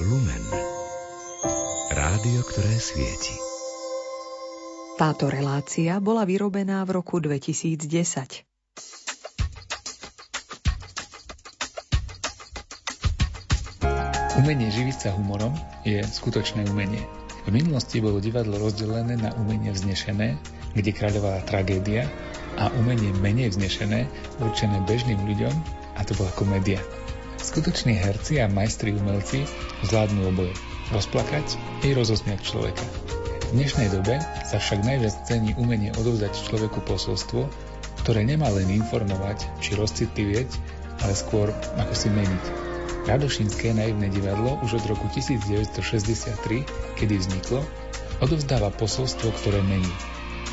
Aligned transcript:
Lumen. 0.00 0.44
Rádio, 1.92 2.40
ktoré 2.48 2.72
svieti. 2.80 3.36
Táto 4.96 5.28
relácia 5.28 6.00
bola 6.00 6.24
vyrobená 6.24 6.80
v 6.88 6.96
roku 6.96 7.20
2010. 7.20 7.84
Umenie 14.40 14.72
živiť 14.72 14.96
sa 14.96 15.12
humorom 15.12 15.52
je 15.84 16.00
skutočné 16.00 16.64
umenie. 16.72 17.04
V 17.44 17.52
minulosti 17.52 18.00
bolo 18.00 18.24
divadlo 18.24 18.56
rozdelené 18.56 19.20
na 19.20 19.36
umenie 19.36 19.68
vznešené, 19.68 20.40
kde 20.72 20.90
kráľovala 20.96 21.44
tragédia, 21.44 22.08
a 22.56 22.72
umenie 22.80 23.12
menej 23.20 23.52
vznešené, 23.52 24.08
určené 24.40 24.80
bežným 24.88 25.20
ľuďom, 25.28 25.54
a 25.96 26.00
to 26.08 26.16
bola 26.16 26.32
komédia. 26.34 26.80
Skutoční 27.50 27.98
herci 27.98 28.38
a 28.38 28.46
majstri 28.46 28.94
umelci 28.94 29.42
zvládnu 29.82 30.22
oboje. 30.30 30.54
Rozplakať 30.94 31.58
i 31.82 31.90
rozosmiať 31.98 32.46
človeka. 32.46 32.86
V 33.50 33.58
dnešnej 33.58 33.90
dobe 33.90 34.22
sa 34.46 34.62
však 34.62 34.86
najviac 34.86 35.26
cení 35.26 35.58
umenie 35.58 35.90
odovzdať 35.98 36.46
človeku 36.46 36.78
posolstvo, 36.86 37.50
ktoré 38.06 38.22
nemá 38.22 38.54
len 38.54 38.70
informovať 38.70 39.50
či 39.58 39.74
rozcitlivieť, 39.74 40.46
ale 41.02 41.10
skôr 41.10 41.50
ako 41.74 41.90
si 41.90 42.06
meniť. 42.14 42.44
Radošinské 43.10 43.74
naivné 43.74 44.14
divadlo 44.14 44.54
už 44.62 44.78
od 44.78 44.94
roku 44.94 45.10
1963, 45.10 47.02
kedy 47.02 47.14
vzniklo, 47.18 47.66
odovzdáva 48.22 48.70
posolstvo, 48.78 49.26
ktoré 49.42 49.58
mení. 49.66 49.90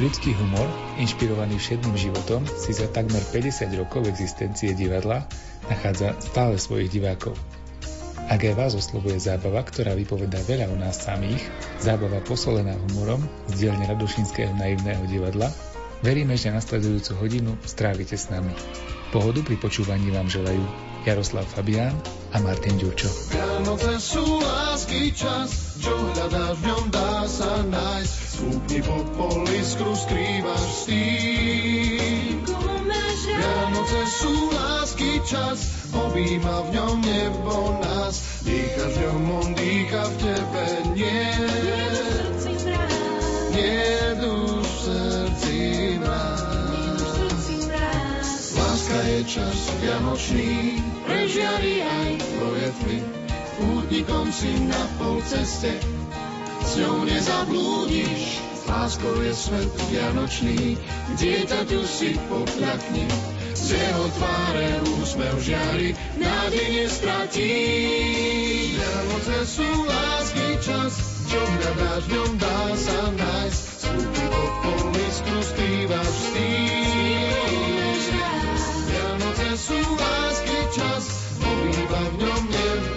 Ľudský 0.01 0.33
humor, 0.33 0.65
inšpirovaný 0.97 1.61
všedným 1.61 1.93
životom, 1.93 2.41
si 2.57 2.73
za 2.73 2.89
takmer 2.89 3.21
50 3.21 3.69
rokov 3.77 4.09
existencie 4.09 4.73
divadla 4.73 5.29
nachádza 5.69 6.15
stále 6.19 6.55
svojich 6.59 6.91
divákov. 6.91 7.35
Ak 8.27 8.43
aj 8.43 8.59
vás 8.59 8.75
oslovuje 8.75 9.23
zábava, 9.23 9.63
ktorá 9.63 9.95
vypovedá 9.95 10.43
veľa 10.43 10.67
o 10.67 10.75
nás 10.75 10.99
samých, 10.99 11.39
zábava 11.79 12.19
posolená 12.19 12.75
humorom 12.75 13.23
z 13.47 13.63
dielne 13.63 13.87
Radošinského 13.87 14.51
naivného 14.51 15.07
divadla, 15.07 15.47
veríme, 16.03 16.35
že 16.35 16.51
nasledujúcu 16.51 17.11
hodinu 17.23 17.55
strávite 17.63 18.19
s 18.19 18.27
nami. 18.27 18.51
Pohodu 19.15 19.39
pri 19.47 19.55
počúvaní 19.55 20.11
vám 20.11 20.27
želajú 20.27 20.59
Jaroslav 21.07 21.47
Fabián 21.47 21.95
a 22.35 22.43
Martin 22.43 22.75
Ďurčo. 22.75 23.07
Vianoce 23.31 23.95
sú 23.95 24.43
lásky 24.43 25.15
čas, 25.15 25.79
čo 25.79 25.95
hľadáš 25.95 26.59
v 26.59 26.63
ňom 26.67 26.83
dá 26.91 27.23
sa 27.23 27.63
nájsť. 27.63 28.15
Skúpni 28.35 28.79
pod 28.83 29.05
poliskru 29.15 29.95
skrývaš 29.95 30.67
s 30.67 30.81
tým. 30.91 32.56
Vianoce 33.37 34.01
sú 34.09 34.49
lásky 34.49 35.21
čas, 35.21 35.61
objíma 35.93 36.65
v 36.65 36.69
ňom 36.73 36.95
nebo 37.05 37.77
nás. 37.85 38.41
Dýchaš 38.41 38.97
v 38.97 39.01
ňom, 39.05 39.23
on 39.37 39.49
dýcha 39.53 40.03
v 40.09 40.15
tebe, 40.17 40.65
nie. 40.97 41.29
Nie 43.53 44.17
duš 44.17 44.65
v 44.65 44.77
srdci 44.81 45.57
mráz. 46.01 46.47
Láska 48.57 48.99
je 49.05 49.19
čas 49.29 49.57
vianočný, 49.85 50.81
prežiari 51.05 51.85
aj 51.85 52.09
tvoje 52.17 52.67
tmy. 52.81 52.99
Pútnikom 53.57 54.29
si 54.33 54.53
na 54.65 54.81
pol 54.97 55.21
ceste, 55.25 55.77
s 56.61 56.71
ňou 56.77 57.05
nezablúdiš. 57.05 58.46
Láskou 58.67 59.23
je 59.23 59.31
svet 59.31 59.71
vianočný, 59.87 60.75
dieťaťu 61.15 61.81
si 61.87 62.19
popľakni. 62.27 63.07
Z 63.55 63.79
jeho 63.79 64.05
tváre 64.11 64.69
úsmev 64.99 65.35
žiari, 65.39 65.95
nádej 66.19 66.67
nestratí. 66.83 67.55
Vianoce 68.75 69.37
sú 69.47 69.67
lásky 69.87 70.47
čas, 70.59 70.93
čo 71.31 71.39
hľadáš 71.39 72.03
v 72.05 72.11
ňom 72.11 72.31
dá 72.39 72.59
sa 72.75 72.99
nájsť. 73.15 73.63
Skúpi 73.87 74.23
pod 74.35 74.51
polistru 74.61 75.39
skrývaš 75.47 76.11
s 76.11 76.25
tým. 76.35 77.97
Vianoce 78.87 79.49
sú 79.55 79.79
lásky 79.79 80.59
čas, 80.75 81.03
obýva 81.39 82.03
v 82.03 82.15
ňom 82.19 82.43
nebo 82.51 82.96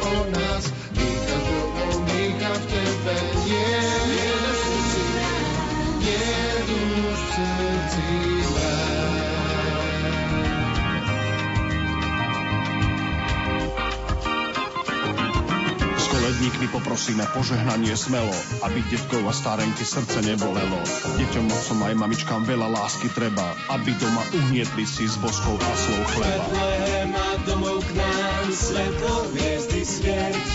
S 16.50 16.58
koledníkmi 16.58 16.82
poprosíme 16.82 17.24
požehnanie 17.30 17.94
smelo, 17.94 18.34
aby 18.66 18.82
detkov 18.90 19.22
a 19.22 19.30
starenky 19.30 19.86
srdce 19.86 20.18
nebolelo. 20.18 20.82
Deťom, 21.14 21.46
otcom 21.46 21.78
aj 21.86 21.94
mamičkám 21.94 22.42
veľa 22.42 22.74
lásky 22.74 23.06
treba, 23.14 23.54
aby 23.70 23.94
doma 23.94 24.18
uhnietli 24.34 24.82
si 24.82 25.06
s 25.06 25.14
boskou 25.22 25.54
a 25.54 25.72
slov 25.78 26.02
chleba. 26.10 26.42
Betlehem 26.42 27.14
a 27.14 27.30
domov 27.46 27.86
k 27.86 27.90
nám 27.94 28.46
svetlo 28.50 29.30
hviezdy 29.30 29.82
svieť 29.86 30.46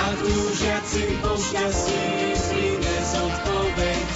a 0.00 0.06
túžiaci 0.24 1.04
po 1.20 1.36
šťastí 1.36 2.00
prines 2.48 3.10
odpoveď. 3.12 4.06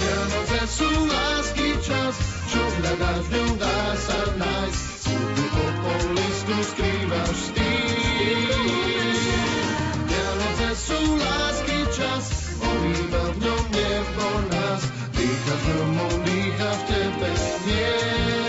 Vianoce 0.00 0.60
sú 0.64 0.90
lásky 1.12 1.76
čas, 1.84 2.16
čo 2.48 2.62
v 2.64 2.76
ňom 3.36 3.52
dá 3.60 3.80
sa 4.00 4.20
nájsť. 4.32 5.12
Po 5.52 5.66
polistku 5.84 6.56
skrývaš 6.72 7.36
s 7.36 7.48
sú 10.86 11.18
lásky 11.18 11.78
čas, 11.98 12.54
obýva 12.62 13.22
v 13.34 13.36
ňom 13.42 13.64
nebo 13.74 14.26
nás. 14.54 14.82
Dýcha 15.18 15.54
v 15.58 15.66
ňom, 15.74 16.12
dýcha 16.22 16.70
v 16.70 16.82
tebe. 16.86 17.30
Nie 17.66 18.45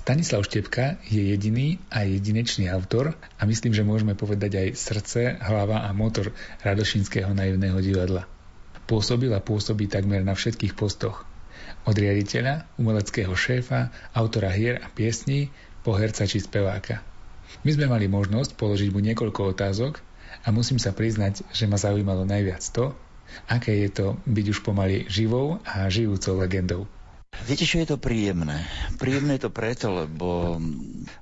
Stanislav 0.00 0.48
Štepka 0.48 0.96
je 1.12 1.28
jediný 1.28 1.76
a 1.92 2.08
jedinečný 2.08 2.72
autor 2.72 3.12
a 3.36 3.44
myslím, 3.44 3.76
že 3.76 3.84
môžeme 3.84 4.16
povedať 4.16 4.56
aj 4.56 4.68
srdce, 4.72 5.36
hlava 5.44 5.84
a 5.84 5.92
motor 5.92 6.32
Radošinského 6.64 7.36
naivného 7.36 7.76
divadla. 7.84 8.24
Pôsobil 8.88 9.28
a 9.36 9.44
pôsobí 9.44 9.92
takmer 9.92 10.24
na 10.24 10.32
všetkých 10.32 10.72
postoch. 10.72 11.28
Od 11.84 11.92
riaditeľa, 11.92 12.64
umeleckého 12.80 13.36
šéfa, 13.36 13.92
autora 14.16 14.48
hier 14.48 14.80
a 14.80 14.88
piesní, 14.88 15.52
po 15.84 15.92
herca 15.92 16.24
či 16.24 16.40
speváka. 16.40 17.04
My 17.60 17.76
sme 17.76 17.92
mali 17.92 18.08
možnosť 18.08 18.56
položiť 18.56 18.88
mu 18.96 19.04
niekoľko 19.04 19.52
otázok 19.52 20.00
a 20.40 20.48
musím 20.48 20.80
sa 20.80 20.96
priznať, 20.96 21.44
že 21.52 21.68
ma 21.68 21.76
zaujímalo 21.76 22.24
najviac 22.24 22.64
to, 22.72 22.96
aké 23.52 23.76
je 23.84 23.92
to 23.92 24.06
byť 24.24 24.46
už 24.48 24.58
pomaly 24.64 25.04
živou 25.12 25.60
a 25.68 25.92
žijúcou 25.92 26.40
legendou. 26.40 26.88
Viete, 27.50 27.66
čo 27.66 27.82
je 27.82 27.90
to 27.90 27.98
príjemné? 27.98 28.62
Príjemné 28.94 29.34
je 29.34 29.48
to 29.48 29.50
preto, 29.50 29.90
lebo 29.90 30.54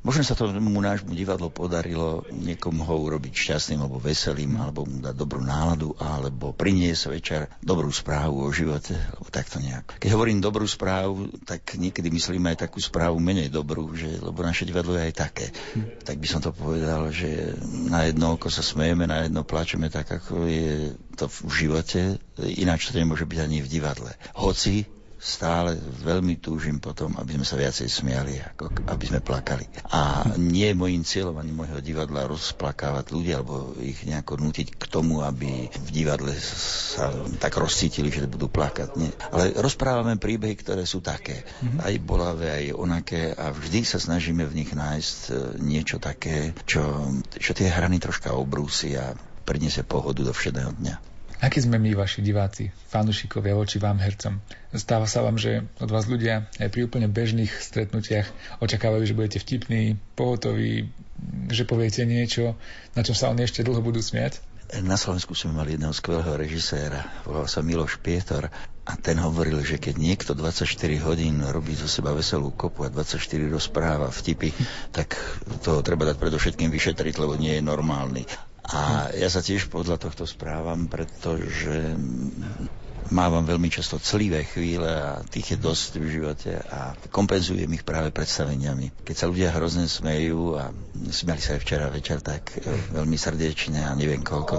možno 0.05 0.21
sa 0.21 0.37
tomu 0.37 0.77
nášmu 0.77 1.17
divadlu 1.17 1.49
podarilo 1.49 2.21
niekomu 2.29 2.85
ho 2.85 3.01
urobiť 3.01 3.33
šťastným 3.33 3.81
alebo 3.81 3.97
veselým, 3.97 4.61
alebo 4.61 4.85
mu 4.85 5.01
dať 5.01 5.17
dobrú 5.17 5.41
náladu, 5.41 5.97
alebo 5.97 6.53
priniesť 6.53 7.03
večer 7.09 7.49
dobrú 7.65 7.89
správu 7.89 8.45
o 8.45 8.53
živote, 8.53 8.93
alebo 8.93 9.33
takto 9.33 9.57
nejak. 9.57 9.97
Keď 9.97 10.11
hovorím 10.13 10.45
dobrú 10.45 10.69
správu, 10.69 11.33
tak 11.49 11.81
niekedy 11.81 12.13
myslíme 12.13 12.53
aj 12.53 12.69
takú 12.69 12.77
správu 12.77 13.17
menej 13.25 13.49
dobrú, 13.49 13.97
že, 13.97 14.21
lebo 14.21 14.45
naše 14.45 14.69
divadlo 14.69 15.01
je 15.01 15.09
aj 15.09 15.15
také. 15.17 15.49
Tak 16.05 16.21
by 16.21 16.29
som 16.29 16.45
to 16.45 16.53
povedal, 16.53 17.09
že 17.09 17.57
na 17.89 18.05
jedno 18.05 18.37
oko 18.37 18.53
sa 18.53 18.61
smejeme, 18.61 19.09
na 19.09 19.25
jedno 19.25 19.49
plačeme 19.49 19.89
tak, 19.89 20.21
ako 20.21 20.45
je 20.45 20.93
to 21.17 21.25
v 21.25 21.53
živote, 21.57 22.01
ináč 22.37 22.93
to 22.93 23.01
nemôže 23.01 23.25
byť 23.25 23.39
ani 23.41 23.65
v 23.65 23.73
divadle. 23.81 24.13
Hoci 24.37 24.98
stále 25.19 25.75
veľmi 26.07 26.39
túžim 26.39 26.79
potom, 26.79 27.13
aby 27.19 27.35
sme 27.35 27.47
sa 27.47 27.59
viacej 27.59 27.91
smiali, 27.91 28.39
ako 28.39 28.71
aby 28.87 29.05
sme 29.05 29.21
plakali. 29.21 29.67
A 29.91 30.31
nie 30.39 30.71
je 30.71 30.79
môjim 30.79 31.03
cieľom 31.03 31.37
ani 31.43 31.51
môjho 31.51 31.83
divadla 31.83 32.31
rozplakávať 32.31 33.11
ľudí, 33.11 33.35
alebo 33.35 33.75
ich 33.83 33.99
nejako 34.07 34.39
nutiť 34.39 34.79
k 34.79 34.85
tomu, 34.87 35.27
aby 35.27 35.67
v 35.69 35.91
divadle 35.91 36.31
sa 36.39 37.11
tak 37.43 37.59
rozcítili, 37.59 38.15
že 38.15 38.31
budú 38.31 38.47
plakať. 38.47 38.89
Nie. 38.95 39.11
Ale 39.35 39.59
rozprávame 39.59 40.17
príbehy, 40.17 40.55
ktoré 40.55 40.87
sú 40.87 41.03
také. 41.03 41.43
Mm-hmm. 41.43 41.79
Aj 41.83 41.95
bolavé, 41.99 42.47
aj 42.55 42.67
onaké 42.79 43.35
a 43.35 43.51
vždy 43.51 43.83
sa 43.83 43.99
snažíme 43.99 44.47
v 44.47 44.57
nich 44.63 44.71
nájsť 44.71 45.19
e, 45.29 45.33
niečo 45.59 45.99
také, 45.99 46.55
čo, 46.63 47.11
čo 47.35 47.53
tie 47.53 47.67
hrany 47.67 47.99
troška 47.99 48.33
obrúsi 48.39 48.95
a 48.95 49.19
priniesie 49.43 49.83
pohodu 49.83 50.23
do 50.23 50.31
všedného 50.31 50.73
dňa. 50.79 51.08
Aký 51.39 51.63
sme 51.63 51.79
my, 51.79 51.95
vaši 51.95 52.19
diváci, 52.19 52.75
fanúšikovia 52.91 53.55
voči 53.55 53.79
vám 53.79 54.03
hercom? 54.03 54.43
Stáva 54.75 55.07
sa 55.07 55.23
vám, 55.23 55.39
že 55.39 55.63
od 55.79 55.87
vás 55.87 56.11
ľudia 56.11 56.51
aj 56.59 56.67
pri 56.67 56.91
úplne 56.91 57.07
bežných 57.07 57.55
stretnutiach 57.63 58.27
očakávajú, 58.59 59.07
že 59.07 59.15
budete 59.15 59.39
vtipní, 59.39 60.03
pohotoví, 60.19 60.91
že 61.47 61.63
poviete 61.63 62.03
niečo, 62.03 62.59
na 62.99 63.07
čo 63.07 63.15
sa 63.15 63.31
oni 63.31 63.47
ešte 63.47 63.63
dlho 63.63 63.79
budú 63.79 64.03
smiať? 64.03 64.43
Na 64.83 64.99
Slovensku 64.99 65.33
sme 65.33 65.63
mali 65.63 65.79
jedného 65.79 65.95
skvelého 65.95 66.35
režiséra, 66.35 67.07
volal 67.23 67.47
sa 67.47 67.63
Miloš 67.63 68.03
Pietor 68.03 68.51
a 68.85 68.93
ten 68.99 69.17
hovoril, 69.23 69.63
že 69.63 69.79
keď 69.79 69.95
niekto 69.95 70.35
24 70.35 70.67
hodín 71.07 71.39
robí 71.41 71.73
zo 71.79 71.87
seba 71.87 72.13
veselú 72.13 72.51
kopu 72.51 72.83
a 72.83 72.91
24 72.91 73.47
rozpráva 73.47 74.11
vtipy, 74.11 74.51
tak 74.91 75.15
to 75.63 75.87
treba 75.87 76.03
dať 76.03 76.19
predovšetkým 76.19 76.69
vyšetriť, 76.69 77.15
lebo 77.15 77.39
nie 77.39 77.57
je 77.57 77.63
normálny. 77.63 78.27
A 78.69 79.09
ja 79.17 79.33
sa 79.33 79.41
tiež 79.41 79.73
podľa 79.73 79.97
tohto 79.97 80.29
správam, 80.29 80.93
pretože 80.93 81.97
mávam 83.09 83.41
veľmi 83.41 83.73
často 83.73 83.97
clivé 83.97 84.45
chvíle 84.45 84.89
a 84.89 85.25
tých 85.25 85.57
je 85.57 85.59
dosť 85.59 85.91
v 85.97 86.07
živote 86.21 86.53
a 86.69 86.93
kompenzujem 87.09 87.69
ich 87.73 87.85
práve 87.85 88.13
predstaveniami. 88.13 88.93
Keď 89.09 89.17
sa 89.17 89.31
ľudia 89.33 89.57
hrozne 89.57 89.89
smejú 89.89 90.61
a 90.61 90.69
smiali 91.09 91.41
sa 91.41 91.57
aj 91.57 91.61
včera 91.65 91.89
večer 91.89 92.21
tak 92.21 92.53
e, 92.61 92.69
veľmi 92.93 93.17
srdečne 93.17 93.81
a 93.89 93.97
neviem 93.97 94.21
koľko, 94.21 94.57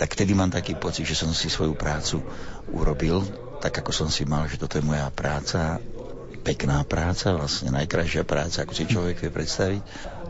tak 0.00 0.16
vtedy 0.16 0.32
mám 0.32 0.48
taký 0.48 0.80
pocit, 0.80 1.04
že 1.04 1.18
som 1.18 1.28
si 1.36 1.52
svoju 1.52 1.76
prácu 1.76 2.24
urobil 2.72 3.20
tak, 3.60 3.76
ako 3.84 3.92
som 3.92 4.08
si 4.08 4.24
mal, 4.24 4.48
že 4.48 4.56
toto 4.56 4.80
je 4.80 4.88
moja 4.88 5.10
práca 5.12 5.82
pekná 6.38 6.80
práca, 6.86 7.36
vlastne 7.36 7.74
najkrajšia 7.76 8.24
práca, 8.24 8.64
ako 8.64 8.72
si 8.72 8.88
človek 8.88 9.20
vie 9.20 9.28
predstaviť 9.28 9.82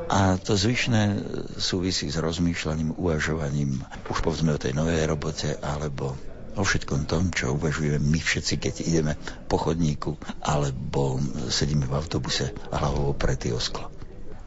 a 0.08 0.40
to 0.40 0.56
zvyšné 0.56 1.20
súvisí 1.60 2.08
s 2.08 2.16
rozmýšľaním, 2.16 2.96
uvažovaním, 2.96 3.84
už 4.08 4.25
povedzme 4.25 4.56
o 4.56 4.60
tej 4.60 4.72
novej 4.72 5.05
robote, 5.05 5.52
alebo 5.60 6.16
o 6.58 6.62
všetkom 6.64 7.06
tom, 7.06 7.31
čo 7.31 7.55
uvažujeme 7.55 8.02
my 8.02 8.19
všetci, 8.19 8.55
keď 8.58 8.75
ideme 8.82 9.12
po 9.46 9.60
chodníku, 9.60 10.19
alebo 10.43 11.22
sedíme 11.52 11.87
v 11.87 11.94
autobuse 11.94 12.50
hlavou 12.72 13.14
pretý 13.14 13.55
o 13.55 13.60
sklo. 13.62 13.93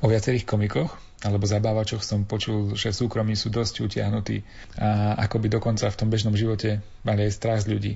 O 0.02 0.10
viacerých 0.10 0.50
komikoch 0.50 0.98
alebo 1.22 1.46
zabávačoch 1.46 2.02
som 2.02 2.26
počul, 2.26 2.74
že 2.74 2.90
súkromí 2.90 3.38
sú 3.38 3.54
dosť 3.54 3.86
utiahnutí 3.86 4.42
a 4.82 5.14
ako 5.22 5.38
by 5.38 5.48
dokonca 5.54 5.86
v 5.86 5.98
tom 5.98 6.10
bežnom 6.10 6.34
živote 6.34 6.82
mali 7.06 7.30
aj 7.30 7.38
strach 7.38 7.62
z 7.62 7.70
ľudí. 7.70 7.94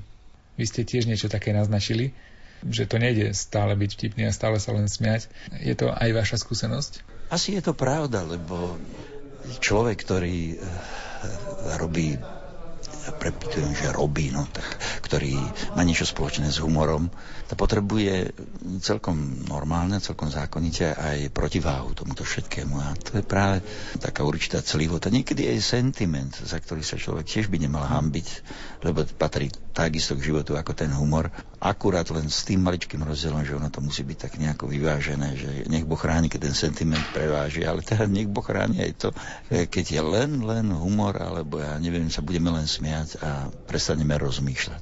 Vy 0.61 0.65
ste 0.69 0.85
tiež 0.85 1.09
niečo 1.09 1.25
také 1.25 1.49
naznačili, 1.49 2.13
že 2.61 2.85
to 2.85 3.01
nejde 3.01 3.33
stále 3.33 3.73
byť 3.73 3.89
vtipný 3.97 4.29
a 4.29 4.31
stále 4.31 4.61
sa 4.61 4.77
len 4.77 4.85
smiať. 4.85 5.27
Je 5.57 5.73
to 5.73 5.89
aj 5.89 6.09
vaša 6.13 6.37
skúsenosť? 6.37 7.14
Asi 7.29 7.57
je 7.57 7.61
to 7.65 7.73
pravda, 7.73 8.21
lebo 8.21 8.77
človek, 9.61 9.97
ktorý 10.05 10.37
eh, 10.53 10.57
robí 11.81 12.17
prepitujem, 13.13 13.69
že 13.77 13.93
robí, 13.93 14.33
no, 14.33 14.49
tak, 14.49 14.65
ktorý 15.05 15.37
má 15.77 15.85
niečo 15.85 16.09
spoločné 16.09 16.49
s 16.49 16.57
humorom, 16.57 17.13
to 17.45 17.53
potrebuje 17.53 18.33
celkom 18.81 19.45
normálne, 19.45 20.01
celkom 20.01 20.33
zákonite 20.33 20.89
aj 20.97 21.29
protiváhu 21.29 21.93
tomuto 21.93 22.25
všetkému. 22.25 22.75
A 22.81 22.97
to 22.97 23.21
je 23.21 23.25
práve 23.25 23.61
taká 24.01 24.25
určitá 24.25 24.65
celivota. 24.65 25.13
Niekedy 25.13 25.45
aj 25.53 25.59
sentiment, 25.61 26.33
za 26.33 26.57
ktorý 26.57 26.81
sa 26.81 26.97
človek 26.97 27.29
tiež 27.29 27.45
by 27.53 27.61
nemal 27.61 27.85
hambiť, 27.85 28.27
lebo 28.81 29.05
patrí 29.21 29.53
takisto 29.75 30.17
k 30.17 30.33
životu 30.33 30.57
ako 30.57 30.73
ten 30.73 30.89
humor. 30.89 31.29
Akurát 31.65 32.05
len 32.13 32.29
s 32.29 32.45
tým 32.45 32.61
maličkým 32.61 33.01
rozdielom, 33.01 33.41
že 33.41 33.57
ono 33.57 33.73
to 33.73 33.81
musí 33.81 34.05
byť 34.05 34.17
tak 34.21 34.37
nejako 34.37 34.69
vyvážené, 34.69 35.33
že 35.33 35.49
nech 35.65 35.81
Boh 35.81 35.97
chráni, 35.97 36.29
keď 36.29 36.53
ten 36.53 36.53
sentiment 36.53 37.01
preváži, 37.09 37.65
ale 37.65 37.81
teda 37.81 38.05
nech 38.05 38.29
Boh 38.29 38.45
chráni 38.45 38.85
aj 38.85 38.91
to, 39.01 39.09
keď 39.49 39.85
je 39.97 40.01
len, 40.05 40.45
len 40.45 40.69
humor, 40.69 41.17
alebo 41.17 41.57
ja 41.57 41.73
neviem, 41.81 42.05
sa 42.13 42.21
budeme 42.21 42.53
len 42.53 42.69
smiať 42.69 43.17
a 43.17 43.49
prestaneme 43.65 44.13
rozmýšľať. 44.13 44.81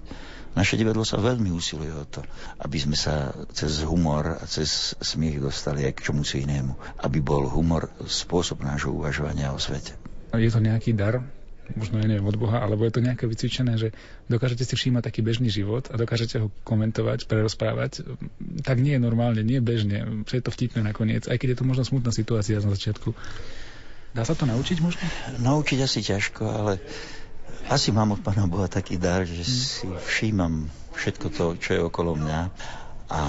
Naše 0.60 0.76
divadlo 0.76 1.02
sa 1.08 1.24
veľmi 1.24 1.50
usiluje 1.50 1.96
o 1.96 2.06
to, 2.06 2.22
aby 2.60 2.78
sme 2.78 3.00
sa 3.00 3.32
cez 3.56 3.82
humor 3.88 4.38
a 4.38 4.44
cez 4.44 4.94
smiech 5.00 5.40
dostali 5.40 5.88
aj 5.88 5.98
k 5.98 6.12
čomu 6.12 6.22
si 6.22 6.46
inému. 6.46 7.00
Aby 7.02 7.26
bol 7.26 7.50
humor 7.50 7.90
spôsob 8.06 8.62
nášho 8.62 8.94
uvažovania 8.94 9.50
o 9.50 9.58
svete. 9.58 9.98
Je 10.36 10.52
to 10.54 10.62
nejaký 10.62 10.94
dar, 10.94 11.26
možno 11.76 12.00
ja 12.00 12.08
neviem, 12.08 12.26
od 12.26 12.38
Boha, 12.38 12.62
alebo 12.62 12.86
je 12.86 12.94
to 12.94 13.02
nejaké 13.02 13.26
vycvičené, 13.26 13.78
že 13.78 13.92
dokážete 14.30 14.64
si 14.66 14.74
všímať 14.74 15.04
taký 15.10 15.22
bežný 15.26 15.50
život 15.50 15.90
a 15.90 15.96
dokážete 15.98 16.42
ho 16.42 16.48
komentovať, 16.64 17.26
prerozprávať, 17.26 18.06
tak 18.64 18.78
nie 18.80 18.98
je 18.98 19.02
normálne, 19.02 19.42
nie 19.42 19.60
bežne, 19.60 20.26
že 20.30 20.40
je 20.40 20.44
to 20.44 20.54
vtipné 20.54 20.86
nakoniec, 20.86 21.26
aj 21.26 21.38
keď 21.38 21.56
je 21.56 21.58
to 21.60 21.70
možno 21.70 21.84
smutná 21.86 22.12
situácia 22.14 22.62
na 22.62 22.74
začiatku. 22.74 23.14
Dá 24.14 24.22
sa 24.24 24.38
to 24.38 24.46
naučiť 24.46 24.78
možno? 24.78 25.02
Naučiť 25.42 25.80
asi 25.82 26.00
ťažko, 26.06 26.44
ale 26.46 26.74
asi 27.68 27.90
mám 27.90 28.14
od 28.14 28.22
Pána 28.22 28.46
Boha 28.46 28.70
taký 28.70 29.02
dar, 29.02 29.26
že 29.26 29.42
si 29.42 29.90
všímam 29.90 30.70
všetko 30.94 31.28
to, 31.34 31.46
čo 31.58 31.70
je 31.74 31.82
okolo 31.82 32.14
mňa 32.14 32.42
a 33.10 33.22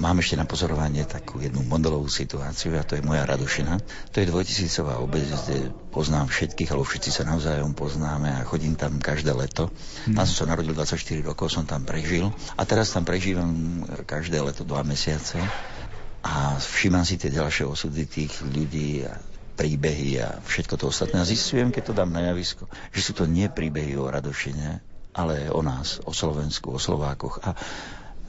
mám 0.00 0.16
ešte 0.24 0.40
na 0.40 0.48
pozorovanie 0.48 1.04
takú 1.04 1.44
jednu 1.44 1.60
modelovú 1.68 2.08
situáciu 2.08 2.72
a 2.80 2.82
to 2.82 2.96
je 2.96 3.04
moja 3.04 3.28
Radošina. 3.28 3.76
To 4.10 4.16
je 4.24 4.26
dvojtisícová 4.32 4.96
obec, 4.96 5.28
kde 5.28 5.68
poznám 5.92 6.32
všetkých, 6.32 6.72
alebo 6.72 6.88
všetci 6.88 7.10
sa 7.12 7.28
navzájom 7.28 7.76
poznáme 7.76 8.32
a 8.32 8.48
chodím 8.48 8.80
tam 8.80 8.96
každé 8.96 9.36
leto. 9.36 9.68
Mm. 10.08 10.16
Tam 10.16 10.24
som 10.24 10.36
sa 10.42 10.46
narodil 10.48 10.72
24 10.72 10.96
rokov, 11.20 11.52
som 11.52 11.68
tam 11.68 11.84
prežil 11.84 12.32
a 12.56 12.62
teraz 12.64 12.96
tam 12.96 13.04
prežívam 13.04 13.84
každé 14.08 14.40
leto 14.40 14.64
dva 14.64 14.80
mesiace 14.80 15.36
a 16.24 16.56
všímam 16.56 17.04
si 17.04 17.20
tie 17.20 17.28
ďalšie 17.28 17.68
osudy 17.68 18.08
tých 18.08 18.40
ľudí 18.40 19.04
a 19.04 19.20
príbehy 19.60 20.24
a 20.24 20.40
všetko 20.40 20.74
to 20.80 20.88
ostatné. 20.88 21.20
A 21.20 21.28
zistujem, 21.28 21.68
keď 21.68 21.92
to 21.92 21.96
dám 21.96 22.08
na 22.08 22.32
javisko, 22.32 22.64
že 22.96 23.04
sú 23.04 23.12
to 23.12 23.28
nie 23.28 23.52
príbehy 23.52 23.92
o 24.00 24.08
Radošine, 24.08 24.80
ale 25.12 25.52
o 25.52 25.60
nás, 25.60 26.00
o 26.08 26.16
Slovensku, 26.16 26.72
o 26.72 26.80
Slovákoch 26.80 27.44
a 27.44 27.52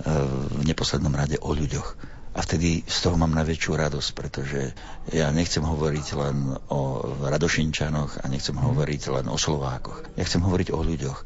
v 0.05 0.63
neposlednom 0.65 1.13
rade 1.13 1.37
o 1.41 1.51
ľuďoch. 1.53 2.19
A 2.31 2.39
vtedy 2.47 2.87
z 2.87 2.97
toho 3.03 3.19
mám 3.19 3.35
najväčšiu 3.35 3.71
radosť, 3.75 4.09
pretože 4.15 4.71
ja 5.11 5.27
nechcem 5.35 5.59
hovoriť 5.67 6.07
len 6.15 6.55
o 6.71 7.03
Radošinčanoch 7.27 8.23
a 8.23 8.25
nechcem 8.31 8.55
mhm. 8.55 8.63
hovoriť 8.71 9.01
len 9.19 9.25
o 9.27 9.35
Slovákoch. 9.35 10.15
Ja 10.15 10.23
chcem 10.23 10.39
hovoriť 10.39 10.71
o 10.71 10.79
ľuďoch. 10.79 11.19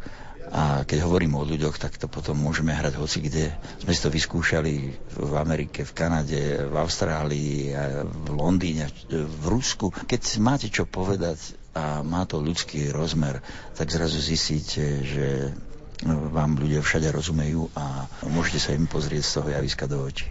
A 0.56 0.86
keď 0.86 1.10
hovorím 1.10 1.36
o 1.36 1.44
ľuďoch, 1.44 1.82
tak 1.82 1.98
to 1.98 2.06
potom 2.06 2.38
môžeme 2.38 2.70
hrať 2.70 3.02
hoci 3.02 3.20
kde. 3.20 3.50
Sme 3.82 3.92
si 3.92 4.02
to 4.02 4.14
vyskúšali 4.14 4.74
v 5.18 5.34
Amerike, 5.36 5.82
v 5.84 5.94
Kanade, 5.94 6.70
v 6.70 6.76
Austrálii, 6.78 7.74
v 8.06 8.28
Londýne, 8.30 8.88
v 9.10 9.46
Rusku. 9.50 9.90
Keď 9.90 10.22
máte 10.38 10.70
čo 10.70 10.86
povedať 10.86 11.58
a 11.76 12.06
má 12.06 12.24
to 12.24 12.40
ľudský 12.40 12.94
rozmer, 12.94 13.44
tak 13.76 13.92
zrazu 13.92 14.22
zistíte, 14.22 15.04
že 15.04 15.52
vám 16.04 16.60
ľudia 16.60 16.84
všade 16.84 17.08
rozumejú 17.14 17.72
a 17.78 18.10
môžete 18.28 18.60
sa 18.60 18.72
im 18.76 18.90
pozrieť 18.90 19.24
z 19.24 19.32
toho 19.40 19.48
javiska 19.56 19.86
do 19.88 20.04
očí. 20.04 20.28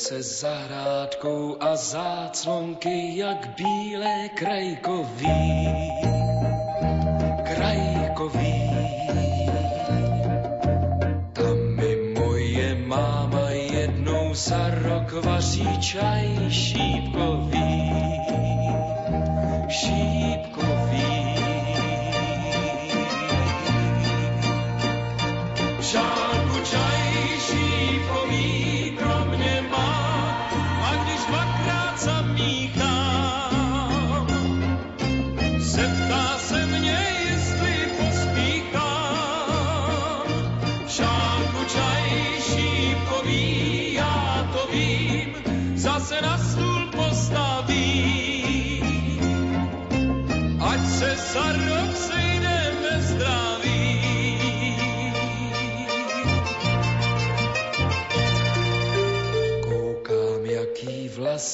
Se 0.00 0.22
zahrádkou 0.22 1.60
a 1.60 1.76
záclonky 1.76 3.16
jak 3.20 3.52
bílé 3.56 4.28
krajkový. 4.34 5.68
Krajkový. 7.44 8.59
Vaří 15.24 15.78
čaj 15.78 16.36
šípkový. 16.48 17.59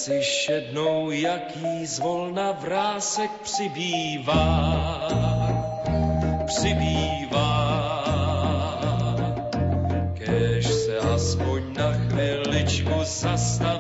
Vlasy 0.07 0.23
šednou, 0.23 1.11
jaký 1.11 1.87
zvolna 1.87 2.53
vrásek 2.53 3.31
přibývá. 3.43 5.09
Přibývá. 6.47 7.47
Kež 10.15 10.67
se 10.67 10.99
aspoň 10.99 11.63
na 11.75 11.93
chvíli 11.93 12.67
zastaví 13.05 13.76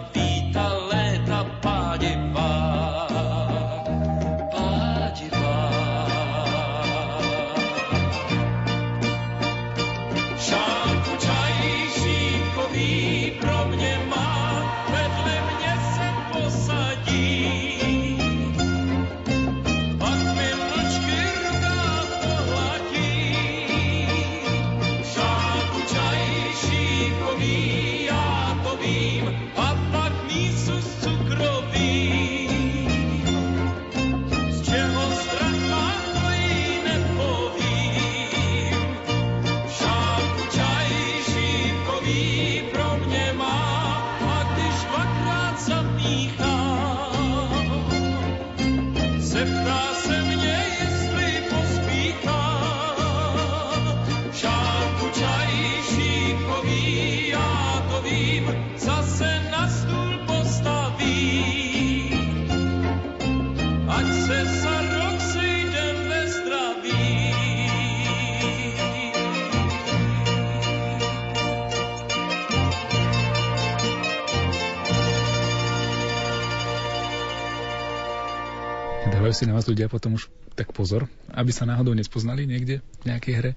Dávajú 79.06 79.34
si 79.34 79.44
na 79.46 79.54
vás 79.54 79.66
ľudia 79.70 79.86
potom 79.86 80.18
už 80.18 80.26
tak 80.56 80.72
pozor, 80.72 81.06
aby 81.30 81.52
sa 81.52 81.68
náhodou 81.68 81.92
nespoznali 81.92 82.48
niekde 82.48 82.80
v 83.02 83.04
nejakej 83.12 83.34
hre? 83.36 83.52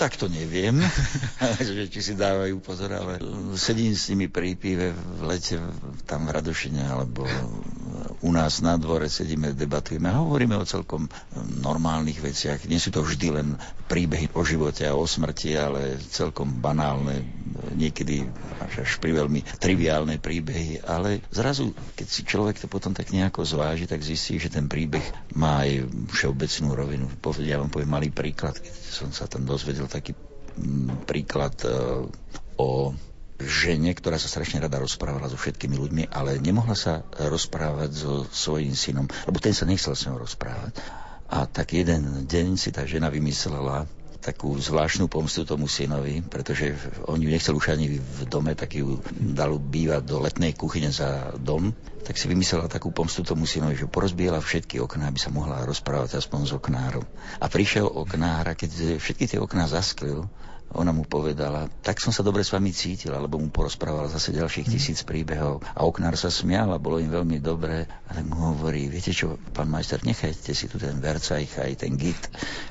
Tak 0.00 0.16
to 0.16 0.32
neviem, 0.32 0.80
že 1.60 1.92
či 1.92 2.00
si 2.00 2.12
dávajú 2.16 2.56
pozor, 2.64 2.88
ale 2.96 3.20
sedím 3.60 3.92
s 3.92 4.08
nimi 4.08 4.32
pri 4.32 4.56
pive 4.56 4.96
v 4.96 5.20
lete 5.28 5.60
tam 6.08 6.24
v 6.24 6.32
Radošine, 6.32 6.80
alebo 6.88 7.28
u 8.20 8.30
nás 8.36 8.60
na 8.60 8.76
dvore 8.76 9.08
sedíme, 9.08 9.56
debatujeme 9.56 10.12
a 10.12 10.20
hovoríme 10.20 10.52
o 10.60 10.68
celkom 10.68 11.08
normálnych 11.64 12.20
veciach. 12.20 12.68
Nie 12.68 12.76
sú 12.76 12.92
to 12.92 13.00
vždy 13.00 13.28
len 13.32 13.48
príbehy 13.88 14.28
o 14.36 14.44
živote 14.44 14.84
a 14.84 14.92
o 14.92 15.08
smrti, 15.08 15.56
ale 15.56 15.96
celkom 16.12 16.60
banálne, 16.60 17.24
niekedy 17.72 18.28
až, 18.60 18.84
až 18.84 18.90
pri 19.00 19.24
veľmi 19.24 19.40
triviálne 19.56 20.20
príbehy. 20.20 20.84
Ale 20.84 21.24
zrazu, 21.32 21.72
keď 21.96 22.06
si 22.06 22.20
človek 22.28 22.60
to 22.60 22.68
potom 22.68 22.92
tak 22.92 23.08
nejako 23.08 23.48
zváži, 23.48 23.88
tak 23.88 24.04
zistí, 24.04 24.36
že 24.36 24.52
ten 24.52 24.68
príbeh 24.68 25.04
má 25.32 25.64
aj 25.64 25.88
všeobecnú 26.12 26.76
rovinu. 26.76 27.06
Ja 27.40 27.56
vám 27.56 27.72
poviem 27.72 27.90
malý 27.90 28.08
príklad, 28.12 28.60
keď 28.60 28.74
som 28.92 29.10
sa 29.16 29.24
tam 29.24 29.48
dozvedel 29.48 29.88
taký 29.88 30.12
mm, 30.12 31.08
príklad 31.08 31.56
e, 31.64 31.72
o 32.60 32.92
žene, 33.44 33.92
ktorá 33.96 34.20
sa 34.20 34.28
strašne 34.28 34.60
rada 34.60 34.76
rozprávala 34.80 35.28
so 35.32 35.40
všetkými 35.40 35.76
ľuďmi, 35.76 36.02
ale 36.12 36.40
nemohla 36.40 36.76
sa 36.76 37.06
rozprávať 37.16 37.90
so 37.92 38.12
svojím 38.28 38.76
synom, 38.76 39.06
lebo 39.24 39.38
ten 39.40 39.56
sa 39.56 39.68
nechcel 39.68 39.96
s 39.96 40.04
ňou 40.08 40.20
rozprávať. 40.20 40.76
A 41.30 41.46
tak 41.46 41.72
jeden 41.78 42.26
deň 42.26 42.58
si 42.58 42.74
tá 42.74 42.82
žena 42.82 43.06
vymyslela 43.06 43.86
takú 44.20 44.52
zvláštnu 44.52 45.08
pomstu 45.08 45.48
tomu 45.48 45.64
synovi, 45.64 46.20
pretože 46.20 46.76
on 47.08 47.16
ju 47.16 47.32
nechcel 47.32 47.56
už 47.56 47.72
ani 47.72 47.96
v 47.96 48.20
dome, 48.28 48.52
tak 48.52 48.76
ju 48.76 49.00
dal 49.16 49.56
bývať 49.56 50.02
do 50.04 50.20
letnej 50.20 50.52
kuchyne 50.52 50.92
za 50.92 51.32
dom, 51.40 51.72
tak 52.04 52.20
si 52.20 52.28
vymyslela 52.28 52.68
takú 52.68 52.92
pomstu 52.92 53.24
tomu 53.24 53.48
synovi, 53.48 53.80
že 53.80 53.88
porozbíjala 53.88 54.44
všetky 54.44 54.76
okná, 54.84 55.08
aby 55.08 55.16
sa 55.16 55.32
mohla 55.32 55.64
rozprávať 55.64 56.20
aspoň 56.20 56.40
s 56.44 56.52
oknárom. 56.52 57.04
A 57.40 57.48
prišiel 57.48 57.88
oknár 57.88 58.44
a 58.52 58.54
keď 58.54 59.00
všetky 59.00 59.24
tie 59.24 59.38
okná 59.40 59.64
zasklil, 59.64 60.28
ona 60.70 60.94
mu 60.94 61.02
povedala, 61.02 61.66
tak 61.82 61.98
som 61.98 62.14
sa 62.14 62.22
dobre 62.22 62.46
s 62.46 62.54
vami 62.54 62.70
cítila, 62.70 63.18
lebo 63.18 63.42
mu 63.42 63.50
porozprávala 63.50 64.06
zase 64.06 64.30
ďalších 64.30 64.70
tisíc 64.70 64.98
príbehov. 65.02 65.66
A 65.74 65.82
oknár 65.82 66.14
sa 66.14 66.30
smial 66.30 66.70
a 66.70 66.78
bolo 66.78 67.02
im 67.02 67.10
veľmi 67.10 67.42
dobré. 67.42 67.90
A 68.06 68.14
tak 68.14 68.22
mu 68.22 68.54
hovorí, 68.54 68.86
viete 68.86 69.10
čo, 69.10 69.34
pán 69.50 69.66
majster, 69.66 69.98
nechajte 70.06 70.54
si 70.54 70.70
tu 70.70 70.78
ten 70.78 71.02
vercajch 71.02 71.58
aj 71.58 71.72
ten 71.74 71.98
git. 71.98 72.22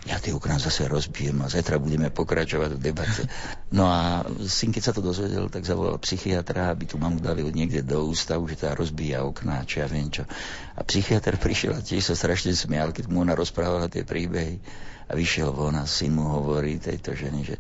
Ja 0.07 0.15
tie 0.15 0.31
okná 0.31 0.55
zase 0.63 0.87
rozbijem 0.87 1.43
a 1.43 1.51
zajtra 1.51 1.75
budeme 1.75 2.07
pokračovať 2.07 2.79
v 2.79 2.83
debate. 2.83 3.27
No 3.75 3.91
a 3.91 4.23
syn, 4.47 4.71
keď 4.71 4.83
sa 4.89 4.95
to 4.95 5.03
dozvedel, 5.03 5.51
tak 5.51 5.67
zavolal 5.67 5.99
psychiatra, 5.99 6.71
aby 6.71 6.87
tu 6.87 6.95
mamu 6.95 7.19
dali 7.19 7.43
niekde 7.51 7.83
do 7.83 8.07
ústavu, 8.07 8.47
že 8.47 8.63
tá 8.63 8.71
rozbíja 8.71 9.27
okná, 9.27 9.67
či 9.67 9.83
ja 9.83 9.91
viem 9.91 10.07
čo. 10.07 10.23
A 10.79 10.87
psychiatr 10.87 11.35
prišiel 11.43 11.75
a 11.75 11.83
tiež 11.83 12.09
sa 12.09 12.15
strašne 12.15 12.55
smial, 12.55 12.95
keď 12.95 13.11
mu 13.11 13.27
ona 13.27 13.35
rozprávala 13.35 13.91
tie 13.91 14.07
príbehy. 14.07 14.63
A 15.09 15.17
vyšiel 15.17 15.49
von 15.49 15.73
a 15.73 15.89
syn 15.89 16.13
mu 16.13 16.29
hovorí 16.29 16.77
tejto 16.77 17.17
ženy, 17.17 17.41
že 17.41 17.55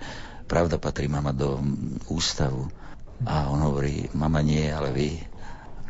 pravda 0.49 0.81
patrí 0.81 1.05
mama 1.05 1.29
do 1.29 1.61
ústavu. 2.09 2.73
A 3.29 3.53
on 3.53 3.61
hovorí, 3.61 4.09
mama 4.17 4.41
nie, 4.41 4.65
ale 4.65 4.89
vy. 4.89 5.21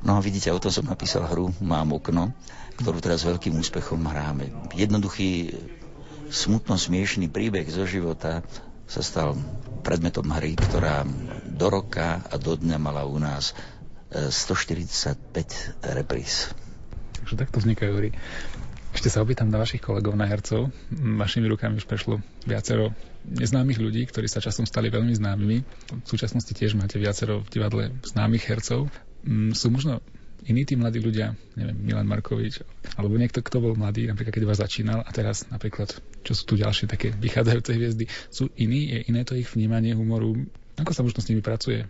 No 0.03 0.19
a 0.19 0.19
vidíte, 0.19 0.51
o 0.51 0.59
tom 0.59 0.71
som 0.71 0.87
napísal 0.87 1.23
hru 1.27 1.55
Mám 1.63 1.95
okno, 1.95 2.35
ktorú 2.79 2.99
teraz 2.99 3.23
veľkým 3.23 3.55
úspechom 3.55 4.03
hráme. 4.03 4.51
Jednoduchý, 4.75 5.55
smutno 6.27 6.75
smiešný 6.75 7.31
príbeh 7.31 7.67
zo 7.71 7.87
života 7.87 8.43
sa 8.89 9.01
stal 9.05 9.37
predmetom 9.85 10.25
hry, 10.33 10.57
ktorá 10.57 11.05
do 11.45 11.67
roka 11.69 12.21
a 12.25 12.35
do 12.35 12.57
dňa 12.57 12.77
mala 12.81 13.05
u 13.05 13.17
nás 13.21 13.53
e, 14.11 14.31
145 14.31 15.93
repríz. 15.93 16.49
Takže 17.19 17.35
takto 17.37 17.61
vznikajú 17.61 17.93
hry. 17.93 18.09
Ešte 19.00 19.15
sa 19.15 19.24
opýtam 19.24 19.48
na 19.48 19.56
vašich 19.56 19.79
kolegov, 19.79 20.12
na 20.20 20.27
hercov. 20.27 20.75
Vašimi 20.91 21.48
rukami 21.48 21.79
už 21.79 21.88
prešlo 21.88 22.20
viacero 22.44 22.91
neznámych 23.24 23.79
ľudí, 23.79 24.03
ktorí 24.03 24.27
sa 24.27 24.44
časom 24.44 24.68
stali 24.68 24.91
veľmi 24.91 25.15
známymi. 25.15 25.58
V 26.03 26.08
súčasnosti 26.12 26.51
tiež 26.51 26.75
máte 26.75 27.00
viacero 27.00 27.39
v 27.39 27.48
divadle 27.48 27.96
známych 28.03 28.44
hercov. 28.51 28.91
Mm, 29.24 29.56
Sú 29.56 29.72
možno 29.72 30.03
iní 30.44 30.68
tí 30.68 30.75
mladí 30.75 31.00
ľudia, 31.00 31.32
neviem, 31.56 31.79
Milan 31.79 32.12
Markovič, 32.12 32.60
alebo 33.00 33.15
niekto, 33.15 33.39
kto 33.39 33.63
bol 33.63 33.79
mladý, 33.79 34.12
napríklad 34.12 34.36
keď 34.36 34.44
vás 34.44 34.60
začínal 34.60 35.00
a 35.00 35.10
teraz 35.15 35.48
napríklad, 35.48 35.96
čo 36.27 36.36
sú 36.36 36.44
tu 36.44 36.53
ďalšie 36.60 36.91
také 36.91 37.15
vychádzajúce 37.15 37.72
hviezdy, 37.72 38.03
sú 38.27 38.51
iní, 38.60 39.00
je 39.00 39.00
iné 39.08 39.24
to 39.24 39.32
ich 39.39 39.48
vnímanie 39.48 39.96
humoru. 39.96 40.44
Ako 40.75 40.91
sa 40.91 41.08
možno 41.08 41.24
s 41.24 41.32
nimi 41.32 41.39
pracuje? 41.39 41.88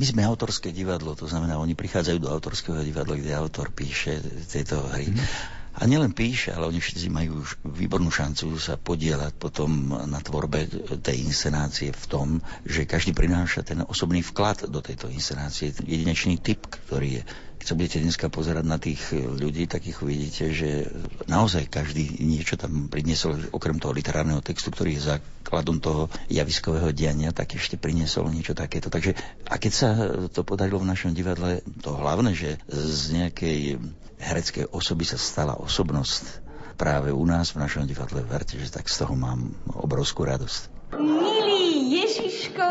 My 0.00 0.08
sme 0.08 0.24
autorské 0.24 0.72
divadlo, 0.72 1.12
to 1.12 1.28
znamená, 1.28 1.60
oni 1.60 1.76
prichádzajú 1.76 2.16
do 2.16 2.32
autorského 2.32 2.80
divadla, 2.80 3.20
kde 3.20 3.36
autor 3.36 3.68
píše 3.76 4.24
tieto 4.48 4.88
hry. 4.88 5.12
Mm. 5.12 5.57
A 5.78 5.86
nielen 5.86 6.10
píše, 6.10 6.50
ale 6.50 6.66
oni 6.66 6.82
všetci 6.82 7.06
majú 7.06 7.46
už 7.46 7.62
výbornú 7.62 8.10
šancu 8.10 8.58
sa 8.58 8.74
podielať 8.74 9.38
potom 9.38 9.94
na 10.10 10.18
tvorbe 10.18 10.66
tej 10.98 11.22
inscenácie 11.22 11.94
v 11.94 12.04
tom, 12.10 12.28
že 12.66 12.82
každý 12.82 13.14
prináša 13.14 13.62
ten 13.62 13.86
osobný 13.86 14.26
vklad 14.26 14.66
do 14.66 14.82
tejto 14.82 15.06
inscenácie, 15.06 15.70
jedinečný 15.70 16.42
typ, 16.42 16.66
ktorý 16.66 17.22
je. 17.22 17.24
Keď 17.62 17.66
sa 17.66 17.78
budete 17.78 17.98
dneska 18.02 18.26
pozerať 18.26 18.64
na 18.66 18.78
tých 18.82 19.14
ľudí, 19.14 19.70
tak 19.70 19.86
ich 19.86 19.98
uvidíte, 20.02 20.50
že 20.50 20.90
naozaj 21.30 21.70
každý 21.70 22.26
niečo 22.26 22.58
tam 22.58 22.90
priniesol, 22.90 23.50
okrem 23.54 23.78
toho 23.78 23.94
literárneho 23.94 24.42
textu, 24.42 24.74
ktorý 24.74 24.98
je 24.98 25.14
základom 25.14 25.78
toho 25.78 26.10
javiskového 26.26 26.90
diania, 26.90 27.30
tak 27.30 27.54
ešte 27.54 27.78
priniesol 27.78 28.30
niečo 28.34 28.54
takéto. 28.54 28.90
Takže 28.90 29.14
a 29.46 29.54
keď 29.58 29.72
sa 29.74 29.90
to 30.26 30.42
podarilo 30.42 30.82
v 30.82 30.90
našom 30.90 31.14
divadle, 31.14 31.62
to 31.82 31.94
hlavné, 31.94 32.34
že 32.34 32.58
z 32.66 33.02
nejakej 33.14 33.78
hereckej 34.18 34.70
osoby 34.74 35.06
sa 35.06 35.18
stala 35.18 35.54
osobnosť 35.58 36.46
práve 36.78 37.10
u 37.10 37.24
nás 37.26 37.50
v 37.54 37.62
našom 37.66 37.86
divadle. 37.86 38.22
Verte, 38.22 38.54
že 38.58 38.70
tak 38.70 38.86
z 38.86 39.02
toho 39.02 39.18
mám 39.18 39.50
obrovskú 39.74 40.22
radosť. 40.26 40.94
Milý 40.94 41.90
Ježiško, 42.02 42.66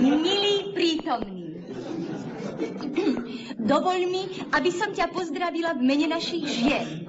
milý 0.00 0.72
prítomný. 0.72 1.60
Dovol 3.70 4.08
mi, 4.08 4.22
aby 4.52 4.70
som 4.72 4.90
ťa 4.92 5.12
pozdravila 5.12 5.76
v 5.76 5.82
mene 5.84 6.06
našich 6.10 6.44
žien. 6.44 7.08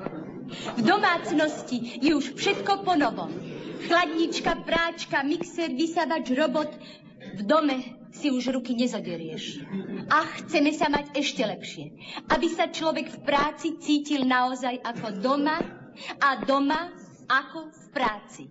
V 0.78 0.82
domácnosti 0.86 2.00
je 2.00 2.14
už 2.14 2.38
všetko 2.38 2.86
po 2.86 2.94
novom. 2.94 3.34
Chladnička, 3.86 4.66
práčka, 4.66 5.22
mixer, 5.26 5.74
vysavač, 5.74 6.30
robot. 6.34 6.70
V 7.36 7.42
dome 7.44 8.05
si 8.16 8.32
už 8.32 8.56
ruky 8.56 8.72
nezoderieš. 8.74 9.60
A 10.08 10.24
chceme 10.42 10.72
sa 10.72 10.88
mať 10.88 11.12
ešte 11.14 11.44
lepšie. 11.44 11.86
Aby 12.32 12.48
sa 12.48 12.72
človek 12.72 13.12
v 13.12 13.20
práci 13.28 13.76
cítil 13.78 14.24
naozaj 14.24 14.80
ako 14.82 15.20
doma 15.20 15.60
a 16.18 16.30
doma 16.42 16.96
ako 17.28 17.74
v 17.74 17.86
práci. 17.92 18.44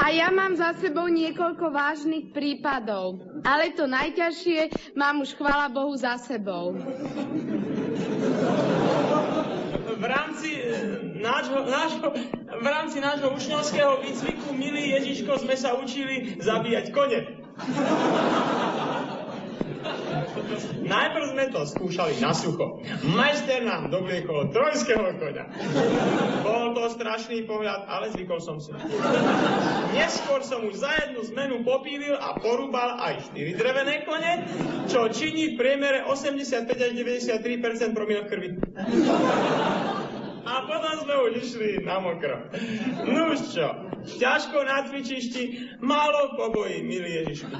A 0.00 0.04
ja 0.12 0.28
mám 0.32 0.54
za 0.56 0.72
sebou 0.78 1.08
niekoľko 1.08 1.72
vážnych 1.72 2.30
prípadov, 2.32 3.20
ale 3.42 3.72
to 3.74 3.84
najťažšie 3.88 4.92
mám 4.94 5.20
už 5.24 5.34
chvala 5.36 5.68
Bohu 5.68 5.92
za 5.96 6.16
sebou. 6.20 6.76
V 10.00 10.04
rámci 10.08 10.56
e, 10.56 10.60
nášho, 11.20 11.60
nášho, 11.68 12.08
v 12.58 12.66
rámci 12.66 12.98
nášho 12.98 13.30
učňovského 13.30 14.02
výcviku, 14.02 14.50
milý 14.58 14.98
Ježiško, 14.98 15.46
sme 15.46 15.54
sa 15.54 15.78
učili 15.78 16.34
zabíjať 16.42 16.90
kone. 16.90 17.20
Najprv 20.80 21.24
sme 21.30 21.44
to 21.54 21.60
skúšali 21.62 22.18
na 22.18 22.34
sucho. 22.34 22.82
Majster 23.06 23.62
nám 23.62 23.94
dobliekol 23.94 24.50
trojského 24.50 25.14
koňa. 25.22 25.44
Bol 26.42 26.74
to 26.74 26.90
strašný 26.90 27.46
pohľad, 27.46 27.86
ale 27.86 28.10
zvykol 28.10 28.42
som 28.42 28.58
si. 28.58 28.74
Neskôr 29.94 30.42
som 30.42 30.66
už 30.66 30.82
za 30.82 30.90
jednu 31.06 31.22
zmenu 31.30 31.62
popílil 31.62 32.18
a 32.18 32.34
porúbal 32.42 32.98
aj 32.98 33.30
4 33.30 33.60
drevené 33.60 34.02
kone, 34.02 34.32
čo 34.90 35.06
činí 35.06 35.54
v 35.54 35.62
priemere 35.62 36.02
85 36.02 36.66
až 36.66 36.92
93 36.98 37.94
promil 37.94 38.26
krvi. 38.26 38.58
A 40.50 40.66
potom 40.66 41.06
sme 41.06 41.14
už 41.30 41.32
išli 41.46 41.86
na 41.86 42.02
mokro. 42.02 42.42
No 43.06 43.30
už 43.30 43.54
čo, 43.54 43.70
ťažko 44.18 44.66
na 44.66 44.82
cvičišti, 44.82 45.78
málo 45.78 46.34
pobojí, 46.34 46.82
milý 46.82 47.22
Ježišku. 47.22 47.54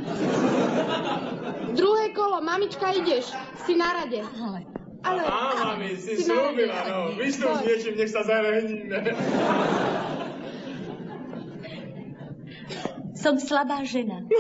Druhé 1.79 2.11
kolo, 2.11 2.43
mamička, 2.43 2.91
ideš, 2.91 3.31
si 3.63 3.79
na 3.79 3.95
rade. 3.95 4.27
Ale... 4.27 4.67
Ale... 5.07 5.23
Á, 5.23 5.79
mami, 5.79 5.97
si, 5.97 6.19
si 6.19 6.29
slúbila, 6.29 6.83
no, 6.85 7.15
vystup 7.15 7.57
s 7.57 7.65
niečím, 7.65 7.95
nech 7.95 8.11
sa 8.11 8.27
zarehníme. 8.27 8.99
Som 13.17 13.39
slabá 13.39 13.87
žena. 13.87 14.21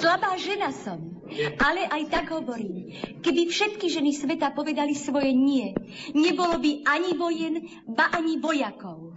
Slabá 0.00 0.32
žena 0.40 0.72
som. 0.72 1.09
Ale 1.58 1.86
aj 1.86 2.02
tak 2.10 2.26
hovorím. 2.34 2.90
Keby 3.22 3.46
všetky 3.48 3.86
ženy 3.86 4.10
sveta 4.14 4.50
povedali 4.50 4.94
svoje 4.98 5.30
nie, 5.30 5.72
nebolo 6.12 6.58
by 6.58 6.82
ani 6.86 7.10
vojen, 7.14 7.54
ba 7.86 8.10
ani 8.10 8.38
vojakov. 8.42 9.14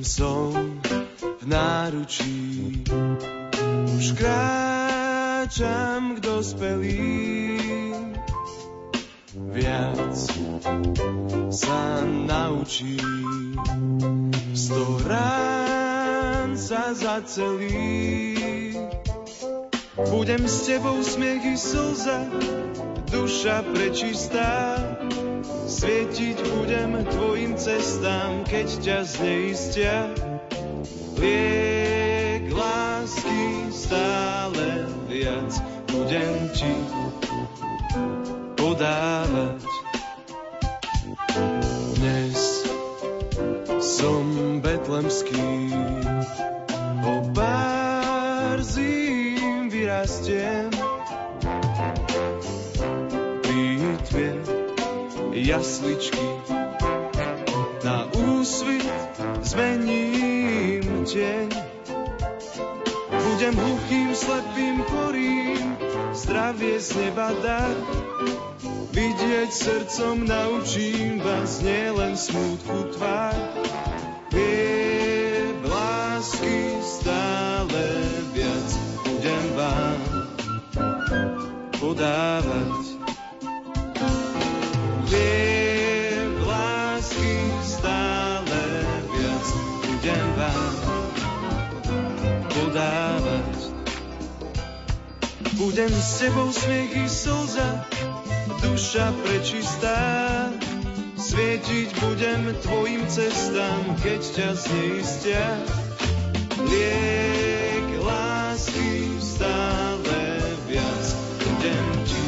Som 0.00 0.82
v 1.40 1.44
náručí 1.48 2.82
už 3.96 4.06
krát 4.18 4.59
kráčam 5.60 6.16
k 6.16 6.18
dospelým. 6.24 8.16
Viac 9.52 10.16
sa 11.52 12.00
naučím, 12.00 13.60
sto 14.56 14.96
rán 15.04 16.56
sa 16.56 16.96
zacelí. 16.96 18.32
Budem 20.08 20.48
s 20.48 20.64
tebou 20.64 20.96
smiech 21.04 21.44
i 21.44 21.56
slza, 21.60 22.24
duša 23.12 23.60
prečistá. 23.76 24.80
Svietiť 25.68 26.40
budem 26.56 27.04
tvojim 27.04 27.52
cestám, 27.60 28.48
keď 28.48 28.68
ťa 28.80 28.98
zneistia. 29.04 30.08
Liek 31.20 32.48
lásky 32.48 33.68
stále 33.68 34.99
viac 35.20 35.52
budem 35.92 36.48
ti 36.56 36.72
podávať. 38.56 39.60
Dnes 42.00 42.64
som 43.84 44.24
betlemský, 44.64 45.76
o 47.04 47.14
pár 47.36 48.64
zím 48.64 49.68
vyrastiem. 49.68 50.72
Pitve 53.44 54.40
jasličky 55.36 56.28
na 57.84 58.08
úsvit 58.16 58.88
zmením 59.44 61.04
tieň. 61.04 61.69
Budem 63.40 63.56
hluchým, 63.56 64.12
slepým, 64.12 64.84
chorým, 64.84 65.72
zdravie 66.12 66.76
z 66.76 66.92
neba 66.92 67.32
dar. 67.40 67.72
Vidieť 68.92 69.48
srdcom 69.48 70.28
naučím 70.28 71.24
vás, 71.24 71.64
nielen 71.64 72.20
smútku 72.20 72.92
tvár. 72.92 73.32
Vie 74.28 75.56
lásky 75.64 76.84
stále 76.84 77.84
viac 78.36 78.68
budem 79.08 79.46
vám 79.56 80.00
podávať. 81.80 82.79
Budem 95.60 95.92
s 95.92 96.24
tebou 96.24 96.48
smiech 96.48 96.96
i 96.96 97.04
slza, 97.04 97.84
duša 98.64 99.12
prečistá. 99.20 100.00
Svietiť 101.20 102.00
budem 102.00 102.56
tvojim 102.64 103.04
cestám, 103.04 103.92
keď 104.00 104.20
ťa 104.24 104.48
zneistia. 104.56 105.44
Liek 106.64 107.92
lásky 108.00 109.20
stále 109.20 110.20
viac 110.64 111.04
budem 111.44 111.86
ti 112.08 112.26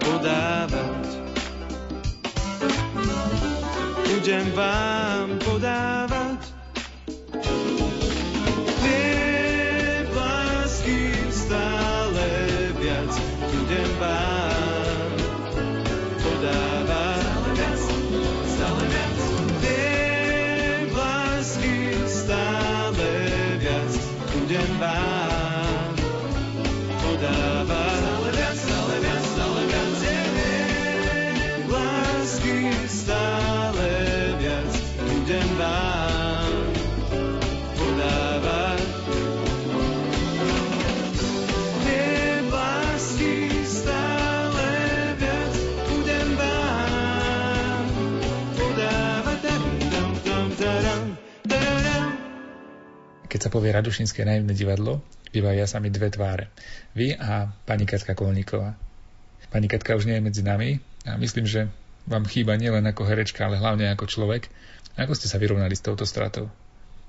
podávať. 0.00 1.04
Budem 4.08 4.46
vám 4.56 5.11
Sa 53.42 53.50
povie 53.50 53.74
Radušinské 53.74 54.22
naivné 54.22 54.54
divadlo, 54.54 55.02
vyvajia 55.34 55.66
sa 55.66 55.82
mi 55.82 55.90
dve 55.90 56.14
tváre. 56.14 56.46
Vy 56.94 57.18
a 57.18 57.50
pani 57.66 57.90
Katka 57.90 58.14
Kolníková. 58.14 58.78
Pani 59.50 59.66
Katka 59.66 59.98
už 59.98 60.06
nie 60.06 60.14
je 60.14 60.22
medzi 60.22 60.42
nami 60.46 60.78
a 61.02 61.18
myslím, 61.18 61.50
že 61.50 61.66
vám 62.06 62.22
chýba 62.22 62.54
nielen 62.54 62.86
ako 62.86 63.02
herečka, 63.02 63.50
ale 63.50 63.58
hlavne 63.58 63.90
ako 63.90 64.06
človek. 64.06 64.46
Ako 64.94 65.18
ste 65.18 65.26
sa 65.26 65.42
vyrovnali 65.42 65.74
s 65.74 65.82
touto 65.82 66.06
stratou? 66.06 66.54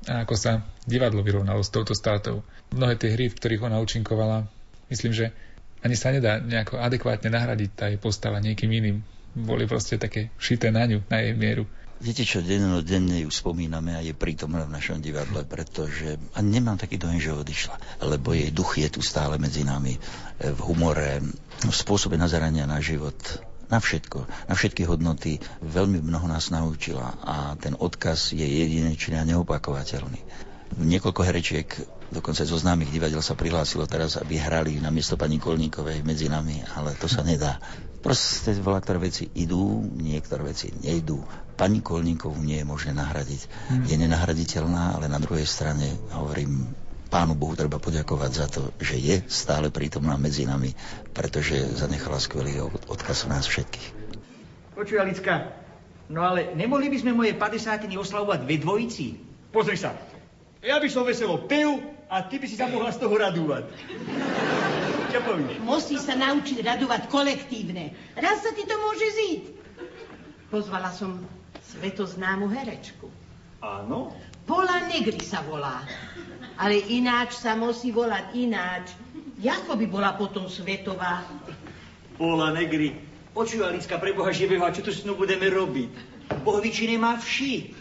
A 0.10 0.26
ako 0.26 0.34
sa 0.34 0.66
divadlo 0.90 1.22
vyrovnalo 1.22 1.62
s 1.62 1.70
touto 1.70 1.94
stratou? 1.94 2.42
Mnohé 2.74 2.98
tie 2.98 3.14
hry, 3.14 3.30
v 3.30 3.38
ktorých 3.38 3.70
ona 3.70 3.78
účinkovala, 3.78 4.50
myslím, 4.90 5.14
že 5.14 5.38
ani 5.86 5.94
sa 5.94 6.10
nedá 6.10 6.42
nejako 6.42 6.82
adekvátne 6.82 7.30
nahradiť 7.30 7.70
tá 7.78 7.94
jej 7.94 8.02
postava 8.02 8.42
niekým 8.42 8.74
iným. 8.74 9.06
Boli 9.38 9.70
proste 9.70 10.02
také 10.02 10.34
šité 10.42 10.74
na 10.74 10.90
ňu, 10.90 11.06
na 11.14 11.22
jej 11.22 11.38
mieru. 11.38 11.70
Viete 12.04 12.28
čo, 12.28 12.44
denne 12.84 13.24
ju 13.24 13.32
spomíname 13.32 13.96
a 13.96 14.04
je 14.04 14.12
prítomná 14.12 14.68
v 14.68 14.76
našom 14.76 15.00
divadle, 15.00 15.48
pretože 15.48 16.20
a 16.36 16.44
nemám 16.44 16.76
taký 16.76 17.00
dojem, 17.00 17.24
že 17.24 17.32
odišla, 17.32 18.04
lebo 18.04 18.36
jej 18.36 18.52
duch 18.52 18.76
je 18.76 18.92
tu 18.92 19.00
stále 19.00 19.40
medzi 19.40 19.64
nami 19.64 19.96
e, 19.96 20.00
v 20.52 20.60
humore, 20.68 21.24
v 21.64 21.72
spôsobe 21.72 22.20
nazerania 22.20 22.68
na 22.68 22.84
život, 22.84 23.16
na 23.72 23.80
všetko, 23.80 24.20
na 24.52 24.54
všetky 24.54 24.84
hodnoty. 24.84 25.40
Veľmi 25.64 26.04
mnoho 26.04 26.28
nás 26.28 26.52
naučila 26.52 27.16
a 27.24 27.56
ten 27.56 27.72
odkaz 27.72 28.36
je 28.36 28.44
jedinečný 28.44 29.16
a 29.16 29.24
neopakovateľný. 29.24 30.20
Niekoľko 30.84 31.22
herečiek, 31.24 31.72
dokonca 32.12 32.44
zo 32.44 32.60
známych 32.60 32.92
divadiel 32.92 33.24
sa 33.24 33.40
prihlásilo 33.40 33.88
teraz, 33.88 34.20
aby 34.20 34.44
hrali 34.44 34.76
na 34.84 34.92
miesto 34.92 35.16
pani 35.16 35.40
Kolníkovej 35.40 36.04
medzi 36.04 36.28
nami, 36.28 36.68
ale 36.76 37.00
to 37.00 37.08
sa 37.08 37.24
nedá. 37.24 37.64
Proste 38.04 38.52
veľa 38.52 38.84
veci 39.00 39.32
idú, 39.32 39.80
niektoré 39.96 40.52
veci 40.52 40.76
nejdú. 40.76 41.24
Pani 41.56 41.80
Kolníkovú 41.80 42.36
nie 42.44 42.60
je 42.60 42.68
možné 42.68 42.92
nahradiť. 42.92 43.48
Hmm. 43.48 43.88
Je 43.88 43.96
nenahraditeľná, 43.96 45.00
ale 45.00 45.08
na 45.08 45.24
druhej 45.24 45.48
strane, 45.48 45.88
hovorím, 46.12 46.68
Pánu 47.08 47.38
Bohu 47.38 47.54
treba 47.54 47.78
poďakovať 47.78 48.32
za 48.34 48.48
to, 48.50 48.74
že 48.82 48.98
je 48.98 49.16
stále 49.30 49.70
prítomná 49.70 50.18
medzi 50.18 50.50
nami, 50.50 50.74
pretože 51.14 51.62
zanechala 51.78 52.18
skvelý 52.18 52.58
odkaz 52.90 53.30
nás 53.30 53.46
všetkých. 53.46 53.88
Počuj, 54.74 54.98
Alicka, 54.98 55.54
no 56.10 56.26
ale 56.26 56.58
nemohli 56.58 56.90
by 56.90 56.98
sme 56.98 57.14
moje 57.14 57.38
50 57.38 57.94
oslavovať 57.94 58.50
ve 58.50 58.58
dvojici? 58.58 59.06
Pozri 59.54 59.78
sa, 59.78 59.94
ja 60.66 60.82
by 60.82 60.90
som 60.90 61.06
veselo 61.06 61.46
pil 61.46 61.93
a 62.14 62.22
ty 62.30 62.38
by 62.38 62.46
si 62.46 62.54
sa 62.54 62.70
mohla 62.70 62.94
z 62.94 63.02
toho 63.02 63.18
radovať. 63.18 63.66
Čo 65.10 65.20
povieš? 65.26 65.58
Musí 65.66 65.98
sa 65.98 66.14
naučiť 66.14 66.62
radovať 66.62 67.10
kolektívne. 67.10 67.90
Raz 68.14 68.46
sa 68.46 68.54
ti 68.54 68.70
to 68.70 68.78
môže 68.78 69.08
ziť. 69.18 69.42
Pozvala 70.54 70.94
som 70.94 71.18
svetoznámu 71.74 72.46
herečku. 72.54 73.10
Áno? 73.66 74.14
Pola 74.46 74.86
Negri 74.86 75.26
sa 75.26 75.42
volá. 75.42 75.82
Ale 76.62 76.86
ináč 76.86 77.34
sa 77.34 77.58
musí 77.58 77.90
volať 77.90 78.38
ináč. 78.38 78.94
Jako 79.42 79.74
by 79.74 79.86
bola 79.90 80.14
potom 80.14 80.46
svetová? 80.46 81.26
Pola 82.22 82.54
Negri. 82.54 82.94
Počuj, 83.34 83.66
Alicka, 83.66 83.98
pre 83.98 84.14
Boha 84.14 84.30
živého, 84.30 84.62
a 84.62 84.70
čo 84.70 84.86
tu 84.86 84.94
s 84.94 85.02
ňou 85.02 85.18
budeme 85.18 85.50
robiť? 85.50 85.90
Bohviči 86.46 86.94
nemá 86.94 87.18
vši. 87.18 87.74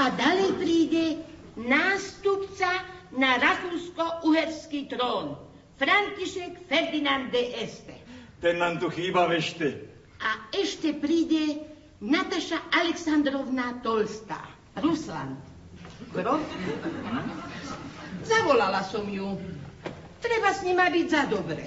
A 0.00 0.08
ďalej 0.08 0.50
príde 0.56 1.27
nástupca 1.58 2.86
na 3.14 3.36
rakúsko-uherský 3.42 4.86
trón. 4.86 5.34
František 5.78 6.66
Ferdinand 6.66 7.30
de 7.30 7.54
Este. 7.58 7.94
Ten 8.38 8.58
nám 8.62 8.78
tu 8.78 8.90
chýba 8.90 9.26
vešte. 9.26 9.86
A 10.18 10.50
ešte 10.54 10.94
príde 10.94 11.62
Nataša 11.98 12.58
Aleksandrovna 12.74 13.82
Tolstá. 13.82 14.42
Rusland. 14.78 15.38
Grof? 16.14 16.42
Zavolala 18.22 18.86
som 18.86 19.06
ju. 19.10 19.34
Treba 20.18 20.50
s 20.50 20.62
nima 20.66 20.90
byť 20.90 21.06
za 21.10 21.22
dobre. 21.30 21.62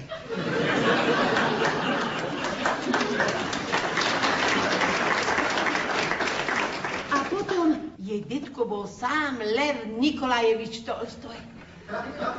A 7.12 7.18
potom 7.52 7.76
jej 8.00 8.24
detko 8.32 8.64
bol 8.64 8.88
sám 8.88 9.44
Lev 9.44 10.00
Nikolajevič 10.00 10.88
Tolstoj. 10.88 11.36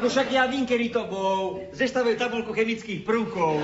No 0.01 0.09
však 0.09 0.33
ja 0.33 0.48
vím, 0.48 0.64
kedy 0.64 0.88
to 0.88 1.05
bol. 1.05 1.61
Zestavuje 1.77 2.16
tabulku 2.16 2.57
chemických 2.57 3.05
prvkov. 3.05 3.61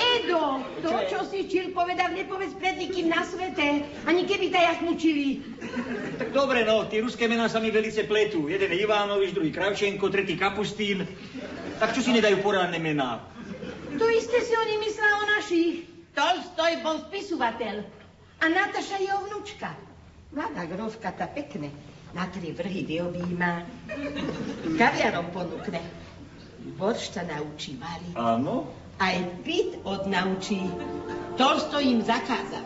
Edo, 0.00 0.64
to, 0.80 0.90
čo 1.12 1.20
si 1.28 1.44
čil 1.44 1.76
povedal, 1.76 2.08
nepovedz 2.16 2.56
pred 2.56 2.80
nikým 2.80 3.12
na 3.12 3.20
svete. 3.20 3.84
Ani 4.08 4.24
keby 4.24 4.48
ťa 4.48 4.60
jasmučili. 4.72 5.44
Tak 6.16 6.32
dobre, 6.32 6.64
no, 6.64 6.88
tie 6.88 7.04
ruské 7.04 7.28
mená 7.28 7.44
sa 7.52 7.60
mi 7.60 7.68
velice 7.68 8.08
pletú. 8.08 8.48
Jeden 8.48 8.72
je 8.72 8.80
Ivánovič, 8.80 9.36
druhý 9.36 9.52
Kravčenko, 9.52 10.08
tretí 10.08 10.40
Kapustín. 10.40 11.04
Tak 11.76 11.92
čo 11.92 12.00
si 12.00 12.16
nedajú 12.16 12.40
poránne 12.40 12.80
mená? 12.80 13.20
To 14.00 14.08
isté 14.08 14.40
si 14.40 14.56
oni 14.56 14.80
myslel 14.80 15.12
o 15.12 15.24
našich. 15.36 15.84
Tolstoj 16.16 16.72
bol 16.80 16.96
spisovateľ. 17.12 17.99
A 18.40 18.44
Nataša 18.48 18.96
jeho 19.00 19.20
vnúčka. 19.28 19.76
Mladá 20.32 20.64
grovka 20.64 21.12
tá 21.12 21.28
pekne. 21.28 21.68
Na 22.10 22.26
tri 22.26 22.50
vrhy 22.50 22.82
vyobíma. 22.82 23.62
Kaviarom 24.74 25.30
ponúkne. 25.30 25.78
Boršta 26.80 27.22
naučí 27.28 27.76
variť. 27.78 28.16
Áno? 28.16 28.80
aj 29.00 29.16
byt 29.42 29.80
odnaučí. 29.88 30.60
Tolstoj 31.40 31.80
im 31.80 32.00
zakázal. 32.04 32.64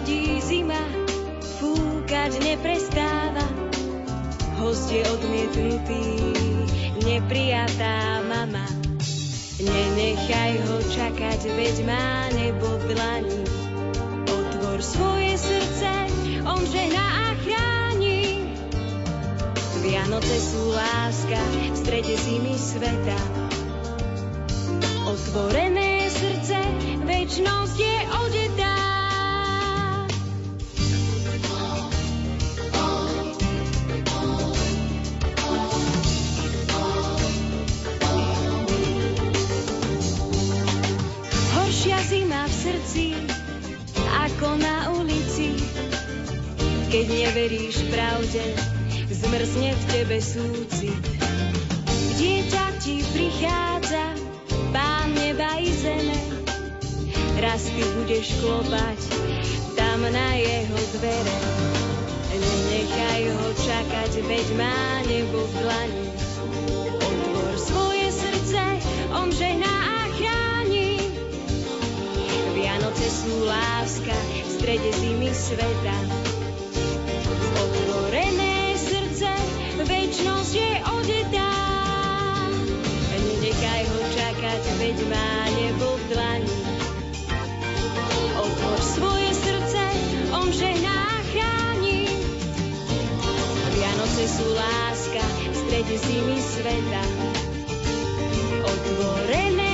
Chladí 0.00 0.40
zima, 0.40 0.80
fúkať 1.60 2.40
neprestáva. 2.40 3.44
Host 4.56 4.88
je 4.88 5.04
odmietnutý, 5.04 6.04
neprijatá 7.04 8.24
mama. 8.24 8.64
Nenechaj 9.60 10.56
ho 10.64 10.76
čakať, 10.88 11.52
veď 11.52 11.76
má 11.84 12.32
nebo 12.32 12.80
v 12.80 12.96
dlani. 12.96 13.44
Otvor 14.24 14.80
svoje 14.80 15.36
srdce, 15.36 15.92
on 16.48 16.64
žehná 16.64 17.04
a 17.04 17.26
chráni. 17.44 18.56
Vianoce 19.84 20.36
sú 20.40 20.80
láska 20.80 21.40
v 21.44 21.76
strede 21.76 22.16
zimy 22.16 22.56
sveta. 22.56 23.20
Otvorené 25.04 26.08
srdce, 26.08 26.56
väčnosť 27.04 27.76
je 27.76 27.89
Keď 46.90 47.06
neveríš 47.06 47.86
pravde, 47.86 48.42
zmrzne 49.14 49.78
v 49.78 49.82
tebe 49.94 50.18
súci. 50.18 50.90
Dieťa 52.18 52.66
ti 52.82 53.06
prichádza, 53.14 54.18
pán 54.74 55.14
neba 55.14 55.54
i 55.62 55.70
zeme. 55.70 56.18
Raz 57.38 57.70
ty 57.70 57.86
budeš 57.94 58.34
klopať 58.42 58.98
tam 59.78 60.02
na 60.02 60.28
jeho 60.34 60.78
dvere. 60.98 61.38
Nenechaj 62.34 63.22
ho 63.38 63.48
čakať, 63.54 64.12
veď 64.26 64.46
má 64.58 65.06
nebo 65.06 65.46
v 65.46 65.52
dlani. 65.62 66.06
Otvor 67.06 67.54
svoje 67.54 68.06
srdce, 68.10 68.62
on 69.14 69.30
žehná 69.30 69.90
Vianoce 72.60 73.08
sú 73.08 73.48
láska 73.48 74.12
v 74.44 74.48
strede 74.52 74.90
zimy 75.00 75.32
sveta. 75.32 76.19
Srdce, 89.40 89.84
on 90.32 90.52
žehná 90.52 91.00
chráni. 91.32 92.08
Vianoce 93.72 94.24
sú 94.28 94.46
láska 94.52 95.24
v 95.24 95.54
strede 95.56 95.96
zimy 95.96 96.38
sveta. 96.40 97.02
Otvorené 98.60 99.69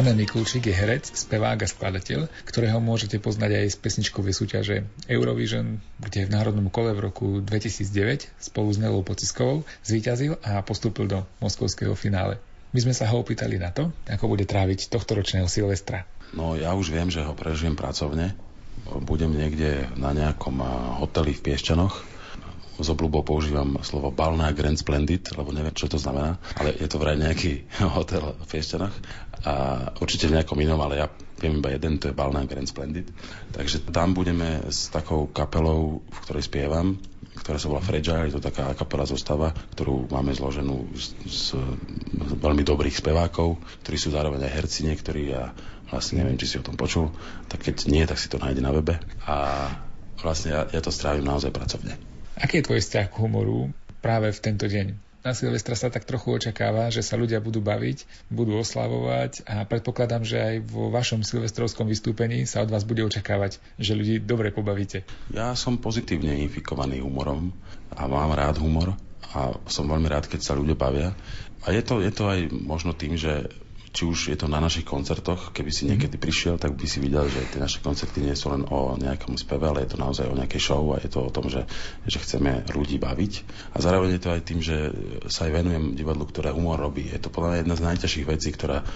Damian 0.00 0.16
Mikulčík 0.16 0.64
je 0.64 0.72
herec, 0.72 1.12
spevák 1.12 1.60
a 1.60 1.68
skladateľ, 1.68 2.32
ktorého 2.48 2.80
môžete 2.80 3.20
poznať 3.20 3.52
aj 3.52 3.66
z 3.68 3.76
pesničkovej 3.84 4.32
súťaže 4.32 4.76
Eurovision, 5.04 5.76
kde 6.00 6.24
v 6.24 6.32
národnom 6.32 6.72
kole 6.72 6.96
v 6.96 7.04
roku 7.04 7.44
2009 7.44 8.32
spolu 8.40 8.72
s 8.72 8.80
Nelou 8.80 9.04
Pociskovou 9.04 9.68
zvíťazil 9.84 10.40
a 10.40 10.64
postúpil 10.64 11.04
do 11.04 11.28
moskovského 11.44 11.92
finále. 11.92 12.40
My 12.72 12.80
sme 12.80 12.96
sa 12.96 13.12
ho 13.12 13.20
opýtali 13.20 13.60
na 13.60 13.76
to, 13.76 13.92
ako 14.08 14.32
bude 14.32 14.48
tráviť 14.48 14.88
tohto 14.88 15.20
ročného 15.20 15.44
Silvestra. 15.52 16.08
No 16.32 16.56
ja 16.56 16.72
už 16.72 16.96
viem, 16.96 17.12
že 17.12 17.20
ho 17.20 17.36
prežijem 17.36 17.76
pracovne. 17.76 18.32
Budem 19.04 19.36
niekde 19.36 19.84
na 20.00 20.16
nejakom 20.16 20.64
hoteli 20.96 21.36
v 21.36 21.44
Piešťanoch, 21.44 22.20
s 22.80 22.88
obľubou 22.88 23.20
používam 23.20 23.76
slovo 23.84 24.08
Balná 24.08 24.48
Grand 24.56 24.80
Splendid, 24.80 25.36
lebo 25.36 25.52
neviem, 25.52 25.76
čo 25.76 25.84
to 25.84 26.00
znamená, 26.00 26.40
ale 26.56 26.72
je 26.72 26.88
to 26.88 26.96
vraj 26.96 27.12
nejaký 27.12 27.68
hotel 28.00 28.32
v 28.40 28.44
Piešťanoch 28.48 28.94
a 29.44 29.52
určite 30.00 30.28
v 30.28 30.36
nejakom 30.36 30.58
inom, 30.60 30.80
ale 30.84 31.00
ja 31.00 31.06
viem 31.40 31.58
iba 31.58 31.72
jeden, 31.72 31.96
to 31.96 32.12
je 32.12 32.16
Balná 32.16 32.44
Grand 32.44 32.68
Splendid. 32.68 33.08
Takže 33.56 33.88
tam 33.88 34.12
budeme 34.12 34.68
s 34.68 34.92
takou 34.92 35.24
kapelou, 35.32 36.04
v 36.04 36.18
ktorej 36.28 36.44
spievam, 36.44 37.00
ktorá 37.40 37.56
sa 37.56 37.72
volá 37.72 37.80
Fragile, 37.80 38.28
je 38.28 38.36
to 38.36 38.44
taká 38.44 38.76
kapela 38.76 39.08
zostava, 39.08 39.56
ktorú 39.72 40.12
máme 40.12 40.36
zloženú 40.36 40.92
z, 40.92 41.16
z, 41.24 41.44
z 42.12 42.32
veľmi 42.36 42.60
dobrých 42.60 43.00
spevákov, 43.00 43.56
ktorí 43.86 43.96
sú 43.96 44.12
zároveň 44.12 44.44
aj 44.44 44.54
herci 44.60 44.84
niektorí 44.84 45.32
a 45.32 45.56
vlastne 45.88 46.20
neviem, 46.20 46.36
či 46.36 46.46
si 46.46 46.56
o 46.60 46.66
tom 46.66 46.76
počul, 46.76 47.08
tak 47.48 47.64
keď 47.64 47.88
nie, 47.88 48.04
tak 48.04 48.20
si 48.20 48.28
to 48.28 48.36
nájde 48.36 48.60
na 48.60 48.70
webe 48.76 49.00
a 49.24 49.36
vlastne 50.20 50.52
ja, 50.52 50.60
ja 50.68 50.80
to 50.84 50.92
strávim 50.92 51.24
naozaj 51.24 51.50
pracovne. 51.50 51.96
Aký 52.36 52.60
je 52.60 52.66
tvoj 52.68 52.80
vzťah 52.84 53.06
k 53.08 53.20
humoru 53.20 53.72
práve 54.04 54.30
v 54.30 54.40
tento 54.40 54.68
deň? 54.68 55.09
Na 55.20 55.36
Silvestra 55.36 55.76
sa 55.76 55.92
tak 55.92 56.08
trochu 56.08 56.32
očakáva, 56.32 56.88
že 56.88 57.04
sa 57.04 57.20
ľudia 57.20 57.44
budú 57.44 57.60
baviť, 57.60 58.08
budú 58.32 58.56
oslavovať 58.56 59.44
a 59.44 59.68
predpokladám, 59.68 60.24
že 60.24 60.40
aj 60.40 60.56
vo 60.64 60.88
vašom 60.88 61.20
silvestrovskom 61.20 61.84
vystúpení 61.84 62.48
sa 62.48 62.64
od 62.64 62.72
vás 62.72 62.88
bude 62.88 63.04
očakávať, 63.04 63.60
že 63.76 63.92
ľudí 63.92 64.16
dobre 64.24 64.48
pobavíte. 64.48 65.04
Ja 65.28 65.52
som 65.52 65.76
pozitívne 65.76 66.40
infikovaný 66.40 67.04
humorom 67.04 67.52
a 67.92 68.08
mám 68.08 68.32
rád 68.32 68.64
humor 68.64 68.96
a 69.36 69.52
som 69.68 69.84
veľmi 69.84 70.08
rád, 70.08 70.24
keď 70.24 70.40
sa 70.40 70.56
ľudia 70.56 70.72
bavia. 70.72 71.12
A 71.68 71.76
je 71.76 71.84
to, 71.84 72.00
je 72.00 72.08
to 72.08 72.24
aj 72.24 72.48
možno 72.56 72.96
tým, 72.96 73.20
že 73.20 73.52
či 73.90 74.06
už 74.06 74.30
je 74.30 74.38
to 74.38 74.46
na 74.46 74.62
našich 74.62 74.86
koncertoch, 74.86 75.50
keby 75.50 75.70
si 75.74 75.90
niekedy 75.90 76.14
prišiel, 76.14 76.62
tak 76.62 76.78
by 76.78 76.86
si 76.86 77.02
videl, 77.02 77.26
že 77.26 77.42
tie 77.50 77.58
naše 77.58 77.82
koncerty 77.82 78.22
nie 78.22 78.38
sú 78.38 78.54
len 78.54 78.62
o 78.70 78.94
nejakom 78.94 79.34
speve, 79.34 79.66
ale 79.66 79.82
je 79.82 79.94
to 79.94 79.98
naozaj 79.98 80.30
o 80.30 80.38
nejakej 80.38 80.62
show 80.62 80.82
a 80.94 81.02
je 81.02 81.10
to 81.10 81.26
o 81.26 81.34
tom, 81.34 81.50
že, 81.50 81.66
že 82.06 82.22
chceme 82.22 82.70
ľudí 82.70 83.02
baviť. 83.02 83.32
A 83.74 83.82
zároveň 83.82 84.14
je 84.14 84.22
to 84.22 84.30
aj 84.30 84.42
tým, 84.46 84.62
že 84.62 84.94
sa 85.26 85.50
aj 85.50 85.58
venujem 85.58 85.98
divadlu, 85.98 86.22
ktoré 86.30 86.54
humor 86.54 86.78
robí. 86.78 87.10
Je 87.10 87.18
to 87.18 87.34
podľa 87.34 87.50
mňa 87.50 87.58
jedna 87.66 87.74
z 87.74 87.86
najťažších 87.90 88.26
vecí, 88.30 88.48
ktorá 88.54 88.86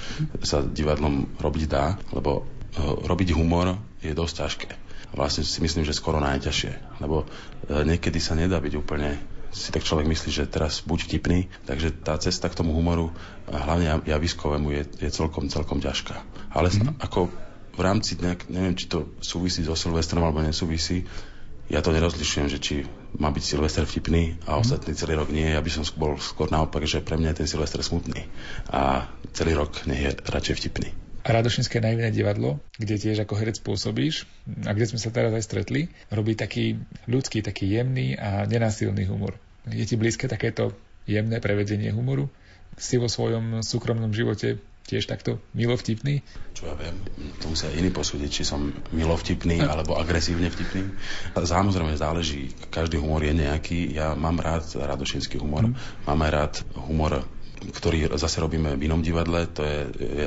sa 0.47 0.63
divadlom 0.63 1.27
robiť 1.43 1.65
dá, 1.67 1.99
lebo 2.15 2.47
eh, 2.47 2.87
robiť 2.87 3.35
humor 3.35 3.75
je 3.99 4.15
dosť 4.15 4.35
ťažké. 4.47 4.71
A 5.11 5.15
vlastne 5.19 5.43
si 5.43 5.59
myslím, 5.59 5.83
že 5.83 5.95
skoro 5.95 6.23
najťažšie, 6.23 7.03
lebo 7.03 7.27
eh, 7.27 7.83
niekedy 7.83 8.23
sa 8.23 8.39
nedá 8.39 8.63
byť 8.63 8.75
úplne 8.79 9.34
si 9.55 9.71
tak 9.71 9.87
človek 9.87 10.11
myslí, 10.11 10.31
že 10.35 10.51
teraz 10.51 10.83
buď 10.83 11.07
vtipný, 11.07 11.47
takže 11.65 11.95
tá 12.03 12.19
cesta 12.19 12.51
k 12.51 12.59
tomu 12.59 12.75
humoru, 12.75 13.15
hlavne 13.47 14.03
javiskovému, 14.03 14.75
je, 14.75 14.83
je 15.07 15.11
celkom, 15.15 15.47
celkom 15.47 15.79
ťažká. 15.79 16.19
Ale 16.51 16.75
mm-hmm. 16.75 16.99
ako 16.99 17.31
v 17.75 17.81
rámci 17.81 18.19
nejak, 18.19 18.51
neviem, 18.51 18.75
či 18.75 18.91
to 18.91 19.15
súvisí 19.23 19.63
so 19.63 19.79
Silvestrom 19.79 20.27
alebo 20.27 20.43
nesúvisí, 20.43 21.07
ja 21.65 21.81
to 21.81 21.97
nerozlišujem, 21.97 22.49
že 22.53 22.59
či 22.61 22.75
má 23.17 23.33
byť 23.33 23.41
Silvester 23.41 23.89
vtipný 23.89 24.37
a 24.45 24.59
mhm. 24.59 24.61
ostatný 24.61 24.93
celý 24.93 25.17
rok 25.17 25.33
nie. 25.33 25.49
Ja 25.49 25.65
by 25.65 25.71
som 25.73 25.85
bol 25.97 26.21
skôr 26.21 26.53
naopak, 26.53 26.85
že 26.85 27.01
pre 27.01 27.17
mňa 27.17 27.33
je 27.33 27.39
ten 27.45 27.49
Silvester 27.49 27.81
smutný 27.81 28.29
a 28.69 29.09
celý 29.33 29.57
rok 29.57 29.73
nie 29.89 29.97
je 29.97 30.13
radšej 30.29 30.55
vtipný. 30.61 31.04
Radošinské 31.25 31.81
naivné 31.81 32.13
divadlo, 32.13 32.61
kde 32.77 33.01
tiež 33.01 33.25
ako 33.25 33.41
herec 33.41 33.57
pôsobíš 33.65 34.29
a 34.69 34.77
kde 34.77 34.93
sme 34.93 35.01
sa 35.01 35.09
teraz 35.09 35.33
aj 35.33 35.41
stretli, 35.49 35.89
robí 36.13 36.37
taký 36.37 36.77
ľudský, 37.09 37.41
taký 37.41 37.73
jemný 37.73 38.13
a 38.21 38.45
nenásilný 38.45 39.09
humor. 39.09 39.41
Je 39.65 39.89
ti 39.89 39.97
blízke 39.97 40.29
takéto 40.29 40.77
jemné 41.09 41.41
prevedenie 41.41 41.89
humoru? 41.97 42.29
Si 42.77 43.01
vo 43.01 43.09
svojom 43.09 43.65
súkromnom 43.65 44.13
živote 44.13 44.61
tiež 44.85 45.09
takto 45.09 45.41
milovtipný? 45.57 46.21
Čo 46.53 46.69
ja 46.69 46.75
viem, 46.77 46.93
to 47.41 47.49
musia 47.49 47.73
iní 47.73 47.89
posúdiť, 47.89 48.31
či 48.31 48.43
som 48.45 48.69
milovtipný 48.93 49.65
alebo 49.65 49.97
agresívne 49.97 50.53
vtipný. 50.53 50.93
Samozrejme 51.33 51.97
záleží, 51.97 52.53
každý 52.69 53.01
humor 53.01 53.25
je 53.25 53.33
nejaký. 53.33 53.97
Ja 53.97 54.13
mám 54.13 54.45
rád 54.45 54.69
radošinský 54.77 55.41
humor, 55.41 55.73
mm. 55.73 56.05
mám 56.05 56.21
aj 56.29 56.31
rád 56.31 56.55
humor 56.85 57.25
ktorý 57.73 58.13
zase 58.19 58.43
robíme 58.43 58.77
v 58.77 58.85
inom 58.91 59.01
divadle. 59.01 59.47
To 59.57 59.63
je, 59.65 59.79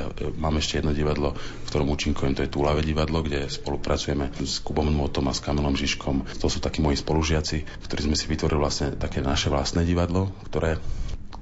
ja, 0.02 0.06
mám 0.38 0.58
ešte 0.58 0.82
jedno 0.82 0.96
divadlo, 0.96 1.36
v 1.36 1.68
ktorom 1.68 1.92
účinkujem, 1.92 2.34
to 2.34 2.42
je 2.46 2.52
Túlave 2.52 2.82
divadlo, 2.82 3.22
kde 3.22 3.46
spolupracujeme 3.46 4.34
s 4.42 4.58
Kubom 4.64 4.88
Motom 4.90 5.28
a 5.28 5.36
s 5.36 5.44
Kamilom 5.44 5.78
Žižkom. 5.78 6.40
To 6.42 6.46
sú 6.50 6.58
takí 6.58 6.82
moji 6.82 6.98
spolužiaci, 6.98 7.86
ktorí 7.86 8.00
sme 8.10 8.16
si 8.16 8.26
vytvorili 8.26 8.58
vlastne 8.58 8.96
také 8.96 9.22
naše 9.22 9.52
vlastné 9.52 9.84
divadlo, 9.84 10.32
ktoré 10.48 10.80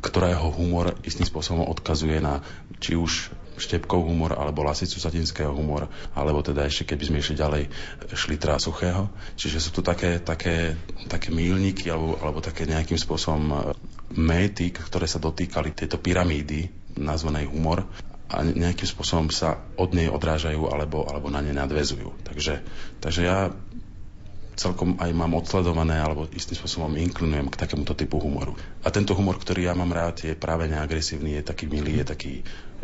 ktorého 0.06 0.54
humor 0.54 0.94
istým 1.02 1.26
spôsobom 1.26 1.66
odkazuje 1.66 2.22
na 2.22 2.38
či 2.78 2.94
už 2.94 3.34
štepkov 3.56 4.04
humor 4.04 4.36
alebo 4.36 4.62
lasicu 4.62 5.00
satinského 5.00 5.50
humor, 5.50 5.88
alebo 6.12 6.44
teda 6.44 6.68
ešte 6.68 6.92
keby 6.94 7.04
sme 7.08 7.18
išli 7.24 7.40
ďalej 7.40 7.62
šlitra 8.12 8.60
suchého. 8.60 9.08
Čiže 9.34 9.58
sú 9.58 9.70
tu 9.72 9.80
také, 9.80 10.20
také, 10.20 10.76
také 11.08 11.32
mílniky 11.32 11.88
alebo, 11.88 12.20
alebo 12.20 12.38
také 12.44 12.68
nejakým 12.68 13.00
spôsobom 13.00 13.74
méty, 14.14 14.70
ktoré 14.70 15.10
sa 15.10 15.18
dotýkali 15.18 15.74
tejto 15.74 15.98
pyramídy 15.98 16.70
nazvanej 16.96 17.50
humor 17.50 17.82
a 18.26 18.42
nejakým 18.42 18.86
spôsobom 18.86 19.30
sa 19.30 19.58
od 19.78 19.94
nej 19.94 20.10
odrážajú 20.10 20.66
alebo, 20.66 21.06
alebo 21.06 21.30
na 21.30 21.42
ne 21.42 21.54
nadvezujú. 21.54 22.26
Takže, 22.26 22.62
takže 23.02 23.20
ja 23.22 23.50
celkom 24.56 24.96
aj 24.96 25.12
mám 25.12 25.36
odsledované 25.36 26.00
alebo 26.00 26.24
istým 26.32 26.56
spôsobom 26.56 26.96
inklinujem 26.96 27.52
k 27.52 27.60
takémuto 27.60 27.92
typu 27.92 28.16
humoru. 28.16 28.56
A 28.82 28.88
tento 28.88 29.12
humor, 29.12 29.36
ktorý 29.36 29.68
ja 29.68 29.76
mám 29.76 29.92
rád, 29.92 30.24
je 30.24 30.32
práve 30.32 30.64
neagresívny, 30.66 31.36
je 31.38 31.44
taký 31.44 31.68
milý, 31.68 32.00
je 32.00 32.06
taký, 32.08 32.34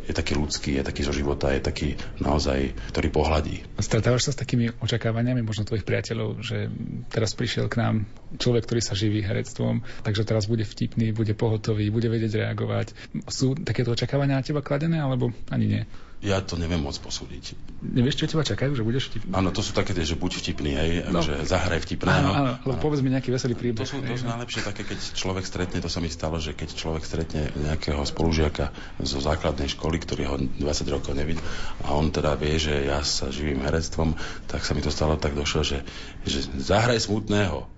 je 0.05 0.13
taký 0.13 0.37
ľudský, 0.37 0.71
je 0.77 0.85
taký 0.85 1.03
zo 1.03 1.17
života, 1.17 1.49
je 1.57 1.65
taký 1.65 1.89
naozaj, 2.21 2.77
ktorý 2.93 3.09
pohľadí. 3.09 3.57
Stretávaš 3.81 4.29
sa 4.29 4.33
s 4.37 4.41
takými 4.45 4.77
očakávaniami 4.85 5.41
možno 5.41 5.65
tvojich 5.65 5.89
priateľov, 5.89 6.45
že 6.45 6.69
teraz 7.09 7.33
prišiel 7.33 7.73
k 7.73 7.81
nám 7.81 7.95
človek, 8.37 8.69
ktorý 8.69 8.81
sa 8.85 8.93
živí 8.93 9.25
herectvom, 9.25 9.81
takže 10.05 10.29
teraz 10.29 10.45
bude 10.45 10.69
vtipný, 10.69 11.17
bude 11.17 11.33
pohotový, 11.33 11.89
bude 11.89 12.13
vedieť 12.13 12.45
reagovať. 12.45 12.93
Sú 13.33 13.57
takéto 13.57 13.97
očakávania 13.97 14.39
na 14.39 14.45
teba 14.45 14.61
kladené, 14.61 15.01
alebo 15.01 15.33
ani 15.49 15.67
nie? 15.67 15.85
Ja 16.23 16.39
to 16.39 16.55
neviem 16.55 16.79
moc 16.79 16.95
posúdiť. 17.03 17.59
Nevieš, 17.83 18.23
čo 18.23 18.31
teba 18.31 18.47
čakajú, 18.47 18.79
že 18.79 18.87
budeš 18.87 19.11
vtipný? 19.11 19.35
Áno, 19.35 19.51
to 19.51 19.59
sú 19.59 19.75
také 19.75 19.91
tie, 19.91 20.07
že 20.07 20.15
buď 20.15 20.39
vtipný, 20.39 20.71
hej, 20.71 20.91
no. 21.11 21.19
že 21.19 21.43
zahraj 21.43 21.83
vtipného. 21.83 22.15
Áno, 22.15 22.31
áno, 22.31 22.53
áno. 22.63 22.79
povedz 22.79 23.03
mi 23.03 23.11
nejaký 23.11 23.35
veselý 23.35 23.59
príbeh. 23.59 23.83
To 23.83 23.91
sú, 23.91 23.99
to 24.07 24.15
sú 24.15 24.31
najlepšie 24.31 24.63
také, 24.63 24.87
keď 24.87 25.03
človek 25.19 25.43
stretne, 25.43 25.83
to 25.83 25.91
sa 25.91 25.99
mi 25.99 26.07
stalo, 26.07 26.39
že 26.39 26.55
keď 26.55 26.79
človek 26.79 27.03
stretne 27.03 27.51
nejakého 27.59 27.99
spolužiaka 28.07 28.71
zo 29.03 29.19
základnej 29.19 29.67
školy, 29.75 29.99
ktorý 29.99 30.23
ho 30.31 30.37
20 30.39 30.95
rokov 30.95 31.19
nevidí 31.19 31.43
a 31.83 31.99
on 31.99 32.15
teda 32.15 32.39
vie, 32.39 32.55
že 32.55 32.87
ja 32.87 33.03
sa 33.03 33.35
živím 33.35 33.67
herectvom, 33.67 34.15
tak 34.47 34.63
sa 34.63 34.79
mi 34.79 34.87
to 34.87 34.95
stalo 34.95 35.19
tak 35.19 35.35
došlo, 35.35 35.67
že, 35.67 35.83
že 36.23 36.47
zahraj 36.55 37.03
smutného. 37.03 37.72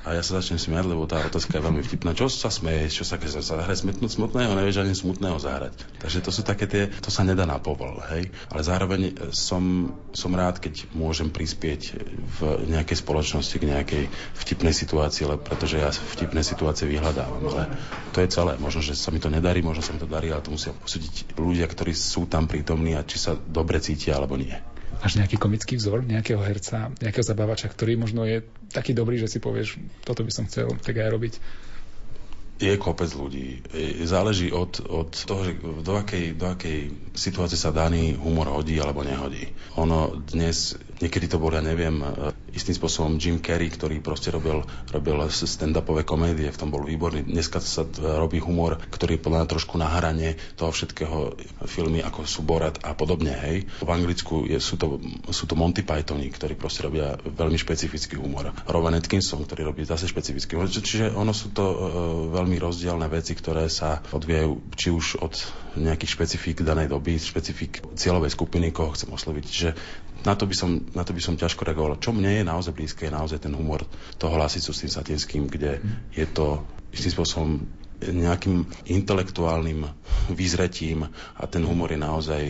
A 0.00 0.16
ja 0.16 0.24
sa 0.24 0.40
začnem 0.40 0.56
smiať, 0.56 0.88
lebo 0.88 1.04
tá 1.04 1.20
otázka 1.20 1.60
je 1.60 1.66
veľmi 1.66 1.84
vtipná. 1.84 2.16
Čo 2.16 2.32
sa 2.32 2.48
smeješ? 2.48 3.02
Čo 3.02 3.04
sa 3.04 3.20
keď 3.20 3.36
sa 3.36 3.42
zahrať 3.44 3.84
smutného? 3.84 4.56
Nevieš 4.56 4.80
ani 4.80 4.96
smutného 4.96 5.36
zahrať. 5.36 5.76
Takže 6.00 6.24
to 6.24 6.32
sú 6.32 6.40
také 6.40 6.64
tie, 6.64 6.88
to 6.88 7.12
sa 7.12 7.20
nedá 7.20 7.44
na 7.44 7.60
povol, 7.60 8.00
hej. 8.08 8.32
Ale 8.48 8.60
zároveň 8.64 9.12
e, 9.12 9.12
som, 9.36 9.92
som 10.16 10.32
rád, 10.32 10.56
keď 10.56 10.88
môžem 10.96 11.28
prispieť 11.28 12.00
v 12.16 12.40
nejakej 12.72 12.96
spoločnosti 12.96 13.52
k 13.60 13.68
nejakej 13.68 14.02
vtipnej 14.40 14.72
situácii, 14.72 15.28
lebo 15.28 15.44
pretože 15.44 15.76
ja 15.76 15.92
vtipné 15.92 16.40
situácie 16.40 16.88
vyhľadávam. 16.88 17.44
Ale 17.52 17.68
to 18.16 18.24
je 18.24 18.32
celé. 18.32 18.56
Možno, 18.56 18.80
že 18.80 18.96
sa 18.96 19.12
mi 19.12 19.20
to 19.20 19.28
nedarí, 19.28 19.60
možno 19.60 19.84
sa 19.84 19.92
mi 19.92 20.00
to 20.00 20.08
darí, 20.08 20.32
ale 20.32 20.40
to 20.40 20.48
musia 20.48 20.72
posúdiť 20.72 21.36
ľudia, 21.36 21.68
ktorí 21.68 21.92
sú 21.92 22.24
tam 22.24 22.48
prítomní 22.48 22.96
a 22.96 23.04
či 23.04 23.20
sa 23.20 23.36
dobre 23.36 23.84
cítia 23.84 24.16
alebo 24.16 24.40
nie. 24.40 24.69
Máš 25.00 25.16
nejaký 25.16 25.40
komický 25.40 25.80
vzor, 25.80 26.04
nejakého 26.04 26.40
herca, 26.44 26.92
nejakého 27.00 27.24
zabávača, 27.24 27.72
ktorý 27.72 27.96
možno 27.96 28.28
je 28.28 28.44
taký 28.68 28.92
dobrý, 28.92 29.16
že 29.16 29.32
si 29.32 29.38
povieš, 29.40 29.80
toto 30.04 30.20
by 30.20 30.32
som 30.32 30.44
chcel 30.44 30.76
tak 30.84 31.00
aj 31.00 31.08
robiť? 31.08 31.34
Je 32.60 32.76
kopec 32.76 33.08
ľudí. 33.16 33.64
Záleží 34.04 34.52
od, 34.52 34.84
od 34.84 35.16
toho, 35.16 35.48
že 35.48 35.56
do 35.56 35.96
akej, 35.96 36.36
do 36.36 36.52
akej 36.52 36.92
situácie 37.16 37.56
sa 37.56 37.72
daný 37.72 38.12
humor 38.20 38.52
hodí 38.52 38.76
alebo 38.76 39.00
nehodí. 39.00 39.48
Ono 39.80 40.20
dnes 40.20 40.76
Niekedy 41.00 41.32
to 41.32 41.40
bol, 41.40 41.48
ja 41.56 41.64
neviem, 41.64 42.04
e, 42.04 42.36
istým 42.52 42.76
spôsobom 42.76 43.16
Jim 43.16 43.40
Carrey, 43.40 43.72
ktorý 43.72 44.04
proste 44.04 44.28
robil, 44.28 44.60
robil 44.92 45.16
stand-upové 45.32 46.04
komédie, 46.04 46.52
v 46.52 46.60
tom 46.60 46.68
bol 46.68 46.84
výborný. 46.84 47.24
Dneska 47.24 47.64
sa 47.64 47.88
robí 47.98 48.36
humor, 48.36 48.76
ktorý 48.92 49.16
je 49.16 49.24
podľa 49.24 49.38
mňa 49.42 49.48
trošku 49.48 49.74
na 49.80 49.88
hrane 49.88 50.36
toho 50.60 50.68
všetkého 50.68 51.40
filmy, 51.64 52.04
ako 52.04 52.28
sú 52.28 52.44
Borat 52.44 52.76
a 52.84 52.92
podobne, 52.92 53.32
hej. 53.32 53.64
V 53.80 53.90
Anglicku 53.90 54.44
je, 54.44 54.60
sú, 54.60 54.76
to, 54.76 55.00
sú 55.32 55.48
to 55.48 55.56
Monty 55.56 55.80
Pythoni, 55.80 56.28
ktorí 56.28 56.54
proste 56.54 56.84
robia 56.84 57.16
veľmi 57.16 57.56
špecifický 57.56 58.20
humor. 58.20 58.52
Rowan 58.68 58.92
Atkinson, 58.92 59.42
ktorý 59.48 59.72
robí 59.72 59.88
zase 59.88 60.04
špecifický 60.04 60.60
humor. 60.60 60.68
Čiže 60.68 61.16
ono 61.16 61.32
sú 61.32 61.54
to 61.56 61.64
uh, 61.64 61.76
veľmi 62.34 62.60
rozdielne 62.60 63.08
veci, 63.08 63.32
ktoré 63.32 63.72
sa 63.72 64.04
odvíjajú 64.12 64.52
či 64.76 64.88
už 64.92 65.24
od 65.24 65.34
nejakých 65.78 66.10
špecifík 66.18 66.56
danej 66.66 66.90
doby, 66.90 67.14
špecifík 67.14 67.94
cieľovej 67.94 68.34
skupiny, 68.34 68.74
koho 68.74 68.90
chcem 68.92 69.10
osloviť. 69.14 69.44
Čiže 69.46 69.70
na 70.24 70.34
to, 70.36 70.44
by 70.44 70.54
som, 70.56 70.84
na 70.92 71.02
to 71.04 71.16
by 71.16 71.22
som 71.22 71.40
ťažko 71.40 71.64
reagoval. 71.64 71.96
Čo 71.96 72.12
mne 72.12 72.40
je 72.40 72.44
naozaj 72.44 72.72
blízke, 72.76 73.08
je 73.08 73.14
naozaj 73.14 73.44
ten 73.44 73.54
humor 73.56 73.84
toho 74.20 74.32
hlasicu 74.36 74.70
s 74.72 74.80
tým 74.84 74.92
satinským, 74.92 75.42
kde 75.48 75.80
je 76.12 76.26
to 76.28 76.60
istým 76.92 77.12
spôsobom 77.16 77.50
nejakým 78.00 78.64
intelektuálnym 78.88 79.84
vyzretím 80.32 81.04
a 81.36 81.44
ten 81.44 81.60
humor 81.68 81.92
je 81.92 82.00
naozaj 82.00 82.42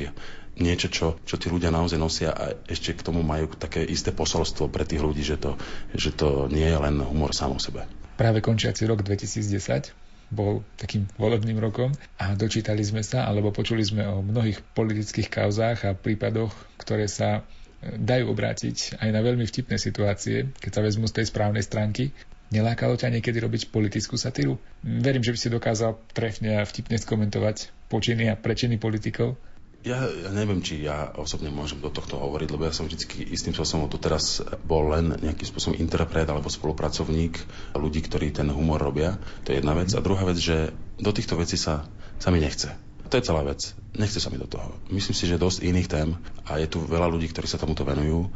niečo, 0.60 0.92
čo, 0.92 1.06
čo 1.24 1.40
tí 1.40 1.50
ľudia 1.50 1.72
naozaj 1.74 1.98
nosia 1.98 2.30
a 2.30 2.54
ešte 2.68 2.94
k 2.94 3.02
tomu 3.02 3.24
majú 3.24 3.50
také 3.56 3.82
isté 3.82 4.14
posolstvo 4.14 4.68
pre 4.68 4.84
tých 4.86 5.02
ľudí, 5.02 5.24
že 5.24 5.40
to, 5.40 5.56
že 5.96 6.14
to 6.14 6.46
nie 6.52 6.68
je 6.68 6.78
len 6.78 7.00
humor 7.02 7.32
sám 7.32 7.56
o 7.56 7.60
sebe. 7.62 7.88
Práve 8.20 8.44
končiaci 8.44 8.84
rok 8.84 9.00
2010 9.02 9.90
bol 10.30 10.62
takým 10.78 11.10
volebným 11.18 11.58
rokom 11.58 11.90
a 12.20 12.38
dočítali 12.38 12.86
sme 12.86 13.02
sa 13.02 13.26
alebo 13.26 13.50
počuli 13.50 13.82
sme 13.82 14.06
o 14.06 14.22
mnohých 14.22 14.62
politických 14.78 15.26
kauzách 15.26 15.78
a 15.90 15.96
prípadoch, 15.98 16.54
ktoré 16.78 17.10
sa 17.10 17.42
dajú 17.80 18.28
obrátiť 18.28 19.00
aj 19.00 19.08
na 19.08 19.20
veľmi 19.24 19.48
vtipné 19.48 19.80
situácie, 19.80 20.52
keď 20.60 20.70
sa 20.70 20.84
vezmú 20.84 21.08
z 21.08 21.20
tej 21.20 21.26
správnej 21.32 21.64
stránky. 21.64 22.12
Nelákalo 22.50 22.98
ťa 22.98 23.14
niekedy 23.14 23.38
robiť 23.40 23.70
politickú 23.70 24.18
satíru? 24.18 24.58
Verím, 24.82 25.22
že 25.22 25.32
by 25.32 25.38
si 25.38 25.48
dokázal 25.54 25.96
trefne 26.10 26.58
a 26.58 26.66
vtipne 26.66 26.98
skomentovať 26.98 27.70
počiny 27.86 28.26
a 28.26 28.34
prečiny 28.34 28.76
politikov. 28.76 29.38
Ja, 29.80 30.04
ja 30.04 30.28
neviem, 30.28 30.60
či 30.60 30.84
ja 30.84 31.08
osobne 31.16 31.48
môžem 31.48 31.80
do 31.80 31.88
tohto 31.88 32.20
hovoriť, 32.20 32.48
lebo 32.52 32.68
ja 32.68 32.74
som 32.74 32.84
vždy 32.84 33.32
istým 33.32 33.56
spôsobom 33.56 33.88
tu 33.88 33.96
teraz 33.96 34.44
bol 34.60 34.92
len 34.92 35.16
nejakým 35.16 35.48
spôsobom 35.48 35.78
interpret 35.80 36.28
alebo 36.28 36.52
spolupracovník 36.52 37.40
ľudí, 37.72 38.04
ktorí 38.04 38.28
ten 38.28 38.52
humor 38.52 38.76
robia. 38.76 39.16
To 39.48 39.56
je 39.56 39.64
jedna 39.64 39.72
vec. 39.72 39.88
A 39.96 40.04
druhá 40.04 40.28
vec, 40.28 40.36
že 40.36 40.76
do 41.00 41.08
týchto 41.16 41.40
vecí 41.40 41.56
sa, 41.56 41.88
sa 42.20 42.28
mi 42.28 42.44
nechce. 42.44 42.89
To 43.10 43.18
je 43.18 43.26
celá 43.26 43.42
vec. 43.42 43.74
Nechce 43.98 44.22
sa 44.22 44.30
mi 44.30 44.38
do 44.38 44.46
toho. 44.46 44.70
Myslím 44.86 45.18
si, 45.18 45.26
že 45.26 45.34
dosť 45.34 45.66
iných 45.66 45.90
tém 45.90 46.14
a 46.46 46.62
je 46.62 46.70
tu 46.70 46.78
veľa 46.78 47.10
ľudí, 47.10 47.26
ktorí 47.26 47.50
sa 47.50 47.58
tomuto 47.58 47.82
venujú 47.82 48.30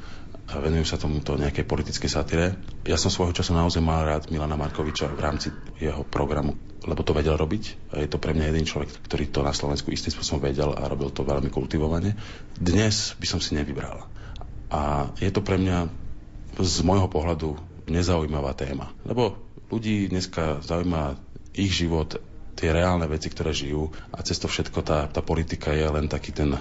a 0.51 0.59
venujú 0.59 0.83
sa 0.83 0.99
tomuto 0.99 1.39
nejakej 1.39 1.63
politickej 1.63 2.11
satire. 2.11 2.59
Ja 2.83 2.99
som 2.99 3.09
svojho 3.09 3.31
času 3.31 3.55
naozaj 3.55 3.79
mal 3.79 4.03
rád 4.03 4.35
Milana 4.35 4.59
Markoviča 4.59 5.15
v 5.15 5.23
rámci 5.23 5.55
jeho 5.79 6.03
programu, 6.03 6.59
lebo 6.85 7.07
to 7.07 7.15
vedel 7.15 7.39
robiť. 7.39 7.95
Je 7.95 8.11
to 8.11 8.19
pre 8.19 8.35
mňa 8.35 8.51
jeden 8.51 8.67
človek, 8.67 8.91
ktorý 9.07 9.31
to 9.31 9.47
na 9.47 9.55
Slovensku 9.55 9.95
istým 9.95 10.11
spôsobom 10.11 10.43
vedel 10.43 10.75
a 10.75 10.91
robil 10.91 11.15
to 11.15 11.23
veľmi 11.23 11.55
kultivovane. 11.55 12.19
Dnes 12.59 13.15
by 13.17 13.27
som 13.31 13.39
si 13.39 13.55
nevybral. 13.55 14.11
A 14.75 15.15
je 15.23 15.31
to 15.31 15.39
pre 15.39 15.55
mňa 15.55 15.87
z 16.59 16.77
môjho 16.83 17.07
pohľadu 17.07 17.55
nezaujímavá 17.87 18.59
téma. 18.59 18.91
Lebo 19.07 19.39
ľudí 19.71 20.11
dneska 20.11 20.61
zaujíma 20.67 21.15
ich 21.55 21.71
život, 21.71 22.19
tie 22.55 22.71
reálne 22.71 23.05
veci, 23.11 23.29
ktoré 23.29 23.51
žijú. 23.51 23.91
A 24.15 24.23
cez 24.23 24.39
to 24.39 24.47
všetko 24.47 24.81
tá, 24.87 25.11
tá 25.11 25.21
politika 25.21 25.75
je 25.75 25.85
len 25.85 26.07
taký 26.07 26.31
ten 26.31 26.57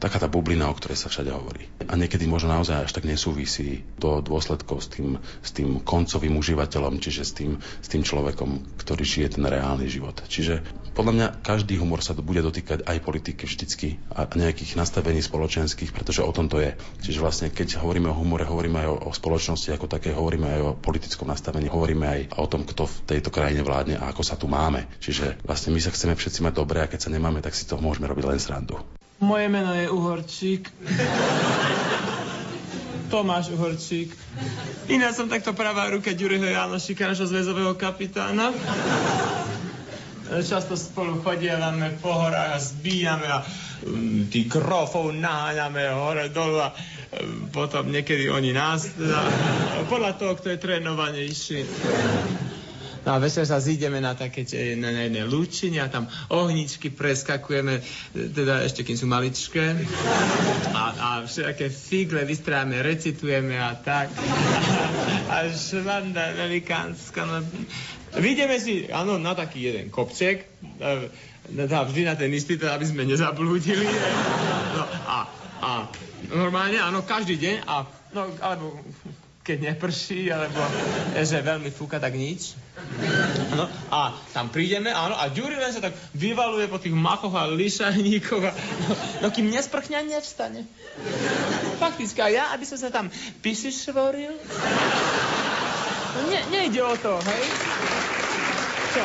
taká 0.00 0.16
tá 0.16 0.26
bublina, 0.32 0.72
o 0.72 0.74
ktorej 0.74 0.96
sa 0.96 1.12
všade 1.12 1.28
hovorí. 1.28 1.68
A 1.84 1.94
niekedy 1.94 2.24
možno 2.24 2.56
naozaj 2.56 2.88
až 2.88 2.92
tak 2.96 3.04
nesúvisí 3.04 3.84
do 4.00 4.24
dôsledkov 4.24 4.80
s 4.80 4.88
tým, 4.88 5.20
s 5.44 5.50
tým 5.52 5.84
koncovým 5.84 6.40
užívateľom, 6.40 6.98
čiže 6.98 7.22
s 7.22 7.32
tým, 7.36 7.60
s 7.60 7.88
tým 7.92 8.00
človekom, 8.00 8.80
ktorý 8.80 9.04
žije 9.04 9.36
ten 9.36 9.44
reálny 9.44 9.86
život. 9.92 10.16
Čiže 10.24 10.64
podľa 10.96 11.12
mňa 11.12 11.26
každý 11.44 11.76
humor 11.76 12.00
sa 12.00 12.16
bude 12.16 12.40
dotýkať 12.40 12.88
aj 12.88 12.98
politiky 13.04 13.44
vždycky 13.44 14.00
a 14.10 14.26
nejakých 14.26 14.80
nastavení 14.80 15.20
spoločenských, 15.20 15.92
pretože 15.92 16.24
o 16.24 16.32
tom 16.32 16.48
to 16.48 16.58
je. 16.58 16.74
Čiže 17.04 17.22
vlastne 17.22 17.46
keď 17.52 17.78
hovoríme 17.84 18.08
o 18.10 18.16
humore, 18.16 18.48
hovoríme 18.48 18.80
aj 18.80 18.88
o, 18.88 18.96
o 19.08 19.10
spoločnosti 19.12 19.68
ako 19.76 19.86
také, 19.86 20.16
hovoríme 20.16 20.48
aj 20.48 20.60
o 20.64 20.76
politickom 20.80 21.28
nastavení, 21.28 21.68
hovoríme 21.68 22.06
aj 22.08 22.20
o 22.40 22.46
tom, 22.48 22.64
kto 22.64 22.88
v 22.88 22.96
tejto 23.04 23.30
krajine 23.30 23.62
vládne 23.62 24.00
a 24.00 24.08
ako 24.10 24.22
sa 24.24 24.40
tu 24.40 24.48
máme. 24.48 24.88
Čiže 24.98 25.44
vlastne 25.44 25.76
my 25.76 25.80
sa 25.80 25.92
chceme 25.92 26.16
všetci 26.16 26.40
mať 26.40 26.54
dobre 26.56 26.80
a 26.80 26.90
keď 26.90 27.06
sa 27.06 27.14
nemáme, 27.14 27.44
tak 27.44 27.54
si 27.54 27.68
to 27.68 27.78
môžeme 27.78 28.08
robiť 28.08 28.24
len 28.26 28.40
srandu. 28.42 28.80
Moje 29.20 29.52
meno 29.52 29.76
je 29.76 29.90
Uhorčík. 29.90 30.72
Tomáš 33.12 33.52
Uhorčík. 33.52 34.16
Iná 34.88 35.12
som 35.12 35.28
takto 35.28 35.52
pravá 35.52 35.92
ruka 35.92 36.16
Ďuriho 36.16 36.48
Janošika, 36.48 37.04
našho 37.04 37.28
zväzového 37.28 37.76
kapitána. 37.76 38.48
Často 40.30 40.72
spolu 40.72 41.20
chodievame 41.20 42.00
po 42.00 42.16
horách 42.16 42.54
a 42.54 42.58
zbíjame 42.62 43.26
a 43.26 43.42
um, 43.82 44.24
tých 44.30 44.46
krofov 44.46 45.10
naháňame 45.10 45.90
hore 45.90 46.30
dolu 46.30 46.62
a 46.62 46.70
um, 46.70 47.50
potom 47.50 47.90
niekedy 47.90 48.30
oni 48.30 48.54
nás. 48.54 48.94
Teda, 48.94 49.26
podľa 49.90 50.16
toho, 50.16 50.32
kto 50.38 50.54
je 50.54 50.58
trénovanejší. 50.62 51.58
No 53.00 53.16
a 53.16 53.18
večer 53.18 53.48
sa 53.48 53.56
zídeme 53.56 53.96
na 53.96 54.12
také 54.12 54.44
na, 54.76 54.92
na 54.92 55.08
jednej 55.08 55.24
lúčine 55.24 55.80
a 55.80 55.88
tam 55.88 56.04
ohničky 56.28 56.92
preskakujeme, 56.92 57.80
teda 58.12 58.60
ešte 58.60 58.84
kým 58.84 58.96
sú 58.96 59.08
maličké. 59.08 59.72
A, 60.76 60.82
a 60.92 61.08
všetké 61.24 61.72
figle 61.72 62.28
vystrávame, 62.28 62.84
recitujeme 62.84 63.56
a 63.56 63.72
tak. 63.80 64.12
A, 64.12 64.28
a 65.32 65.36
švanda 65.48 66.36
velikánska. 66.36 67.24
No. 67.24 67.40
Vidíme 68.20 68.60
si, 68.60 68.84
áno, 68.92 69.16
na 69.16 69.32
taký 69.32 69.72
jeden 69.72 69.86
kopček, 69.88 70.44
teda 71.48 71.88
vždy 71.88 72.02
na 72.04 72.14
ten 72.20 72.28
istý, 72.36 72.60
teda 72.60 72.76
aby 72.76 72.84
sme 72.84 73.08
nezablúdili. 73.08 73.88
No, 74.76 74.84
a, 75.08 75.18
a 75.64 75.70
normálne, 76.36 76.76
áno, 76.76 77.00
každý 77.00 77.40
deň 77.40 77.56
a 77.64 78.00
No, 78.10 78.26
alebo 78.42 78.74
keď 79.50 79.74
neprší, 79.74 80.30
alebo 80.30 80.62
že 81.18 81.42
veľmi 81.42 81.74
fúka, 81.74 81.98
tak 81.98 82.14
nič. 82.14 82.54
No, 83.58 83.66
a 83.90 84.14
tam 84.30 84.46
prídeme, 84.46 84.94
áno, 84.94 85.18
a 85.18 85.26
Ďuri 85.26 85.58
len 85.58 85.74
sa 85.74 85.82
tak 85.82 85.98
vyvaluje 86.14 86.70
po 86.70 86.78
tých 86.78 86.94
machoch 86.94 87.34
a 87.34 87.50
lišajníkoch 87.50 88.44
a, 88.46 88.54
no, 88.54 88.92
no 89.26 89.34
kým 89.34 89.50
nesprchne, 89.50 90.06
nevstane. 90.06 90.70
Fakticky, 91.82 92.22
a 92.22 92.30
ja, 92.30 92.44
aby 92.54 92.62
som 92.62 92.78
sa 92.78 92.94
tam 92.94 93.10
pisi 93.42 93.74
švoril, 93.74 94.38
no 96.14 96.18
ne, 96.30 96.40
nejde 96.54 96.78
o 96.86 96.94
to, 96.94 97.18
hej? 97.18 97.44
Čo? 98.94 99.02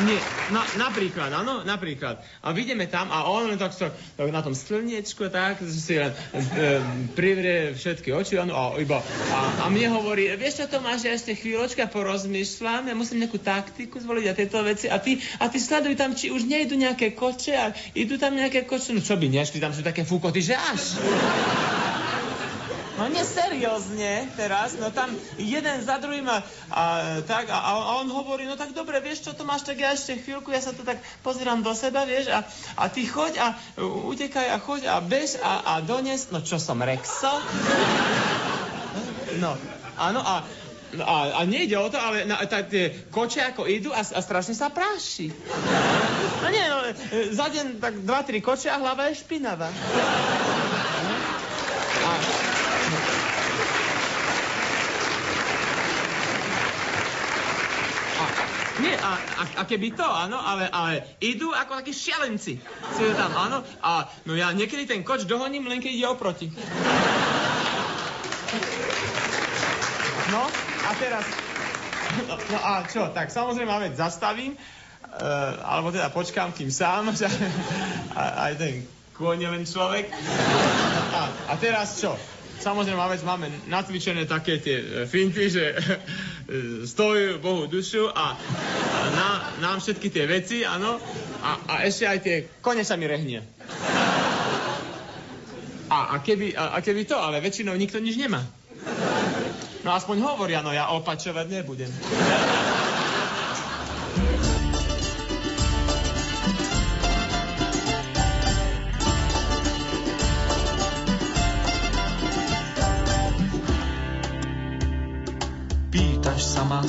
Nie, 0.00 0.16
na, 0.48 0.64
napríklad, 0.80 1.28
áno, 1.28 1.60
napríklad. 1.60 2.24
A 2.40 2.56
vidíme 2.56 2.88
tam 2.88 3.12
a 3.12 3.28
on 3.28 3.52
len 3.52 3.60
tak, 3.60 3.76
tak, 3.76 3.92
na 4.32 4.40
tom 4.40 4.56
slniečku, 4.56 5.28
tak, 5.28 5.60
si 5.68 6.00
len 6.00 6.16
e, 6.32 6.80
privrie 7.12 7.76
všetky 7.76 8.08
oči, 8.08 8.40
áno, 8.40 8.56
a 8.56 8.62
iba, 8.80 9.04
a, 9.28 9.38
a 9.60 9.64
mne 9.68 9.92
hovorí, 9.92 10.32
vieš 10.40 10.64
čo 10.64 10.72
Tomáš, 10.72 11.04
ja 11.04 11.12
ešte 11.12 11.36
chvíľočka 11.36 11.84
porozmýšľam, 11.92 12.88
ja 12.88 12.94
musím 12.96 13.20
nejakú 13.20 13.36
taktiku 13.36 14.00
zvoliť 14.00 14.24
a 14.24 14.32
tieto 14.32 14.58
veci, 14.64 14.86
a 14.88 14.96
ty, 14.96 15.20
a 15.36 15.52
ty 15.52 15.58
sleduj 15.60 16.00
tam, 16.00 16.16
či 16.16 16.32
už 16.32 16.48
nejdu 16.48 16.80
nejaké 16.80 17.12
koče, 17.12 17.52
a 17.52 17.76
idú 17.92 18.16
tam 18.16 18.32
nejaké 18.32 18.64
koče, 18.64 18.96
no 18.96 19.04
čo 19.04 19.20
by 19.20 19.28
nešli, 19.28 19.60
tam 19.60 19.76
sú 19.76 19.84
také 19.84 20.08
fúkoty, 20.08 20.40
že 20.40 20.56
až. 20.56 20.96
No 23.00 23.08
neseriózne 23.08 24.28
teraz, 24.36 24.76
no 24.76 24.92
tam 24.92 25.08
jeden 25.40 25.80
za 25.80 25.96
druhým 25.96 26.28
a, 26.28 26.44
a 26.68 26.82
tak 27.24 27.48
a, 27.48 27.56
a 27.56 27.96
on 28.04 28.12
hovorí, 28.12 28.44
no 28.44 28.60
tak 28.60 28.76
dobre, 28.76 29.00
vieš 29.00 29.24
čo, 29.24 29.32
to 29.32 29.48
máš 29.48 29.64
tak 29.64 29.80
ja 29.80 29.96
ešte 29.96 30.20
chvíľku, 30.20 30.52
ja 30.52 30.60
sa 30.60 30.76
tu 30.76 30.84
tak 30.84 31.00
pozerám 31.24 31.64
do 31.64 31.72
seba, 31.72 32.04
vieš, 32.04 32.28
a, 32.28 32.44
a 32.76 32.92
ty 32.92 33.08
choď 33.08 33.40
a 33.40 33.46
utekaj 33.80 34.52
a 34.52 34.60
choď 34.60 34.80
a 34.92 35.00
bež 35.00 35.40
a, 35.40 35.52
a 35.64 35.72
dones, 35.80 36.28
no 36.28 36.44
čo 36.44 36.60
som, 36.60 36.76
Rexo? 36.76 37.40
No, 39.40 39.56
áno, 39.96 40.20
a 40.20 40.44
a, 40.98 41.38
a 41.38 41.46
nejde 41.46 41.78
o 41.78 41.86
to, 41.86 41.94
ale 42.02 42.26
na, 42.26 42.42
tá, 42.50 42.66
tie 42.66 42.90
koče 43.14 43.54
ako 43.54 43.70
idú 43.70 43.94
a, 43.94 44.02
a 44.02 44.18
strašne 44.18 44.58
sa 44.58 44.74
práši. 44.74 45.30
No 46.42 46.48
nie, 46.50 46.64
no, 46.66 46.82
za 47.30 47.46
deň 47.46 47.78
tak 47.78 48.02
dva, 48.02 48.26
tri 48.26 48.42
koče 48.42 48.66
a 48.66 48.82
hlava 48.82 49.06
je 49.06 49.22
špinavá. 49.22 49.70
A, 52.02 52.10
Nie, 58.80 58.96
a, 58.96 59.12
a, 59.16 59.42
a 59.60 59.62
keby 59.68 59.92
to, 59.92 60.04
áno, 60.04 60.40
ale, 60.40 60.66
ale 60.72 61.04
idú 61.20 61.52
ako 61.52 61.84
takí 61.84 61.92
šialenci. 61.92 62.56
Si 62.96 63.02
tam, 63.12 63.32
áno, 63.36 63.60
a 63.84 64.08
no 64.24 64.32
ja 64.32 64.50
niekedy 64.56 64.88
ten 64.88 65.04
koč 65.04 65.28
dohoním, 65.28 65.68
len 65.68 65.84
keď 65.84 65.92
ide 65.92 66.08
oproti. 66.08 66.48
No, 70.30 70.42
a 70.86 70.90
teraz, 70.96 71.24
no, 72.24 72.34
no 72.38 72.58
a 72.62 72.70
čo, 72.88 73.12
tak 73.12 73.28
samozrejme, 73.28 73.68
ale 73.68 73.92
zastavím, 73.92 74.56
uh, 74.56 75.60
alebo 75.60 75.92
teda 75.92 76.08
počkám, 76.08 76.56
kým 76.56 76.72
sám, 76.72 77.12
a, 78.18 78.48
aj 78.48 78.52
ten 78.56 78.74
kôň 79.20 79.52
len 79.52 79.68
človek. 79.68 80.08
A, 81.12 81.52
a 81.52 81.54
teraz 81.60 82.00
čo? 82.00 82.16
Samozrejme, 82.60 83.00
vec 83.08 83.24
máme 83.24 83.48
natvičené 83.72 84.28
také 84.28 84.60
tie 84.60 84.76
e, 84.76 84.86
finty, 85.08 85.48
že 85.48 85.72
stojí 86.84 87.38
Bohu 87.38 87.66
dušu 87.66 88.10
a, 88.10 88.34
a 88.34 88.98
na, 89.14 89.28
nám 89.62 89.78
všetky 89.78 90.10
tie 90.10 90.26
veci, 90.26 90.66
áno, 90.66 90.98
a, 91.42 91.50
a 91.68 91.74
ešte 91.86 92.04
aj 92.10 92.18
tie 92.20 92.36
kone 92.58 92.82
sa 92.82 92.98
mi 92.98 93.06
rehnie. 93.06 93.38
A, 95.90 96.14
a, 96.14 96.22
keby, 96.22 96.54
a, 96.54 96.74
a 96.74 96.78
keby 96.82 97.06
to, 97.06 97.18
ale 97.18 97.42
väčšinou 97.42 97.74
nikto 97.74 97.98
nič 97.98 98.18
nemá. 98.18 98.42
No 99.80 99.96
aspoň 99.96 100.16
hovoria, 100.22 100.62
no 100.62 100.70
ja 100.70 100.92
opačovať 100.94 101.46
nebudem. 101.50 101.90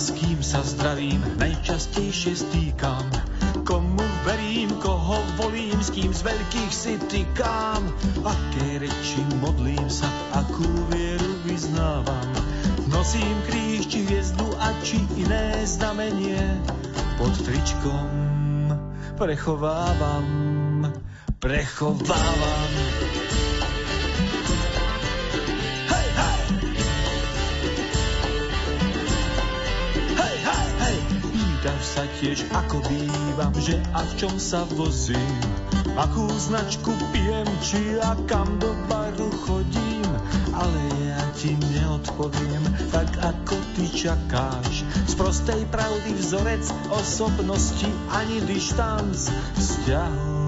S 0.01 0.09
kým 0.17 0.41
sa 0.41 0.65
zdravím, 0.65 1.21
najčastejšie 1.37 2.33
stýkam. 2.33 3.05
Komu 3.61 4.01
verím, 4.25 4.73
koho 4.81 5.21
volím, 5.37 5.77
s 5.77 5.93
kým 5.93 6.09
z 6.09 6.25
veľkých 6.25 6.73
si 6.73 6.97
tykám. 6.97 7.85
Aké 8.25 8.81
reči 8.81 9.21
modlím 9.37 9.85
sa, 9.93 10.09
akú 10.33 10.65
vieru 10.89 11.37
vyznávam. 11.45 12.33
Nosím 12.89 13.37
kríž, 13.45 13.93
či 13.93 14.01
hviezdu 14.09 14.49
a 14.57 14.73
či 14.81 14.97
iné 15.21 15.61
znamenie. 15.69 16.41
Pod 17.21 17.37
tričkom 17.37 18.09
prechovávam, 19.21 20.25
prechovávam. 21.37 23.20
Sa 31.81 32.05
tiež, 32.21 32.45
ako 32.53 32.85
bývam, 32.85 33.53
že 33.57 33.81
a 33.91 34.05
v 34.05 34.11
čom 34.21 34.33
sa 34.37 34.63
vozím. 34.77 35.41
Akú 35.97 36.29
značku 36.37 36.93
pijem, 37.11 37.49
či 37.65 37.97
a 37.99 38.15
kam 38.29 38.61
do 38.61 38.71
baru 38.87 39.27
chodím. 39.43 40.07
Ale 40.53 40.81
ja 41.09 41.21
ti 41.35 41.57
neodpoviem, 41.57 42.63
tak 42.93 43.09
ako 43.19 43.57
ty 43.75 43.89
čakáš. 43.89 44.85
Z 45.09 45.13
prostej 45.17 45.65
pravdy 45.73 46.15
vzorec 46.15 46.63
osobnosti 46.93 47.89
ani 48.13 48.39
dištanc 48.45 49.17
vzťahu 49.57 50.41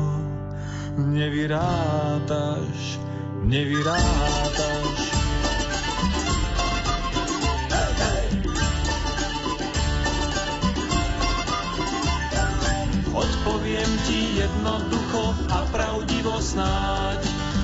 nevyrátaš, 0.97 2.99
nevyrátaš. 3.43 5.12
Ti 14.03 14.39
jednoducho 14.39 15.35
a 15.49 15.65
pravdivo 15.71 16.37
snáď. 16.41 17.21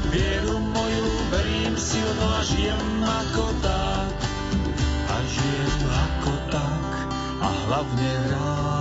Vieru 0.10 0.60
moju 0.60 1.08
verím 1.30 1.76
silno 1.78 2.26
a 2.36 2.42
žijem 2.44 3.04
ako 3.04 3.46
tak. 3.62 4.16
A 5.10 5.16
žijem 5.28 5.82
ako 5.88 6.34
tak 6.52 6.90
a 7.40 7.48
hlavne 7.68 8.12
rád. 8.34 8.79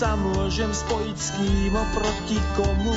Sa 0.00 0.16
môžem 0.16 0.72
spojiť, 0.72 1.16
s 1.20 1.28
kým 1.36 1.76
oproti 1.76 2.40
komu. 2.56 2.96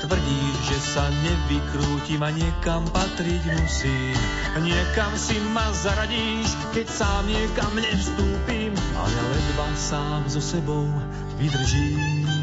Tvrdíš, 0.00 0.56
že 0.64 0.78
sa 0.80 1.04
nevykrútim 1.12 2.24
a 2.24 2.32
niekam 2.32 2.88
patriť 2.88 3.52
musím. 3.52 4.16
Niekam 4.56 5.12
si 5.12 5.36
ma 5.52 5.68
zaradíš, 5.76 6.56
keď 6.72 6.88
sám 6.88 7.28
niekam 7.28 7.76
nevstúpim 7.76 8.72
A 8.72 9.02
ja 9.04 9.22
ledva 9.28 9.68
sám 9.76 10.24
so 10.24 10.40
sebou 10.40 10.88
vydržím 11.36 12.41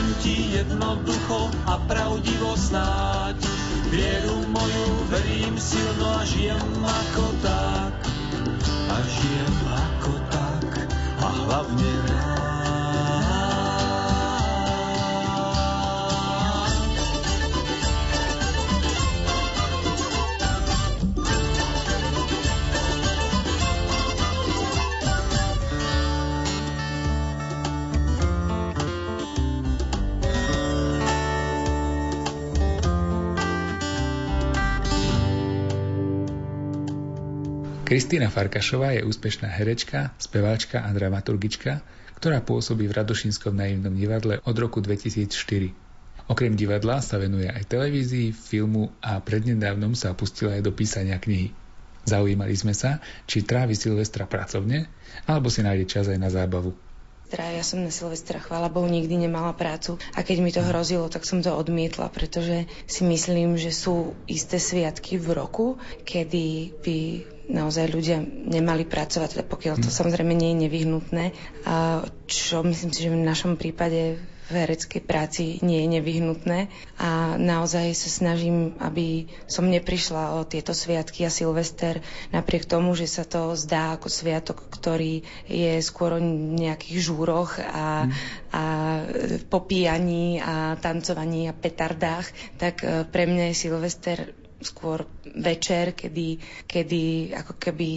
Odpoviem 0.00 0.22
ti 0.24 0.56
jednoducho 0.56 1.52
a 1.68 1.76
pravdivo 1.84 2.56
snáď. 2.56 3.36
Vieru 3.92 4.48
moju 4.48 4.88
verím 5.12 5.60
silno 5.60 6.08
a 6.16 6.24
žijem 6.24 6.72
ako 6.80 7.24
tak. 7.44 7.92
A 8.88 8.96
žijem 9.04 9.56
ako 9.68 10.12
tak 10.32 10.88
a 11.20 11.28
hlavne 11.44 11.92
rád. 12.08 12.49
Kristýna 37.90 38.30
Farkašová 38.30 38.94
je 38.94 39.02
úspešná 39.02 39.50
herečka, 39.50 40.14
speváčka 40.14 40.78
a 40.78 40.94
dramaturgička, 40.94 41.82
ktorá 42.22 42.38
pôsobí 42.38 42.86
v 42.86 42.94
Radošínskom 42.94 43.50
naivnom 43.50 43.90
divadle 43.98 44.38
od 44.46 44.54
roku 44.62 44.78
2004. 44.78 45.26
Okrem 46.30 46.54
divadla 46.54 47.02
sa 47.02 47.18
venuje 47.18 47.50
aj 47.50 47.66
televízii, 47.66 48.30
filmu 48.30 48.94
a 49.02 49.18
prednedávnom 49.18 49.98
sa 49.98 50.14
pustila 50.14 50.54
aj 50.54 50.62
do 50.62 50.70
písania 50.70 51.18
knihy. 51.18 51.50
Zaujímali 52.06 52.54
sme 52.54 52.78
sa, 52.78 53.02
či 53.26 53.42
trávi 53.42 53.74
Silvestra 53.74 54.22
pracovne, 54.22 54.86
alebo 55.26 55.50
si 55.50 55.58
nájde 55.66 55.90
čas 55.90 56.06
aj 56.06 56.18
na 56.22 56.30
zábavu. 56.30 56.70
Ja 57.34 57.66
som 57.66 57.82
na 57.82 57.90
Silvestra, 57.90 58.38
chvála 58.38 58.70
Bohu, 58.70 58.86
nikdy 58.86 59.18
nemala 59.26 59.50
prácu 59.50 59.98
a 60.14 60.22
keď 60.22 60.36
mi 60.38 60.54
to 60.54 60.62
hrozilo, 60.62 61.10
tak 61.10 61.26
som 61.26 61.42
to 61.42 61.50
odmietla, 61.50 62.06
pretože 62.14 62.70
si 62.86 63.02
myslím, 63.02 63.58
že 63.58 63.74
sú 63.74 64.14
isté 64.30 64.62
sviatky 64.62 65.18
v 65.18 65.34
roku, 65.34 65.66
kedy 66.06 66.74
by 66.86 66.98
naozaj 67.50 67.90
ľudia 67.90 68.22
nemali 68.24 68.86
pracovať, 68.86 69.36
teda 69.36 69.44
pokiaľ 69.44 69.74
to 69.82 69.90
samozrejme 69.90 70.32
nie 70.32 70.54
je 70.54 70.62
nevyhnutné. 70.70 71.24
A 71.66 72.06
čo 72.30 72.62
myslím 72.62 72.90
si, 72.94 73.04
že 73.04 73.10
v 73.10 73.26
našom 73.26 73.58
prípade 73.58 74.22
v 74.50 74.54
hereckej 74.66 75.02
práci 75.06 75.62
nie 75.62 75.86
je 75.86 75.88
nevyhnutné. 76.02 76.66
A 76.98 77.38
naozaj 77.38 77.94
sa 77.94 78.10
snažím, 78.10 78.74
aby 78.82 79.30
som 79.46 79.70
neprišla 79.70 80.42
o 80.42 80.44
tieto 80.44 80.74
sviatky 80.74 81.22
a 81.22 81.30
Silvester 81.30 82.02
napriek 82.34 82.66
tomu, 82.66 82.98
že 82.98 83.06
sa 83.06 83.22
to 83.22 83.54
zdá 83.54 83.94
ako 83.94 84.10
sviatok, 84.10 84.66
ktorý 84.66 85.22
je 85.46 85.78
skôr 85.78 86.18
o 86.18 86.20
nejakých 86.58 86.98
žúroch 86.98 87.62
a, 87.62 88.10
a 88.50 88.64
popíjaní 89.46 90.42
a 90.42 90.74
tancovaní 90.82 91.46
a 91.46 91.54
petardách, 91.54 92.26
tak 92.58 92.82
e, 92.82 93.06
pre 93.06 93.30
mňa 93.30 93.54
je 93.54 93.60
Silvester 93.70 94.18
skôr 94.60 95.08
večer, 95.36 95.96
kedy, 95.96 96.36
kedy 96.68 97.32
ako 97.36 97.56
keby 97.56 97.88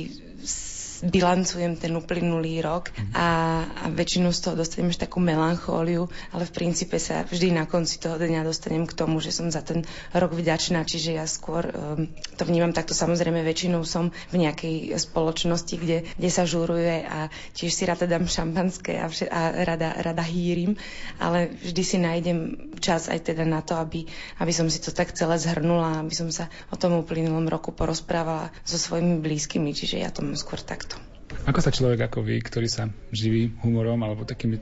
bilancujem 1.04 1.76
ten 1.76 1.92
uplynulý 2.00 2.64
rok 2.64 2.96
a, 3.12 3.62
a 3.68 3.86
väčšinou 3.92 4.32
z 4.32 4.40
toho 4.40 4.56
dostanem 4.56 4.96
až 4.96 5.04
takú 5.04 5.20
melanchóliu, 5.20 6.08
ale 6.32 6.44
v 6.48 6.56
princípe 6.56 6.96
sa 6.96 7.28
vždy 7.28 7.52
na 7.52 7.68
konci 7.68 8.00
toho 8.00 8.16
dňa 8.16 8.48
dostanem 8.48 8.88
k 8.88 8.96
tomu, 8.96 9.20
že 9.20 9.36
som 9.36 9.52
za 9.52 9.60
ten 9.60 9.84
rok 10.16 10.32
vďačná, 10.32 10.88
čiže 10.88 11.20
ja 11.20 11.28
skôr 11.28 11.68
um, 11.68 12.08
to 12.40 12.44
vnímam 12.48 12.72
takto. 12.72 12.96
Samozrejme, 12.96 13.44
väčšinou 13.44 13.84
som 13.84 14.16
v 14.32 14.48
nejakej 14.48 14.96
spoločnosti, 14.96 15.76
kde, 15.76 15.98
kde 16.16 16.30
sa 16.32 16.48
žuruje 16.48 17.04
a 17.04 17.28
tiež 17.52 17.72
si 17.76 17.84
rada 17.84 18.08
dám 18.08 18.30
šampanské 18.30 19.04
a, 19.04 19.12
vše, 19.12 19.28
a 19.28 19.66
rada, 19.68 20.00
rada 20.00 20.24
hýrim, 20.24 20.80
ale 21.20 21.52
vždy 21.52 21.84
si 21.84 21.98
nájdem 22.00 22.40
čas 22.80 23.12
aj 23.12 23.34
teda 23.34 23.44
na 23.44 23.60
to, 23.60 23.76
aby, 23.76 24.08
aby 24.40 24.52
som 24.56 24.72
si 24.72 24.80
to 24.80 24.96
tak 24.96 25.12
celé 25.12 25.36
zhrnula, 25.40 26.00
aby 26.00 26.16
som 26.16 26.32
sa 26.32 26.48
o 26.72 26.80
tom 26.80 27.04
uplynulom 27.04 27.48
roku 27.52 27.76
porozprávala 27.76 28.54
so 28.64 28.80
svojimi 28.80 29.20
blízkymi, 29.20 29.76
čiže 29.76 30.04
ja 30.04 30.10
to 30.12 30.24
mám 30.24 30.36
skôr 30.40 30.60
takto. 30.60 30.93
Ako 31.44 31.60
sa 31.60 31.76
človek 31.76 32.08
ako 32.08 32.24
vy, 32.24 32.40
ktorý 32.40 32.72
sa 32.72 32.88
živí 33.12 33.52
humorom 33.60 34.00
alebo 34.00 34.24
takými, 34.24 34.60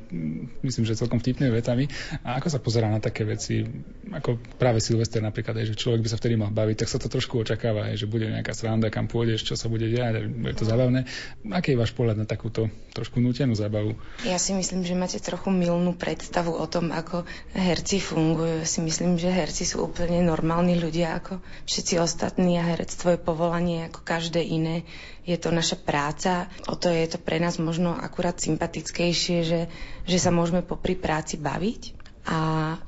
myslím, 0.66 0.84
že 0.90 0.98
celkom 0.98 1.22
vtipnými 1.22 1.54
vetami, 1.54 1.86
a 2.26 2.42
ako 2.42 2.48
sa 2.50 2.60
pozerá 2.60 2.90
na 2.90 2.98
také 2.98 3.22
veci, 3.22 3.62
ako 4.10 4.42
práve 4.58 4.82
Silvester 4.82 5.22
napríklad, 5.22 5.62
aj, 5.62 5.74
že 5.74 5.80
človek 5.80 6.02
by 6.02 6.10
sa 6.10 6.18
vtedy 6.18 6.36
mal 6.42 6.50
baviť, 6.50 6.82
tak 6.82 6.90
sa 6.90 6.98
to 6.98 7.06
trošku 7.06 7.38
očakáva, 7.46 7.94
aj, 7.94 8.02
že 8.02 8.10
bude 8.10 8.26
nejaká 8.26 8.58
sranda, 8.58 8.90
kam 8.90 9.06
pôjdeš, 9.06 9.46
čo 9.46 9.54
sa 9.54 9.70
bude 9.70 9.86
diať, 9.86 10.26
bude 10.26 10.58
to 10.58 10.66
zabavné. 10.66 11.06
Aký 11.54 11.74
je 11.74 11.82
váš 11.82 11.94
pohľad 11.94 12.18
na 12.18 12.26
takúto 12.26 12.68
trošku 12.98 13.22
nutenú 13.22 13.54
zábavu? 13.54 13.94
Ja 14.26 14.42
si 14.42 14.58
myslím, 14.58 14.82
že 14.82 14.98
máte 14.98 15.22
trochu 15.22 15.54
milnú 15.54 15.94
predstavu 15.94 16.58
o 16.58 16.66
tom, 16.66 16.90
ako 16.90 17.30
herci 17.54 18.02
fungujú. 18.02 18.62
Ja 18.62 18.68
si 18.68 18.82
myslím, 18.82 19.22
že 19.22 19.30
herci 19.30 19.64
sú 19.70 19.86
úplne 19.86 20.26
normálni 20.26 20.76
ľudia 20.76 21.22
ako 21.22 21.40
všetci 21.70 22.02
ostatní 22.02 22.58
a 22.58 22.68
herectvo 22.74 23.16
je 23.16 23.20
povolanie 23.22 23.88
ako 23.88 24.02
každé 24.02 24.42
iné 24.42 24.84
je 25.26 25.38
to 25.38 25.54
naša 25.54 25.78
práca, 25.78 26.50
o 26.66 26.74
to 26.74 26.90
je 26.90 27.06
to 27.06 27.18
pre 27.22 27.38
nás 27.38 27.62
možno 27.62 27.94
akurát 27.94 28.38
sympatickejšie, 28.42 29.38
že, 29.46 29.62
že 30.10 30.18
sa 30.18 30.34
môžeme 30.34 30.66
popri 30.66 30.98
práci 30.98 31.38
baviť 31.38 32.02
a 32.22 32.38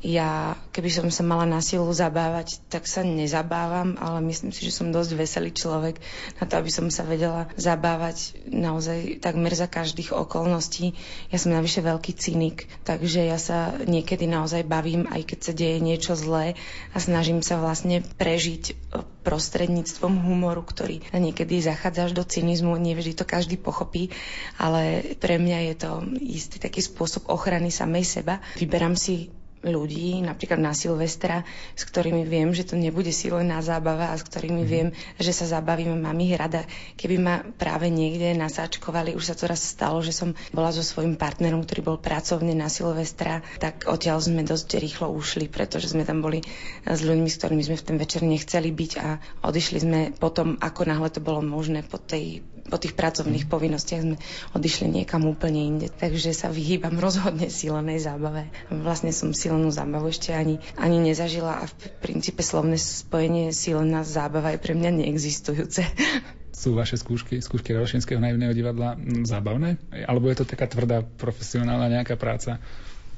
ja, 0.05 0.53
keby 0.69 0.89
som 0.93 1.07
sa 1.09 1.25
mala 1.25 1.49
na 1.49 1.57
silu 1.57 1.89
zabávať, 1.89 2.61
tak 2.69 2.85
sa 2.85 3.01
nezabávam, 3.01 3.97
ale 3.97 4.21
myslím 4.29 4.53
si, 4.53 4.61
že 4.61 4.77
som 4.77 4.93
dosť 4.93 5.11
veselý 5.17 5.49
človek 5.49 5.97
na 6.37 6.45
to, 6.45 6.53
aby 6.61 6.69
som 6.69 6.93
sa 6.93 7.01
vedela 7.01 7.49
zabávať 7.57 8.37
naozaj 8.45 9.17
takmer 9.25 9.49
za 9.57 9.65
každých 9.65 10.13
okolností. 10.13 10.93
Ja 11.33 11.41
som 11.41 11.49
navyše 11.49 11.81
veľký 11.81 12.13
cynik, 12.13 12.69
takže 12.85 13.25
ja 13.25 13.41
sa 13.41 13.73
niekedy 13.81 14.29
naozaj 14.29 14.69
bavím, 14.69 15.09
aj 15.09 15.25
keď 15.25 15.39
sa 15.41 15.53
deje 15.57 15.81
niečo 15.81 16.13
zlé 16.13 16.53
a 16.93 17.01
snažím 17.01 17.41
sa 17.41 17.57
vlastne 17.57 18.05
prežiť 18.05 18.77
prostredníctvom 19.23 20.19
humoru, 20.19 20.61
ktorý 20.61 20.99
niekedy 21.15 21.63
zachádza 21.63 22.11
až 22.11 22.13
do 22.13 22.23
cynizmu, 22.27 22.75
nevždy 22.75 23.15
to 23.15 23.23
každý 23.23 23.55
pochopí, 23.55 24.11
ale 24.59 25.15
pre 25.17 25.39
mňa 25.39 25.59
je 25.71 25.75
to 25.79 25.91
istý 26.19 26.59
taký 26.59 26.83
spôsob 26.83 27.31
ochrany 27.31 27.71
samej 27.71 28.03
seba. 28.03 28.43
Vyberám 28.59 28.99
si 28.99 29.31
ľudí, 29.63 30.19
napríklad 30.21 30.59
na 30.59 30.75
Silvestra, 30.75 31.47
s 31.73 31.83
ktorými 31.87 32.27
viem, 32.27 32.51
že 32.51 32.67
to 32.67 32.75
nebude 32.75 33.09
sílená 33.09 33.63
zábava 33.63 34.11
a 34.11 34.19
s 34.19 34.27
ktorými 34.27 34.63
mm. 34.63 34.69
viem, 34.69 34.87
že 35.17 35.31
sa 35.31 35.47
zabavím, 35.47 35.95
mám 35.97 36.19
ich 36.19 36.35
rada. 36.35 36.67
Keby 36.99 37.15
ma 37.17 37.35
práve 37.55 37.87
niekde 37.87 38.35
nasáčkovali, 38.35 39.15
už 39.15 39.33
sa 39.33 39.35
to 39.35 39.47
raz 39.47 39.63
stalo, 39.63 40.03
že 40.03 40.11
som 40.11 40.35
bola 40.51 40.75
so 40.75 40.83
svojím 40.83 41.15
partnerom, 41.15 41.63
ktorý 41.63 41.95
bol 41.95 41.97
pracovne 41.97 42.51
na 42.53 42.67
Silvestra, 42.67 43.41
tak 43.57 43.87
odtiaľ 43.87 44.19
sme 44.19 44.43
dosť 44.43 44.77
rýchlo 44.77 45.09
ušli, 45.15 45.47
pretože 45.47 45.95
sme 45.95 46.03
tam 46.03 46.19
boli 46.19 46.43
s 46.83 46.99
ľuďmi, 47.01 47.29
s 47.31 47.39
ktorými 47.39 47.63
sme 47.63 47.79
v 47.79 47.87
ten 47.87 47.97
večer 47.97 48.21
nechceli 48.27 48.69
byť 48.69 48.91
a 48.99 49.07
odišli 49.47 49.79
sme 49.79 49.99
potom, 50.13 50.59
ako 50.59 50.81
náhle 50.83 51.09
to 51.09 51.23
bolo 51.23 51.39
možné 51.39 51.81
po 51.87 51.97
tej 51.97 52.43
po 52.63 52.79
tých 52.79 52.95
pracovných 52.95 53.51
povinnostiach 53.51 54.01
sme 54.01 54.15
odišli 54.55 54.87
niekam 54.87 55.27
úplne 55.27 55.67
inde. 55.67 55.87
Takže 55.91 56.31
sa 56.31 56.47
vyhýbam 56.47 56.95
rozhodne 57.05 57.51
sílenej 57.51 57.99
zábave. 57.99 58.47
Vlastne 58.71 59.11
som 59.11 59.35
sílenú 59.53 59.69
zábavu 59.69 60.09
ešte 60.09 60.33
ani, 60.33 60.57
ani 60.81 60.97
nezažila 60.97 61.61
a 61.61 61.69
v 61.69 61.73
princípe 62.01 62.41
slovné 62.41 62.81
spojenie 62.81 63.53
sílená 63.53 64.01
zábava 64.01 64.49
je 64.49 64.57
pre 64.57 64.73
mňa 64.73 65.05
neexistujúce. 65.05 65.85
Sú 66.63 66.73
vaše 66.73 66.97
skúšky, 66.97 67.37
skúšky 67.37 67.69
Radošinského 67.69 68.17
naivného 68.17 68.49
divadla 68.49 68.97
zábavné? 69.29 69.77
Alebo 70.09 70.25
je 70.33 70.41
to 70.41 70.49
taká 70.49 70.65
tvrdá 70.65 71.05
profesionálna 71.05 71.85
nejaká 72.01 72.17
práca? 72.17 72.57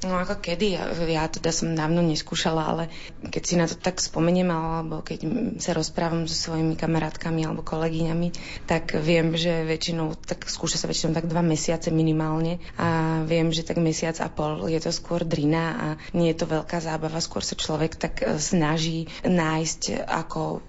No 0.04 0.20
ako 0.20 0.44
kedy, 0.44 0.76
ja, 1.08 1.24
teda 1.24 1.48
som 1.56 1.72
dávno 1.72 2.04
neskúšala, 2.04 2.68
ale 2.68 2.84
keď 3.32 3.42
si 3.42 3.54
na 3.56 3.64
to 3.64 3.80
tak 3.80 3.96
spomeniem, 3.96 4.52
alebo 4.52 5.00
keď 5.00 5.24
sa 5.56 5.72
rozprávam 5.72 6.28
so 6.28 6.36
svojimi 6.36 6.76
kamarátkami 6.76 7.48
alebo 7.48 7.64
kolegyňami, 7.64 8.28
tak 8.68 8.92
viem, 9.00 9.32
že 9.32 9.64
väčšinou, 9.64 10.12
tak 10.20 10.52
skúša 10.52 10.76
sa 10.76 10.92
väčšinou 10.92 11.16
tak 11.16 11.32
dva 11.32 11.40
mesiace 11.40 11.88
minimálne. 11.88 12.60
A 12.76 13.20
viem, 13.24 13.48
že 13.48 13.64
tak 13.64 13.80
mesiac 13.80 14.20
a 14.20 14.28
pol 14.28 14.68
je 14.68 14.76
to 14.84 14.92
skôr 14.92 15.24
drina 15.24 15.64
a 15.72 15.86
nie 16.12 16.28
je 16.36 16.44
to 16.44 16.46
veľká 16.52 16.76
zábava, 16.76 17.16
skôr 17.24 17.40
sa 17.40 17.56
človek 17.56 17.96
tak 17.96 18.20
e, 18.20 18.36
snaží 18.36 19.08
nájsť, 19.24 20.04
ako 20.04 20.60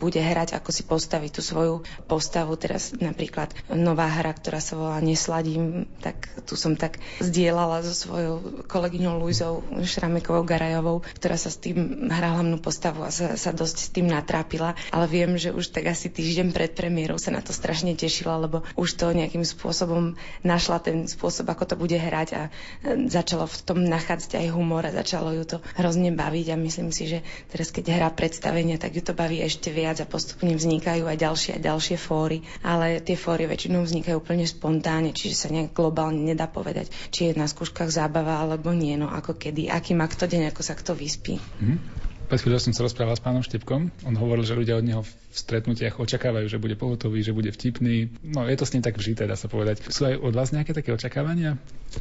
bude 0.00 0.24
hrať, 0.24 0.56
ako 0.56 0.72
si 0.72 0.88
postaviť 0.88 1.30
tú 1.36 1.44
svoju 1.44 1.84
postavu. 2.08 2.56
Teraz 2.56 2.96
napríklad 2.96 3.52
nová 3.76 4.08
hra, 4.08 4.32
ktorá 4.32 4.64
sa 4.64 4.80
volá 4.80 5.04
Nesladím, 5.04 5.84
tak 6.00 6.32
tu 6.48 6.56
som 6.56 6.80
tak 6.80 6.96
zdieľala 7.20 7.84
so 7.84 7.92
svojou 7.92 8.64
kolegyňou 8.70 9.18
Luizou 9.18 9.66
Šramekovou 9.82 10.46
Garajovou, 10.46 11.02
ktorá 11.18 11.34
sa 11.34 11.50
s 11.50 11.58
tým 11.58 12.06
hrala 12.06 12.40
hlavnú 12.40 12.62
postavu 12.62 13.02
a 13.02 13.10
sa, 13.10 13.34
sa 13.34 13.50
dosť 13.50 13.76
s 13.76 13.88
tým 13.90 14.06
natrápila, 14.06 14.78
ale 14.94 15.06
viem, 15.10 15.34
že 15.34 15.50
už 15.50 15.74
tak 15.74 15.90
asi 15.90 16.06
týždeň 16.06 16.54
pred 16.54 16.70
premiérou 16.78 17.18
sa 17.18 17.34
na 17.34 17.42
to 17.42 17.50
strašne 17.50 17.98
tešila, 17.98 18.38
lebo 18.38 18.62
už 18.78 18.94
to 18.94 19.10
nejakým 19.10 19.42
spôsobom 19.42 20.14
našla 20.46 20.78
ten 20.78 21.10
spôsob, 21.10 21.50
ako 21.50 21.64
to 21.66 21.74
bude 21.74 21.98
hrať 21.98 22.28
a 22.38 22.42
e, 22.46 23.10
začalo 23.10 23.50
v 23.50 23.56
tom 23.66 23.82
nachádzať 23.82 24.38
aj 24.38 24.46
humor 24.54 24.86
a 24.86 24.94
začalo 24.94 25.34
ju 25.34 25.42
to 25.42 25.56
hrozne 25.74 26.14
baviť. 26.14 26.46
A 26.54 26.56
myslím 26.56 26.94
si, 26.94 27.10
že 27.10 27.26
teraz 27.50 27.74
keď 27.74 27.98
hrá 27.98 28.08
predstavenie, 28.14 28.78
tak 28.78 28.94
ju 28.94 29.02
to 29.02 29.18
baví 29.18 29.42
ešte 29.42 29.74
viac 29.74 29.98
a 29.98 30.06
postupne 30.06 30.54
vznikajú 30.54 31.10
aj 31.10 31.18
ďalšie 31.18 31.50
a 31.58 31.64
ďalšie 31.64 31.98
fóry, 31.98 32.46
ale 32.62 33.02
tie 33.02 33.18
fóry 33.18 33.50
väčšinou 33.50 33.82
vznikajú 33.82 34.22
úplne 34.22 34.46
spontánne, 34.46 35.10
čiže 35.10 35.34
sa 35.34 35.48
nejak 35.50 35.74
globálne 35.74 36.22
nedá 36.22 36.46
povedať, 36.46 36.92
či 37.10 37.32
je 37.32 37.40
na 37.40 37.50
skúškach 37.50 37.90
zábava 37.90 38.44
ale 38.44 38.59
alebo 38.60 38.76
nie, 38.76 38.92
no 39.00 39.08
ako 39.08 39.40
kedy, 39.40 39.72
aký 39.72 39.96
má 39.96 40.04
kto 40.04 40.28
deň, 40.28 40.52
ako 40.52 40.60
sa 40.60 40.76
kto 40.76 40.92
vyspí. 40.92 41.40
Mm. 41.64 41.80
Pred 42.28 42.44
chvíľou 42.44 42.60
som 42.60 42.76
sa 42.76 42.84
rozprával 42.84 43.16
s 43.16 43.24
pánom 43.24 43.40
Štepkom. 43.40 43.88
On 44.04 44.14
hovoril, 44.20 44.44
že 44.44 44.54
ľudia 44.54 44.76
od 44.76 44.84
neho 44.84 45.02
stretnutiach 45.30 46.02
očakávajú, 46.02 46.46
že 46.50 46.58
bude 46.58 46.74
pohotový, 46.74 47.22
že 47.22 47.30
bude 47.30 47.54
vtipný. 47.54 48.10
No 48.26 48.46
je 48.50 48.56
to 48.58 48.66
s 48.66 48.74
ním 48.74 48.82
tak 48.82 48.98
vžité, 48.98 49.30
dá 49.30 49.38
sa 49.38 49.46
povedať. 49.46 49.86
Sú 49.86 50.06
aj 50.06 50.18
od 50.18 50.34
vás 50.34 50.50
nejaké 50.50 50.74
také 50.74 50.90
očakávania? 50.90 51.56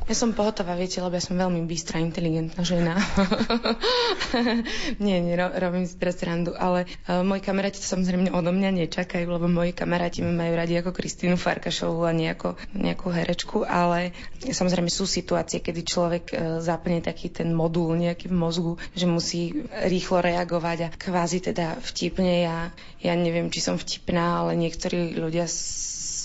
Ja 0.05 0.13
som 0.13 0.37
pohotová, 0.37 0.77
viete, 0.77 1.01
lebo 1.01 1.17
ja 1.17 1.23
som 1.23 1.33
veľmi 1.33 1.65
bystrá, 1.65 1.97
inteligentná 1.97 2.61
žena. 2.61 3.01
nie, 5.05 5.17
nie, 5.17 5.33
ro- 5.33 5.49
robím 5.49 5.89
si 5.89 5.97
teraz 5.97 6.21
randu, 6.21 6.53
ale 6.53 6.85
uh, 7.09 7.25
moji 7.25 7.41
kamaráti 7.41 7.81
to 7.81 7.89
samozrejme 7.89 8.29
odo 8.29 8.53
mňa 8.53 8.85
nečakajú, 8.85 9.25
lebo 9.25 9.49
moji 9.49 9.73
kamaráti 9.73 10.21
ma 10.21 10.45
majú 10.45 10.53
radi 10.61 10.77
ako 10.77 10.93
Kristínu 10.93 11.41
Farkašovú 11.41 12.05
a 12.05 12.13
nejako, 12.13 12.53
nejakú 12.77 13.09
herečku, 13.09 13.65
ale 13.65 14.13
samozrejme 14.45 14.93
sú 14.93 15.09
situácie, 15.09 15.57
kedy 15.57 15.81
človek 15.81 16.23
uh, 16.37 16.61
zapne 16.61 17.01
taký 17.01 17.33
ten 17.33 17.49
modul 17.49 17.97
nejaký 17.97 18.29
v 18.29 18.37
mozgu, 18.37 18.77
že 18.93 19.09
musí 19.09 19.65
rýchlo 19.89 20.21
reagovať 20.21 20.77
a 20.85 20.93
kvázi 20.93 21.49
teda 21.49 21.81
vtipne. 21.81 22.45
Ja, 22.45 22.57
ja 23.01 23.17
neviem, 23.19 23.51
či 23.51 23.59
som 23.59 23.75
vtipná, 23.75 24.41
ale 24.41 24.55
niektorí 24.55 25.15
ľudia 25.19 25.45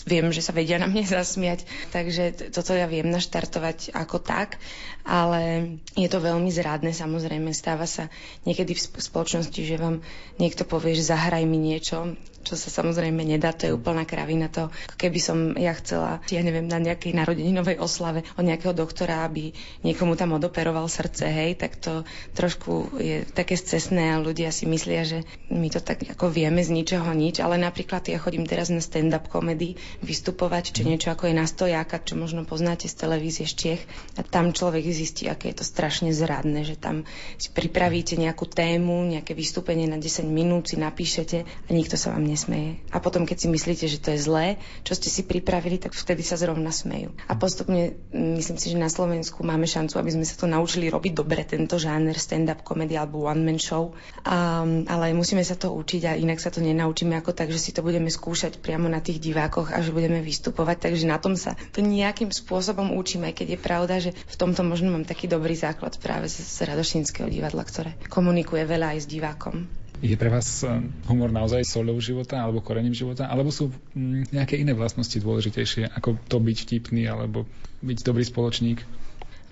viem, 0.05 0.29
že 0.31 0.45
sa 0.45 0.53
vedia 0.53 0.77
na 0.77 0.87
mne 0.87 1.05
zasmiať, 1.19 1.65
takže 1.91 2.53
toto 2.53 2.77
ja 2.77 2.85
viem 2.87 3.09
naštartovať 3.09 3.97
ako 3.97 4.21
tak, 4.21 4.61
ale 5.05 5.75
je 5.97 6.09
to 6.09 6.21
veľmi 6.21 6.49
zrádne 6.53 6.93
samozrejme. 6.93 7.51
Stáva 7.53 7.89
sa 7.89 8.13
niekedy 8.45 8.77
v 8.77 8.81
spoločnosti, 8.81 9.61
že 9.61 9.81
vám 9.81 10.05
niekto 10.37 10.69
povie, 10.69 10.97
že 10.97 11.11
zahraj 11.13 11.45
mi 11.49 11.59
niečo, 11.59 12.17
čo 12.45 12.61
sa 12.61 12.69
samozrejme 12.69 13.25
nedá, 13.25 13.57
to 13.57 13.67
je 13.67 13.73
úplná 13.73 14.05
kravina 14.05 14.53
to. 14.53 14.69
Keby 15.01 15.19
som 15.19 15.39
ja 15.57 15.73
chcela, 15.73 16.21
ja 16.29 16.45
neviem, 16.45 16.69
na 16.69 16.77
nejakej 16.77 17.17
narodeninovej 17.17 17.81
oslave 17.81 18.23
od 18.37 18.45
nejakého 18.45 18.77
doktora, 18.77 19.25
aby 19.25 19.57
niekomu 19.81 20.15
tam 20.15 20.37
odoperoval 20.37 20.87
srdce, 20.87 21.25
hej, 21.25 21.57
tak 21.57 21.81
to 21.81 22.05
trošku 22.37 23.01
je 23.01 23.25
také 23.33 23.57
scesné 23.57 24.13
a 24.13 24.21
ľudia 24.21 24.53
si 24.53 24.69
myslia, 24.69 25.09
že 25.09 25.25
my 25.49 25.73
to 25.73 25.81
tak 25.81 26.05
ako 26.05 26.29
vieme 26.29 26.61
z 26.61 26.71
ničoho 26.71 27.09
nič, 27.17 27.41
ale 27.41 27.57
napríklad 27.57 28.05
ja 28.13 28.21
chodím 28.21 28.45
teraz 28.45 28.69
na 28.69 28.85
stand-up 28.85 29.33
komedy 29.33 29.81
vystupovať, 30.05 30.77
čo 30.77 30.83
niečo 30.85 31.09
ako 31.11 31.33
je 31.33 31.35
na 31.35 31.49
stojáka, 31.49 32.05
čo 32.05 32.21
možno 32.21 32.45
poznáte 32.45 32.87
z 32.87 32.95
televízie 33.01 33.49
z 33.49 33.55
Čiech 33.55 33.83
a 34.19 34.27
tam 34.27 34.53
človek 34.53 34.85
zistí, 34.93 35.31
aké 35.31 35.51
je 35.55 35.63
to 35.63 35.67
strašne 35.67 36.13
zradné, 36.13 36.69
že 36.69 36.77
tam 36.77 37.09
si 37.41 37.49
pripravíte 37.49 38.19
nejakú 38.21 38.45
tému, 38.45 39.07
nejaké 39.09 39.33
vystúpenie 39.33 39.89
na 39.89 39.97
10 39.97 40.27
minút, 40.29 40.69
si 40.69 40.77
napíšete 40.77 41.39
a 41.47 41.71
nikto 41.71 41.95
sa 41.95 42.13
vám 42.13 42.27
nesmeje. 42.35 42.83
A 42.91 42.99
potom, 42.99 43.23
keď 43.23 43.47
si 43.47 43.49
myslíte, 43.49 43.87
že 43.87 44.03
to 44.03 44.11
je 44.11 44.19
zlé, 44.19 44.47
čo 44.83 44.99
ste 44.99 45.07
si 45.07 45.23
pripravili, 45.23 45.79
tak 45.79 45.95
vtedy 45.95 46.27
sa 46.27 46.35
zrovna 46.35 46.75
smejú. 46.75 47.15
A 47.31 47.39
postupne 47.39 47.95
myslím 48.11 48.59
si, 48.59 48.75
že 48.75 48.79
na 48.79 48.91
Slovensku 48.91 49.47
máme 49.47 49.71
šancu, 49.71 49.95
aby 50.03 50.11
sme 50.11 50.27
sa 50.27 50.35
to 50.35 50.51
naučili 50.51 50.91
robiť 50.91 51.13
dobre, 51.15 51.47
tento 51.47 51.79
žáner 51.79 52.19
stand-up 52.19 52.67
comedy 52.67 52.99
alebo 52.99 53.31
one-man 53.31 53.63
show. 53.63 53.95
A, 54.27 54.67
ale 54.67 55.15
musíme 55.15 55.47
sa 55.47 55.55
to 55.55 55.71
učiť 55.71 56.03
a 56.11 56.19
inak 56.19 56.43
sa 56.43 56.51
to 56.51 56.59
nenaučíme 56.59 57.15
ako 57.15 57.31
tak, 57.31 57.55
že 57.55 57.63
si 57.63 57.71
to 57.71 57.87
budeme 57.87 58.11
skúšať 58.11 58.59
priamo 58.59 58.91
na 58.91 58.99
tých 58.99 59.23
divákoch 59.23 59.71
a 59.71 59.79
že 59.79 59.95
budeme 59.95 60.19
vystupovať. 60.19 60.91
Takže 60.91 61.07
na 61.07 61.23
tom 61.23 61.39
sa 61.39 61.55
to 61.71 61.79
nejakým 61.81 62.35
spôsobom 62.35 62.99
učíme, 62.99 63.31
aj 63.31 63.39
keď 63.39 63.49
je 63.55 63.61
pravda, 63.61 63.95
že 64.03 64.11
v 64.11 64.37
tomto 64.37 64.67
možno 64.67 64.91
mám 64.91 65.07
taký 65.07 65.31
dobrý 65.31 65.55
základ 65.55 65.95
práve 66.03 66.27
z, 66.27 66.43
z 66.43 66.67
Radošinského 66.67 67.31
divadla, 67.31 67.63
ktoré 67.63 67.95
komunikuje 68.11 68.67
veľa 68.67 68.97
aj 68.97 68.99
s 69.05 69.07
divákom. 69.07 69.84
Je 70.03 70.17
pre 70.19 70.31
vás 70.33 70.67
eh, 70.67 70.83
humor 71.07 71.31
naozaj 71.31 71.63
solou 71.63 71.97
života 72.03 72.43
alebo 72.43 72.65
korením 72.65 72.97
života? 72.97 73.31
Alebo 73.31 73.55
sú 73.55 73.71
mm, 73.95 74.35
nejaké 74.35 74.59
iné 74.59 74.75
vlastnosti 74.75 75.15
dôležitejšie, 75.15 75.95
ako 75.95 76.19
to 76.27 76.43
byť 76.43 76.57
vtipný 76.67 77.07
alebo 77.07 77.47
byť 77.85 77.99
dobrý 78.03 78.25
spoločník? 78.27 78.83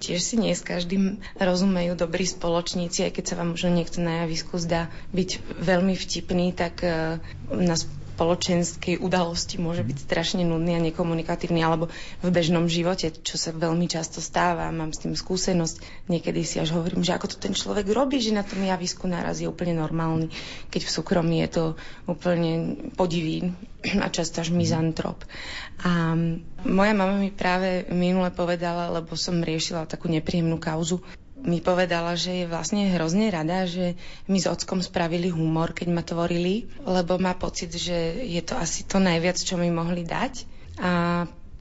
Tiež 0.03 0.19
si 0.19 0.35
nie 0.35 0.51
s 0.51 0.67
každým 0.67 1.23
rozumejú 1.39 1.95
dobrí 1.95 2.27
spoločníci, 2.27 3.07
aj 3.07 3.13
keď 3.15 3.25
sa 3.25 3.39
vám 3.39 3.55
možno 3.55 3.71
niekto 3.71 4.03
na 4.03 4.27
javisku 4.27 4.59
zdá 4.59 4.91
byť 5.15 5.63
veľmi 5.63 5.95
vtipný, 5.95 6.51
tak 6.51 6.83
uh, 6.83 7.23
nás 7.55 7.87
spoločenskej 8.13 9.01
udalosti 9.01 9.57
môže 9.57 9.81
byť 9.81 9.97
strašne 10.05 10.45
nudný 10.45 10.77
a 10.77 10.85
nekomunikatívny, 10.85 11.65
alebo 11.65 11.89
v 12.21 12.29
bežnom 12.29 12.69
živote, 12.69 13.09
čo 13.09 13.41
sa 13.41 13.57
veľmi 13.57 13.89
často 13.89 14.21
stáva. 14.21 14.69
Mám 14.69 14.93
s 14.93 15.01
tým 15.01 15.17
skúsenosť. 15.17 16.07
Niekedy 16.13 16.45
si 16.45 16.61
až 16.61 16.77
hovorím, 16.77 17.01
že 17.01 17.17
ako 17.17 17.33
to 17.33 17.37
ten 17.41 17.57
človek 17.57 17.89
robí, 17.89 18.21
že 18.21 18.37
na 18.37 18.45
tom 18.45 18.61
javisku 18.61 19.09
naraz 19.09 19.41
je 19.41 19.49
úplne 19.49 19.73
normálny, 19.81 20.29
keď 20.69 20.81
v 20.85 20.95
súkromí 20.95 21.41
je 21.49 21.51
to 21.51 21.65
úplne 22.05 22.77
podivín 22.95 23.57
a 23.83 24.13
často 24.13 24.45
až 24.45 24.53
mizantrop. 24.53 25.25
A 25.83 26.15
moja 26.63 26.95
mama 26.95 27.19
mi 27.19 27.33
práve 27.33 27.89
minule 27.91 28.31
povedala, 28.31 28.93
lebo 28.93 29.17
som 29.19 29.43
riešila 29.43 29.91
takú 29.91 30.07
nepríjemnú 30.07 30.61
kauzu, 30.61 31.03
mi 31.43 31.59
povedala, 31.59 32.15
že 32.15 32.45
je 32.45 32.47
vlastne 32.47 32.91
hrozne 32.95 33.29
rada, 33.29 33.67
že 33.67 33.99
my 34.31 34.39
s 34.39 34.47
ockom 34.47 34.79
spravili 34.79 35.29
humor, 35.29 35.75
keď 35.75 35.89
ma 35.91 36.03
tvorili, 36.07 36.71
lebo 36.87 37.19
má 37.19 37.35
pocit, 37.35 37.75
že 37.75 38.23
je 38.23 38.43
to 38.43 38.55
asi 38.55 38.87
to 38.87 39.03
najviac, 39.03 39.39
čo 39.39 39.59
mi 39.59 39.69
mohli 39.69 40.07
dať. 40.07 40.33
A 40.79 40.91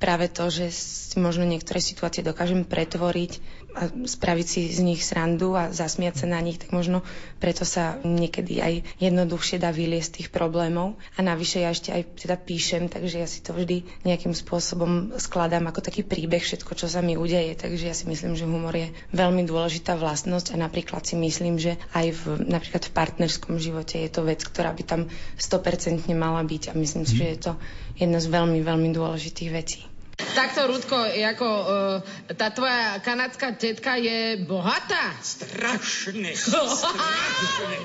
práve 0.02 0.30
to, 0.34 0.50
že 0.50 0.74
možno 1.18 1.46
niektoré 1.46 1.78
situácie 1.78 2.26
dokážem 2.26 2.66
pretvoriť 2.66 3.38
a 3.74 3.88
spraviť 3.90 4.48
si 4.48 4.62
z 4.72 4.84
nich 4.84 5.02
srandu 5.04 5.56
a 5.56 5.72
zasmiať 5.72 6.24
sa 6.24 6.28
na 6.28 6.40
nich, 6.44 6.60
tak 6.60 6.76
možno 6.76 7.04
preto 7.40 7.64
sa 7.64 7.98
niekedy 8.04 8.60
aj 8.60 8.74
jednoduchšie 9.00 9.58
dá 9.58 9.72
vyliesť 9.72 10.08
z 10.08 10.16
tých 10.22 10.30
problémov. 10.30 11.00
A 11.16 11.24
navyše 11.24 11.64
ja 11.64 11.72
ešte 11.72 11.96
aj 11.96 12.22
teda 12.28 12.36
píšem, 12.36 12.92
takže 12.92 13.18
ja 13.24 13.28
si 13.28 13.40
to 13.40 13.56
vždy 13.56 13.84
nejakým 14.04 14.36
spôsobom 14.36 15.16
skladám 15.18 15.68
ako 15.70 15.80
taký 15.84 16.04
príbeh 16.04 16.44
všetko, 16.44 16.76
čo 16.76 16.88
sa 16.92 17.00
mi 17.00 17.16
udeje. 17.16 17.56
Takže 17.56 17.84
ja 17.88 17.96
si 17.96 18.06
myslím, 18.08 18.36
že 18.36 18.50
humor 18.50 18.76
je 18.76 18.92
veľmi 19.16 19.48
dôležitá 19.48 19.96
vlastnosť 19.96 20.56
a 20.56 20.62
napríklad 20.62 21.04
si 21.04 21.16
myslím, 21.20 21.60
že 21.60 21.80
aj 21.96 22.08
v, 22.12 22.24
napríklad 22.48 22.84
v 22.88 22.96
partnerskom 22.96 23.60
živote 23.62 24.00
je 24.00 24.10
to 24.12 24.24
vec, 24.26 24.44
ktorá 24.44 24.72
by 24.76 24.84
tam 24.84 25.02
100% 25.40 26.08
mala 26.16 26.44
byť 26.44 26.72
a 26.72 26.74
myslím 26.76 27.04
si, 27.04 27.16
že 27.20 27.26
je 27.26 27.38
to 27.40 27.52
jedna 28.00 28.20
z 28.20 28.28
veľmi, 28.28 28.60
veľmi 28.64 28.90
dôležitých 28.96 29.52
vecí. 29.52 29.91
Takto, 30.32 30.68
Rudko, 30.70 30.98
ako 31.12 31.48
uh, 31.48 32.36
tá 32.36 32.54
tvoja 32.56 33.02
kanadská 33.04 33.54
tetka 33.58 34.00
je 34.00 34.40
bohatá? 34.46 35.18
Strašne. 35.20 36.32
strašne. 36.40 37.76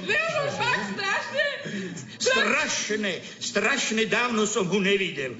fakt 0.55 0.87
strašne? 0.95 1.47
Strašne, 2.17 3.13
strašne 3.39 4.03
dávno 4.09 4.49
som 4.49 4.67
ho 4.67 4.79
nevidel. 4.81 5.37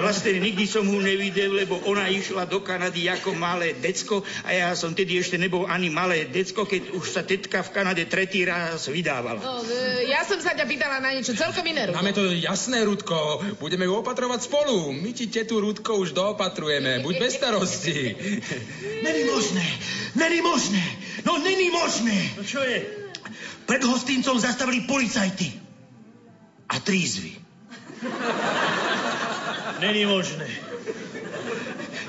Vlastne 0.00 0.40
nikdy 0.40 0.64
som 0.64 0.86
ho 0.88 0.98
nevidel, 0.98 1.52
lebo 1.52 1.78
ona 1.84 2.08
išla 2.08 2.48
do 2.48 2.64
Kanady 2.64 3.06
ako 3.12 3.36
malé 3.36 3.76
decko 3.76 4.24
a 4.46 4.50
ja 4.54 4.68
som 4.72 4.96
tedy 4.96 5.20
ešte 5.20 5.36
nebol 5.36 5.68
ani 5.68 5.92
malé 5.92 6.26
decko, 6.26 6.64
keď 6.64 6.96
už 6.96 7.06
sa 7.06 7.22
tetka 7.22 7.60
v 7.60 7.70
Kanade 7.74 8.04
tretí 8.08 8.42
raz 8.46 8.88
vydávala. 8.88 9.40
No, 9.42 9.60
e, 9.66 10.08
ja 10.08 10.24
som 10.24 10.40
sa 10.40 10.56
ťa 10.56 10.64
pýtala 10.64 10.98
na 11.02 11.12
niečo 11.12 11.36
celkom 11.36 11.62
iné, 11.66 11.90
Rudko. 11.90 11.98
Máme 12.00 12.16
to 12.16 12.24
jasné, 12.32 12.82
Rudko. 12.82 13.44
Budeme 13.60 13.84
ju 13.84 13.94
opatrovať 14.00 14.48
spolu. 14.48 14.94
My 14.96 15.10
ti 15.12 15.28
tetu 15.28 15.60
Rudko 15.60 16.00
už 16.00 16.16
doopatrujeme. 16.34 16.98
Buď 16.98 17.14
bez 17.22 17.38
starosti. 17.38 18.16
Není 19.06 19.22
možné, 19.30 19.66
není 20.14 20.40
možné, 20.42 20.84
no 21.22 21.38
není 21.38 21.70
možné. 21.70 22.18
No 22.36 22.42
čo 22.42 22.58
je? 22.58 22.82
Pred 23.70 23.86
hostincom 23.86 24.34
zastavili 24.42 24.82
policajty 24.84 25.52
a 26.68 26.82
trízvy. 26.82 27.38
Není 29.80 30.04
možné. 30.10 30.50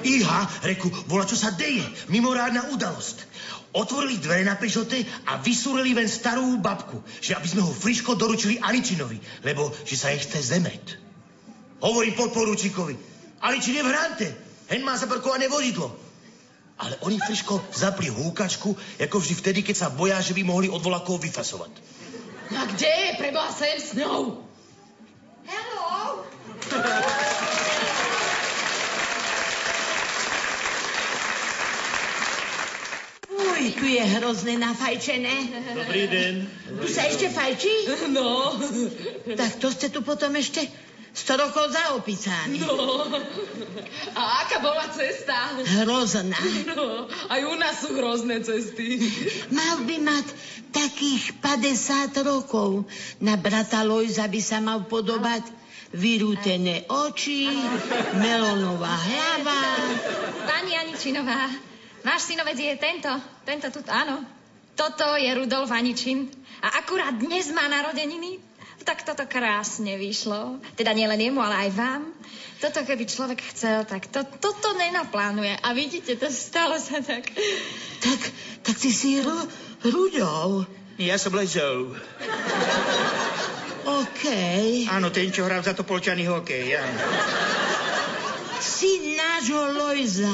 Iha, 0.06 0.42
reku, 0.66 0.92
bola 1.10 1.26
čo 1.26 1.38
sa 1.38 1.54
deje, 1.54 1.86
mimorádna 2.10 2.70
udalosť. 2.74 3.26
Otvorili 3.76 4.22
dvere 4.22 4.46
na 4.46 4.56
Pešote 4.56 5.02
a 5.28 5.42
vysúreli 5.42 5.98
ven 5.98 6.08
starú 6.08 6.62
babku, 6.62 7.02
že 7.20 7.36
aby 7.36 7.48
sme 7.48 7.62
ho 7.66 7.74
friško 7.74 8.16
doručili 8.16 8.62
Aničinovi, 8.62 9.18
lebo 9.44 9.74
že 9.84 9.96
sa 9.98 10.14
ich 10.14 10.24
chce 10.28 10.56
zemet. 10.56 11.00
Hovorím 11.84 12.16
podporučíkovi, 12.16 13.15
Aničin 13.46 13.78
je 13.78 13.84
v 13.86 13.94
hrante, 13.94 14.28
hen 14.74 14.82
má 14.82 14.98
zaparkované 14.98 15.46
vozidlo. 15.46 15.94
Ale 16.82 16.98
oni 17.06 17.22
friško 17.22 17.62
zapli 17.78 18.10
húkačku, 18.10 18.74
ako 18.98 19.16
vždy 19.22 19.34
vtedy, 19.38 19.60
keď 19.62 19.76
sa 19.86 19.94
boja, 19.94 20.18
že 20.18 20.34
by 20.34 20.42
mohli 20.42 20.68
od 20.68 20.82
volakov 20.82 21.22
vyfasovať. 21.22 21.72
No 22.50 22.58
a 22.58 22.66
kde 22.74 22.90
je 22.90 23.12
preboha 23.22 23.54
sem 23.54 23.78
s 23.78 23.94
ňou? 23.94 24.42
Hello! 25.46 26.26
Uj, 33.30 33.62
tu 33.78 33.86
je 33.86 34.04
hrozne 34.18 34.58
nafajčené. 34.58 35.36
Dobrý 35.86 36.10
deň. 36.10 36.34
Tu 36.82 36.88
sa 36.90 37.06
ešte 37.06 37.30
fajčí? 37.30 37.94
No. 38.10 38.58
Tak 39.38 39.62
to 39.62 39.70
ste 39.70 39.94
tu 39.94 40.02
potom 40.02 40.34
ešte 40.34 40.66
100 41.16 41.44
rokov 41.48 41.72
za 41.72 41.96
opicámi. 41.96 42.60
No. 42.60 43.08
A 44.20 44.22
aká 44.44 44.60
bola 44.60 44.92
cesta? 44.92 45.56
Hrozná. 45.80 46.36
No, 46.76 47.08
aj 47.08 47.42
u 47.48 47.56
nás 47.56 47.80
sú 47.80 47.96
hrozné 47.96 48.44
cesty. 48.44 49.00
Mal 49.48 49.88
by 49.88 49.96
mať 50.04 50.26
takých 50.76 51.40
50 51.40 52.20
rokov. 52.28 52.84
Na 53.24 53.40
brata 53.40 53.80
Lojza 53.88 54.28
by 54.28 54.42
sa 54.44 54.60
mal 54.60 54.84
podobať 54.92 55.48
vyrútené 55.96 56.84
oči, 56.92 57.48
melónová 58.20 58.92
hlava. 58.92 59.64
Pani 60.44 60.76
Aničinová, 60.76 61.48
náš 62.04 62.28
synovec 62.28 62.60
je 62.60 62.76
tento, 62.76 63.12
tento 63.48 63.72
tu, 63.72 63.80
áno. 63.88 64.20
Toto 64.76 65.16
je 65.16 65.32
Rudolf 65.32 65.72
Aničin. 65.72 66.28
A 66.60 66.84
akurát 66.84 67.16
dnes 67.16 67.48
má 67.56 67.64
narodeniny. 67.72 68.44
Tak 68.84 69.08
toto 69.08 69.24
krásne 69.26 69.96
vyšlo. 69.96 70.60
Teda 70.76 70.92
nielen 70.92 71.18
jemu, 71.18 71.40
ale 71.40 71.68
aj 71.68 71.70
vám. 71.74 72.02
Toto 72.60 72.84
keby 72.84 73.06
človek 73.06 73.40
chcel, 73.54 73.86
tak 73.86 74.08
to, 74.10 74.24
toto 74.40 74.74
nenaplánuje. 74.76 75.56
A 75.62 75.72
vidíte, 75.72 76.16
to 76.20 76.28
stalo 76.28 76.76
sa 76.82 77.00
tak. 77.00 77.30
Tak, 78.04 78.20
tak 78.64 78.76
ty 78.76 78.90
si 78.92 79.22
Ru- 79.22 79.50
Rudolf. 79.86 80.68
Ja 80.96 81.20
som 81.20 81.36
Lezov. 81.36 81.92
OK. 83.86 84.24
Áno, 84.88 85.12
ten, 85.12 85.30
čo 85.30 85.44
hral 85.44 85.60
za 85.62 85.76
to 85.76 85.84
polčaný 85.84 86.26
hokej, 86.26 86.80
áno. 86.80 87.00
Si 88.58 89.14
nášho 89.14 89.76
Lojza, 89.76 90.32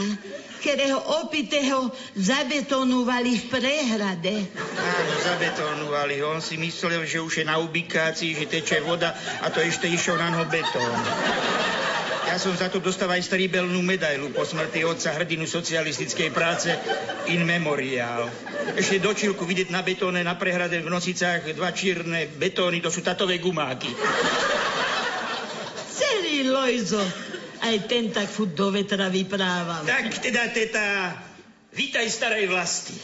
ktorého 0.61 1.01
opitého 1.25 1.89
zabetonovali 2.13 3.31
v 3.33 3.45
prehrade. 3.49 4.35
Áno, 4.77 5.13
zabetonovali 5.25 6.21
ho. 6.21 6.37
On 6.37 6.41
si 6.41 6.61
myslel, 6.61 7.09
že 7.09 7.17
už 7.17 7.41
je 7.41 7.45
na 7.49 7.57
ubikácii, 7.57 8.37
že 8.37 8.45
teče 8.45 8.85
voda 8.85 9.17
a 9.41 9.49
to 9.49 9.57
ešte 9.57 9.89
išiel 9.89 10.21
na 10.21 10.29
noho 10.29 10.45
betón. 10.45 10.93
Ja 12.31 12.39
som 12.39 12.55
za 12.55 12.71
to 12.71 12.79
dostal 12.79 13.11
aj 13.11 13.27
staribelnú 13.27 13.83
medailu 13.83 14.31
po 14.31 14.47
smrti 14.47 14.87
otca 14.87 15.11
hrdinu 15.19 15.43
socialistickej 15.43 16.31
práce 16.31 16.71
in 17.27 17.43
memorial. 17.43 18.31
Ešte 18.77 19.03
dočilku 19.03 19.43
vidieť 19.43 19.67
na 19.67 19.83
betóne 19.83 20.23
na 20.23 20.39
prehrade 20.39 20.79
v 20.79 20.87
Nosicách 20.87 21.51
dva 21.51 21.75
čírne 21.75 22.31
betóny, 22.31 22.79
to 22.79 22.87
sú 22.87 23.03
tatové 23.03 23.35
gumáky. 23.43 23.91
Celý 25.91 26.47
Lojzo. 26.47 27.30
Aj 27.61 27.77
ten 27.85 28.09
tak 28.09 28.25
furt 28.25 28.57
do 28.57 28.73
vetra 28.73 29.07
vyprával. 29.13 29.85
Tak 29.85 30.17
teda, 30.17 30.49
teta, 30.49 31.13
vítaj 31.77 32.09
starej 32.09 32.49
vlasti. 32.49 32.97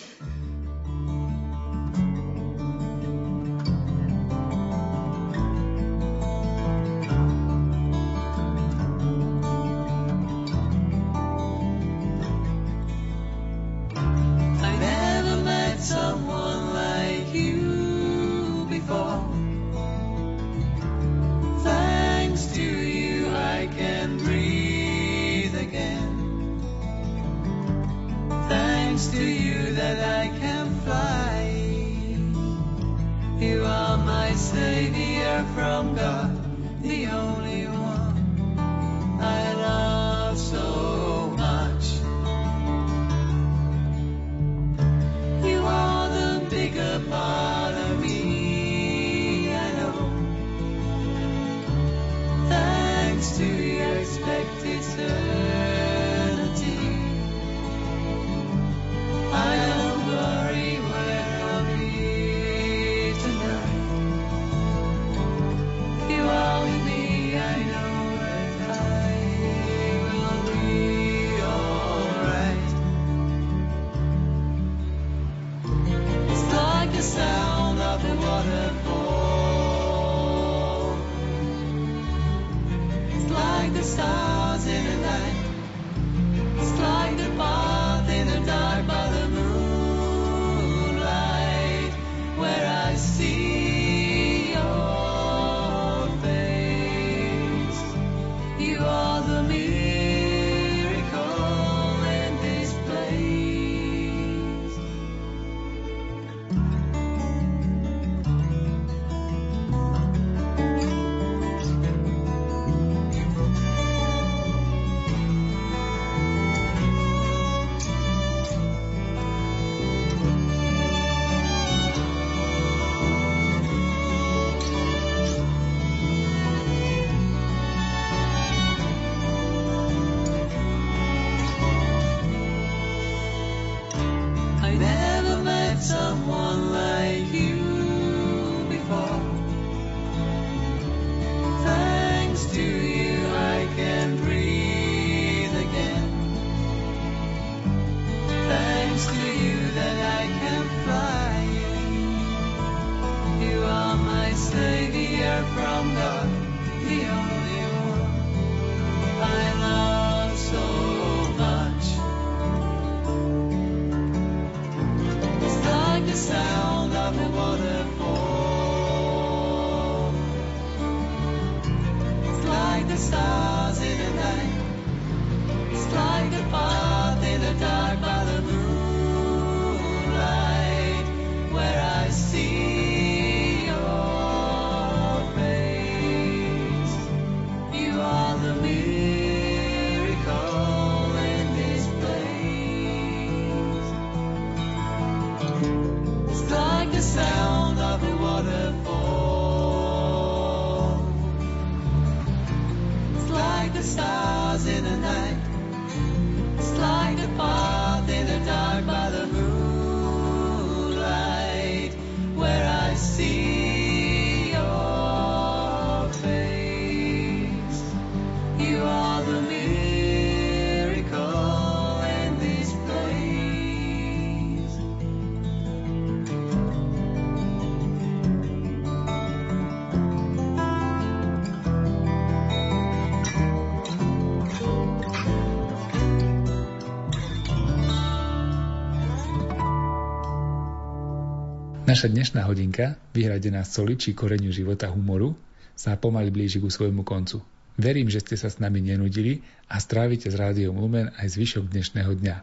Naša 241.88 242.12
dnešná 242.12 242.44
hodinka, 242.44 243.00
vyhradená 243.16 243.64
soli 243.64 243.96
či 243.96 244.12
koreňu 244.12 244.52
života 244.52 244.92
humoru, 244.92 245.40
sa 245.72 245.96
pomaly 245.96 246.36
blíži 246.36 246.60
ku 246.60 246.68
svojmu 246.68 247.08
koncu. 247.08 247.40
Verím, 247.80 248.12
že 248.12 248.20
ste 248.20 248.36
sa 248.36 248.52
s 248.52 248.60
nami 248.60 248.84
nenudili 248.84 249.40
a 249.72 249.80
strávite 249.80 250.28
s 250.28 250.36
Rádiom 250.36 250.76
Lumen 250.76 251.16
aj 251.16 251.40
zvyšok 251.40 251.72
dnešného 251.72 252.12
dňa. 252.12 252.36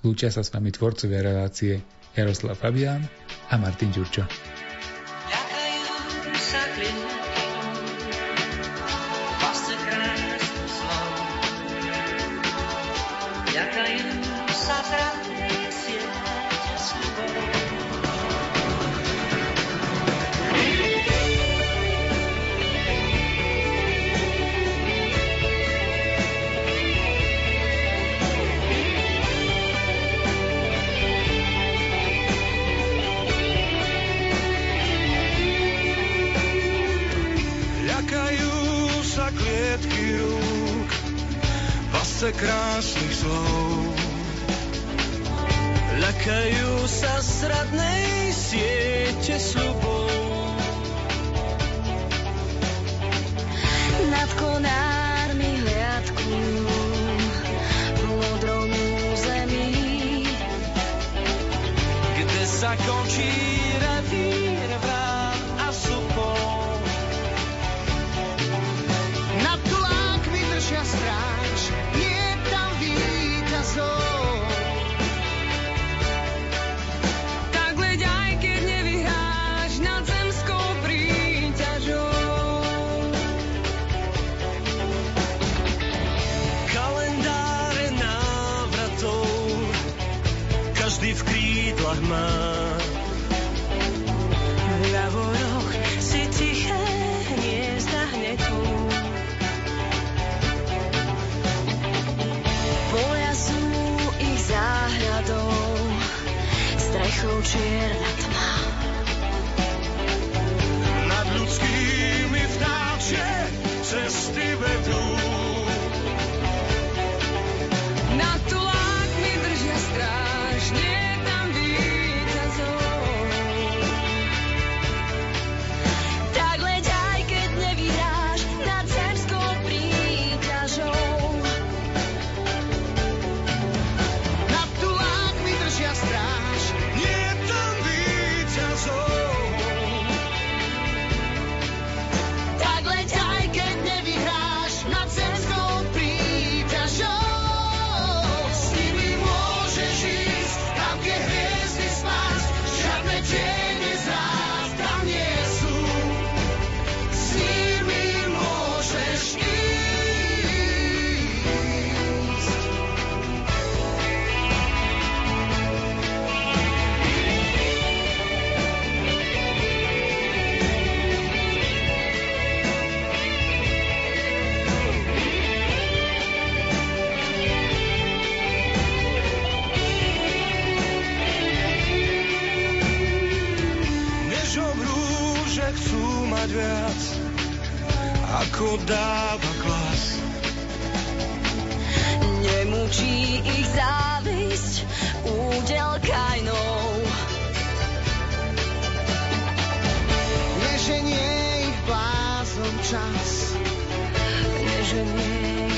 Lúčia 0.00 0.32
sa 0.32 0.40
s 0.40 0.48
vami 0.48 0.72
tvorcovia 0.72 1.20
relácie 1.20 1.84
Jaroslav 2.16 2.56
Fabián 2.56 3.04
a 3.52 3.60
Martin 3.60 3.92
Ďurčo. 3.92 4.24
kopce 42.20 42.36
krásnych 42.36 43.14
slov. 43.16 43.96
Lakajú 46.04 46.72
sa 46.84 47.16
sradnej 47.24 48.28
siete 48.36 49.40
slubov. 49.40 50.12
Nad 54.12 54.30
konármi 54.36 55.64
hliadku 55.64 56.36
v 57.96 58.02
modrom 58.04 58.68
území, 58.68 60.28
kde 62.20 62.42
sa 62.44 62.76
končí 62.84 63.59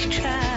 Neženie 0.03 0.19
ich 0.19 0.52